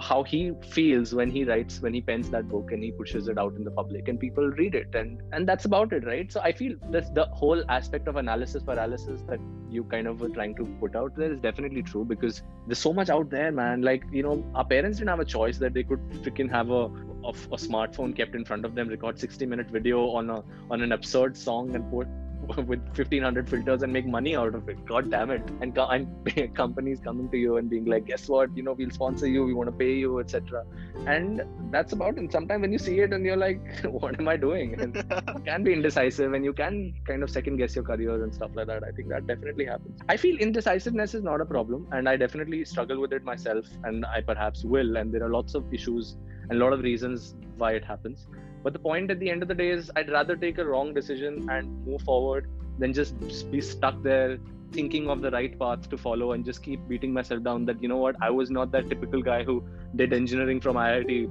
how 0.00 0.22
he 0.22 0.52
feels 0.70 1.14
when 1.14 1.30
he 1.30 1.44
writes 1.44 1.80
when 1.80 1.92
he 1.92 2.00
pens 2.00 2.30
that 2.30 2.48
book 2.48 2.72
and 2.72 2.82
he 2.82 2.90
pushes 2.92 3.28
it 3.28 3.38
out 3.38 3.54
in 3.54 3.64
the 3.64 3.70
public 3.70 4.08
and 4.08 4.20
people 4.20 4.48
read 4.50 4.74
it 4.74 4.94
and 4.94 5.20
and 5.32 5.48
that's 5.48 5.64
about 5.64 5.92
it 5.92 6.04
right? 6.06 6.30
So 6.32 6.40
i 6.40 6.52
feel 6.52 6.76
that's 6.90 7.10
the 7.10 7.26
whole 7.26 7.64
aspect 7.68 8.08
of 8.08 8.16
analysis 8.16 8.62
paralysis 8.62 9.22
that 9.28 9.40
you 9.70 9.84
kind 9.84 10.06
of 10.06 10.20
were 10.20 10.28
trying 10.28 10.54
to 10.56 10.64
put 10.80 10.94
out 10.96 11.16
there 11.16 11.32
is 11.32 11.40
definitely 11.40 11.82
true 11.82 12.04
because 12.04 12.42
there's 12.66 12.78
so 12.78 12.92
much 12.92 13.10
out 13.10 13.30
there 13.30 13.50
man. 13.52 13.82
Like 13.82 14.04
you 14.12 14.22
know 14.22 14.44
our 14.54 14.64
parents 14.64 14.98
didn't 14.98 15.10
have 15.10 15.20
a 15.20 15.24
choice 15.24 15.58
that 15.58 15.74
they 15.74 15.82
could 15.82 16.00
freaking 16.24 16.50
have 16.50 16.70
a 16.70 16.90
of 17.24 17.48
a 17.52 17.56
smartphone 17.56 18.16
kept 18.16 18.34
in 18.34 18.44
front 18.44 18.64
of 18.64 18.74
them 18.74 18.88
record 18.88 19.18
60 19.18 19.46
minute 19.46 19.68
video 19.68 20.08
on 20.10 20.30
a 20.30 20.42
on 20.70 20.82
an 20.82 20.92
absurd 20.92 21.36
song 21.36 21.74
and 21.74 21.90
put 21.90 22.06
with 22.56 22.80
1500 22.96 23.48
filters 23.48 23.82
and 23.82 23.92
make 23.92 24.06
money 24.06 24.36
out 24.36 24.54
of 24.54 24.68
it. 24.68 24.84
God 24.86 25.10
damn 25.10 25.30
it. 25.30 25.42
And, 25.60 25.74
co- 25.74 25.88
and 25.88 26.54
companies 26.54 27.00
coming 27.00 27.28
to 27.30 27.36
you 27.36 27.56
and 27.56 27.68
being 27.68 27.84
like 27.84 28.06
guess 28.06 28.28
what? 28.28 28.56
You 28.56 28.62
know 28.62 28.72
we'll 28.72 28.90
sponsor 28.90 29.26
you. 29.26 29.44
We 29.44 29.54
want 29.54 29.68
to 29.68 29.76
pay 29.76 29.94
you 29.94 30.20
etc 30.20 30.64
and 31.06 31.42
that's 31.70 31.92
about 31.92 32.14
it. 32.14 32.18
And 32.18 32.32
sometimes 32.32 32.60
when 32.62 32.72
you 32.72 32.78
see 32.78 33.00
it 33.00 33.12
and 33.12 33.24
you're 33.24 33.36
like 33.36 33.60
what 33.84 34.18
am 34.18 34.28
i 34.28 34.36
doing? 34.36 34.80
And 34.80 34.96
you 34.96 35.42
can 35.44 35.64
be 35.64 35.72
indecisive 35.72 36.32
and 36.32 36.44
you 36.44 36.52
can 36.52 36.94
kind 37.06 37.22
of 37.22 37.30
second 37.30 37.56
guess 37.56 37.74
your 37.74 37.84
career 37.84 38.22
and 38.22 38.34
stuff 38.34 38.50
like 38.54 38.66
that. 38.68 38.84
I 38.84 38.90
think 38.90 39.08
that 39.08 39.26
definitely 39.26 39.66
happens. 39.66 40.00
I 40.08 40.16
feel 40.16 40.36
indecisiveness 40.38 41.14
is 41.14 41.22
not 41.22 41.40
a 41.40 41.46
problem 41.46 41.88
and 41.92 42.08
i 42.08 42.16
definitely 42.16 42.64
struggle 42.64 43.00
with 43.00 43.12
it 43.12 43.24
myself 43.24 43.66
and 43.84 44.06
i 44.06 44.20
perhaps 44.20 44.64
will. 44.64 44.96
And 44.96 45.12
there 45.12 45.24
are 45.24 45.30
lots 45.30 45.54
of 45.54 45.72
issues 45.72 46.16
and 46.48 46.60
a 46.60 46.64
lot 46.64 46.72
of 46.72 46.80
reasons 46.80 47.34
why 47.56 47.72
it 47.72 47.84
happens 47.84 48.26
but 48.66 48.72
the 48.72 48.80
point 48.80 49.12
at 49.12 49.20
the 49.20 49.30
end 49.30 49.42
of 49.42 49.48
the 49.48 49.54
day 49.54 49.68
is 49.70 49.92
I'd 49.94 50.10
rather 50.10 50.34
take 50.34 50.58
a 50.58 50.64
wrong 50.64 50.92
decision 50.92 51.48
and 51.48 51.86
move 51.86 52.02
forward 52.02 52.48
than 52.80 52.92
just 52.92 53.14
be 53.52 53.60
stuck 53.60 54.02
there 54.02 54.38
thinking 54.72 55.08
of 55.08 55.20
the 55.22 55.30
right 55.30 55.56
path 55.56 55.88
to 55.90 55.96
follow 55.96 56.32
and 56.32 56.44
just 56.44 56.64
keep 56.64 56.80
beating 56.88 57.12
myself 57.12 57.44
down 57.44 57.64
that 57.66 57.80
you 57.80 57.88
know 57.88 57.98
what 57.98 58.16
I 58.20 58.30
was 58.30 58.50
not 58.50 58.72
that 58.72 58.88
typical 58.88 59.22
guy 59.22 59.44
who 59.44 59.62
did 59.94 60.12
engineering 60.12 60.60
from 60.60 60.74
IIT 60.74 61.30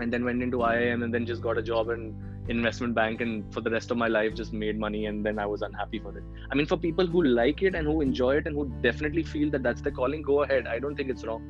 and 0.00 0.12
then 0.12 0.22
went 0.26 0.42
into 0.42 0.58
IIM 0.58 1.02
and 1.02 1.14
then 1.14 1.24
just 1.24 1.40
got 1.40 1.56
a 1.56 1.62
job 1.62 1.88
in 1.88 2.14
investment 2.48 2.94
bank 2.94 3.20
and 3.20 3.52
for 3.52 3.60
the 3.60 3.70
rest 3.70 3.90
of 3.90 3.96
my 3.96 4.08
life 4.08 4.34
just 4.34 4.52
made 4.52 4.78
money 4.78 5.06
and 5.06 5.24
then 5.24 5.38
I 5.38 5.46
was 5.46 5.62
unhappy 5.62 5.98
for 5.98 6.16
it. 6.16 6.24
I 6.50 6.54
mean 6.54 6.66
for 6.66 6.76
people 6.76 7.06
who 7.06 7.22
like 7.22 7.62
it 7.62 7.74
and 7.74 7.86
who 7.86 8.00
enjoy 8.00 8.36
it 8.36 8.46
and 8.46 8.56
who 8.56 8.66
definitely 8.82 9.22
feel 9.22 9.50
that 9.50 9.62
that's 9.62 9.82
the 9.82 9.90
calling 9.90 10.22
go 10.22 10.42
ahead. 10.42 10.66
I 10.66 10.78
don't 10.78 10.96
think 10.96 11.10
it's 11.10 11.24
wrong. 11.24 11.42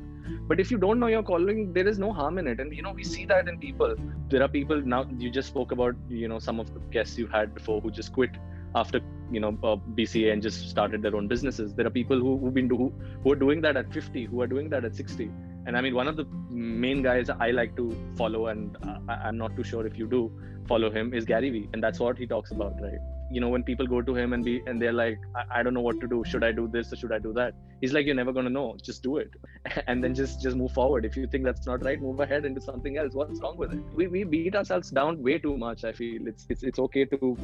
But 0.47 0.59
if 0.59 0.71
you 0.71 0.77
don't 0.77 0.99
know 0.99 1.07
your 1.07 1.23
calling 1.23 1.73
there 1.73 1.87
is 1.87 1.99
no 1.99 2.11
harm 2.11 2.37
in 2.37 2.47
it. 2.47 2.59
And 2.59 2.75
you 2.75 2.81
know 2.81 2.91
we 2.91 3.03
see 3.03 3.25
that 3.25 3.47
in 3.47 3.59
people. 3.59 3.95
There 4.29 4.41
are 4.41 4.47
people 4.47 4.81
now 4.81 5.05
you 5.17 5.29
just 5.29 5.49
spoke 5.49 5.71
about 5.71 5.95
you 6.09 6.27
know 6.27 6.39
some 6.39 6.59
of 6.59 6.73
the 6.73 6.79
guests 6.91 7.17
you 7.17 7.27
had 7.27 7.53
before 7.53 7.81
who 7.81 7.91
just 7.91 8.13
quit 8.13 8.31
after 8.75 8.99
you 9.31 9.39
know 9.39 9.49
uh, 9.63 9.75
bca 9.95 10.31
and 10.31 10.41
just 10.41 10.69
started 10.69 11.01
their 11.01 11.15
own 11.15 11.27
businesses. 11.27 11.73
There 11.73 11.85
are 11.85 11.95
people 12.01 12.19
who, 12.19 12.37
who've 12.37 12.53
been 12.53 12.67
do, 12.67 12.93
who 13.23 13.31
are 13.31 13.35
doing 13.35 13.61
that 13.61 13.77
at 13.77 13.93
50 13.93 14.25
who 14.25 14.41
are 14.41 14.47
doing 14.47 14.69
that 14.69 14.85
at 14.85 14.95
60 14.95 15.31
and 15.67 15.77
i 15.77 15.81
mean 15.81 15.93
one 15.93 16.07
of 16.07 16.15
the 16.15 16.25
main 16.49 17.01
guys 17.03 17.29
i 17.29 17.51
like 17.51 17.75
to 17.75 17.85
follow 18.17 18.47
and 18.47 18.77
uh, 18.87 18.99
i'm 19.27 19.37
not 19.37 19.55
too 19.55 19.63
sure 19.63 19.85
if 19.85 19.97
you 19.97 20.07
do 20.07 20.21
follow 20.67 20.89
him 20.91 21.13
is 21.13 21.25
gary 21.25 21.49
vee. 21.49 21.69
And 21.73 21.83
that's 21.83 21.99
what 21.99 22.17
he 22.17 22.27
talks 22.27 22.51
about 22.51 22.81
right? 22.81 22.99
You 23.31 23.41
know 23.41 23.49
when 23.49 23.63
people 23.63 23.87
go 23.87 24.01
to 24.01 24.15
him 24.15 24.33
and 24.33 24.43
be 24.43 24.61
and 24.67 24.81
they're 24.81 24.93
like 24.93 25.19
I, 25.35 25.59
I, 25.59 25.63
don't 25.63 25.73
know 25.73 25.81
what 25.81 25.99
to 26.01 26.07
do. 26.07 26.23
Should 26.25 26.43
i 26.43 26.51
do 26.51 26.67
this 26.67 26.93
or 26.93 26.95
should 26.95 27.11
i 27.11 27.19
do 27.19 27.33
that? 27.33 27.53
He's 27.81 27.93
like 27.93 28.05
you're 28.05 28.15
never 28.15 28.31
going 28.31 28.45
to 28.45 28.51
know. 28.51 28.77
Just 28.81 29.03
do 29.03 29.17
it. 29.17 29.31
And 29.87 30.03
then 30.03 30.15
just 30.15 30.41
just 30.41 30.55
move 30.55 30.71
forward. 30.71 31.05
If 31.05 31.17
you 31.17 31.27
think 31.27 31.43
that's 31.43 31.65
not 31.65 31.83
right 31.83 32.01
move 32.01 32.19
ahead 32.19 32.45
into 32.45 32.61
something 32.61 32.97
else. 32.97 33.13
What's 33.13 33.41
wrong 33.41 33.57
with 33.57 33.73
it? 33.73 33.83
We, 33.95 34.07
we 34.07 34.23
beat 34.23 34.55
ourselves 34.55 34.91
down 34.91 35.21
way 35.21 35.37
too 35.39 35.57
much 35.57 35.83
i 35.83 35.91
feel. 35.91 36.27
It's 36.27 36.45
it's, 36.49 36.63
it's 36.63 36.79
okay 36.87 37.05
to 37.05 37.37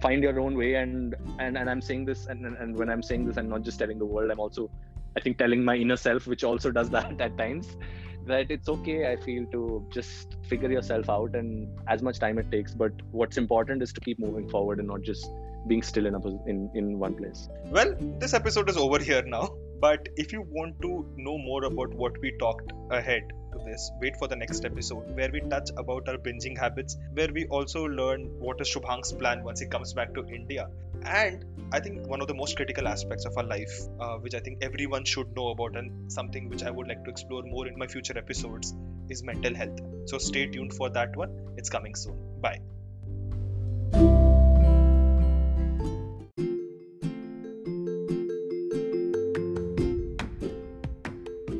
find 0.00 0.22
your 0.22 0.38
own 0.40 0.56
way. 0.56 0.74
And 0.74 1.14
and, 1.38 1.56
and 1.56 1.70
i'm 1.70 1.82
saying 1.90 2.04
this 2.04 2.26
and, 2.26 2.44
and 2.46 2.76
when 2.76 2.90
i'm 2.90 3.02
saying 3.02 3.26
this 3.26 3.38
i'm 3.38 3.48
not 3.48 3.62
just 3.62 3.78
telling 3.78 3.98
the 3.98 4.10
world. 4.14 4.30
I'm 4.30 4.40
also 4.40 4.70
i 5.16 5.20
think 5.20 5.38
telling 5.38 5.64
my 5.64 5.76
inner 5.76 5.96
self 5.96 6.26
which 6.26 6.44
also 6.44 6.70
does 6.70 6.90
that 6.90 7.20
at 7.28 7.36
times 7.38 7.76
that 8.26 8.50
it's 8.50 8.68
okay 8.68 9.12
i 9.12 9.16
feel 9.16 9.44
to 9.46 9.84
just 9.90 10.36
figure 10.52 10.70
yourself 10.70 11.10
out 11.10 11.34
and 11.34 11.68
as 11.88 12.02
much 12.02 12.18
time 12.18 12.38
it 12.38 12.50
takes. 12.50 12.74
But 12.74 12.92
what's 13.10 13.38
important 13.38 13.82
is 13.82 13.92
to 13.94 14.00
keep 14.00 14.18
moving 14.18 14.48
forward 14.48 14.78
and 14.78 14.88
not 14.88 15.02
just 15.02 15.30
being 15.66 15.82
still 15.82 16.06
in 16.06 16.14
a 16.14 16.20
in, 16.52 16.70
in 16.74 16.98
one 16.98 17.14
place. 17.14 17.48
Well 17.66 17.94
this 18.18 18.34
episode 18.34 18.68
is 18.68 18.76
over 18.76 18.98
here 18.98 19.22
now 19.22 19.44
but 19.82 20.08
if 20.16 20.32
you 20.32 20.42
want 20.56 20.80
to 20.80 20.90
know 21.16 21.36
more 21.38 21.64
about 21.64 21.94
what 22.02 22.18
we 22.24 22.32
talked 22.38 22.72
ahead 22.90 23.32
to 23.52 23.58
this 23.64 23.90
wait 24.00 24.16
for 24.16 24.28
the 24.28 24.36
next 24.42 24.64
episode 24.64 25.16
where 25.16 25.30
we 25.36 25.40
touch 25.54 25.70
about 25.76 26.08
our 26.08 26.18
binging 26.26 26.56
habits 26.56 26.96
where 27.14 27.32
we 27.38 27.44
also 27.46 27.84
learn 27.84 28.26
what 28.46 28.60
is 28.60 28.72
shubhang's 28.74 29.12
plan 29.22 29.42
once 29.48 29.60
he 29.60 29.66
comes 29.66 29.92
back 29.92 30.14
to 30.14 30.24
india. 30.40 30.68
And 31.04 31.44
i 31.72 31.80
think 31.80 32.06
one 32.06 32.20
of 32.20 32.28
the 32.28 32.34
most 32.42 32.56
critical 32.56 32.88
aspects 32.88 33.24
of 33.24 33.36
our 33.36 33.44
life 33.44 33.80
uh, 34.00 34.16
which 34.18 34.34
i 34.34 34.40
think 34.40 34.62
everyone 34.62 35.04
should 35.04 35.34
know 35.36 35.48
about 35.48 35.76
and 35.76 36.12
something 36.18 36.48
which 36.48 36.62
i 36.62 36.70
would 36.70 36.86
like 36.86 37.04
to 37.04 37.10
explore 37.10 37.42
more 37.42 37.66
in 37.66 37.78
my 37.84 37.88
future 37.96 38.16
episodes 38.16 38.74
is 39.08 39.22
mental 39.24 39.54
health. 39.54 39.80
So 40.06 40.18
stay 40.18 40.46
tuned 40.46 40.72
for 40.74 40.88
that 40.90 41.16
one. 41.16 41.34
It's 41.56 41.70
coming 41.70 41.94
soon. 41.94 42.16
Bye 42.40 42.60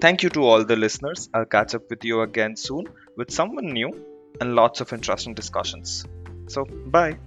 Thank 0.03 0.25
you 0.25 0.31
to 0.31 0.43
all 0.43 0.65
the 0.65 0.75
listeners. 0.75 1.29
I'll 1.33 1.45
catch 1.45 1.77
up 1.77 1.89
with 1.89 2.05
you 2.05 2.23
again 2.23 2.57
soon 2.57 2.87
with 3.17 3.31
someone 3.31 3.67
new 3.67 3.91
and 4.41 4.57
lots 4.57 4.81
of 4.81 4.93
interesting 4.93 5.35
discussions. 5.35 6.05
So, 6.49 6.65
bye. 6.65 7.19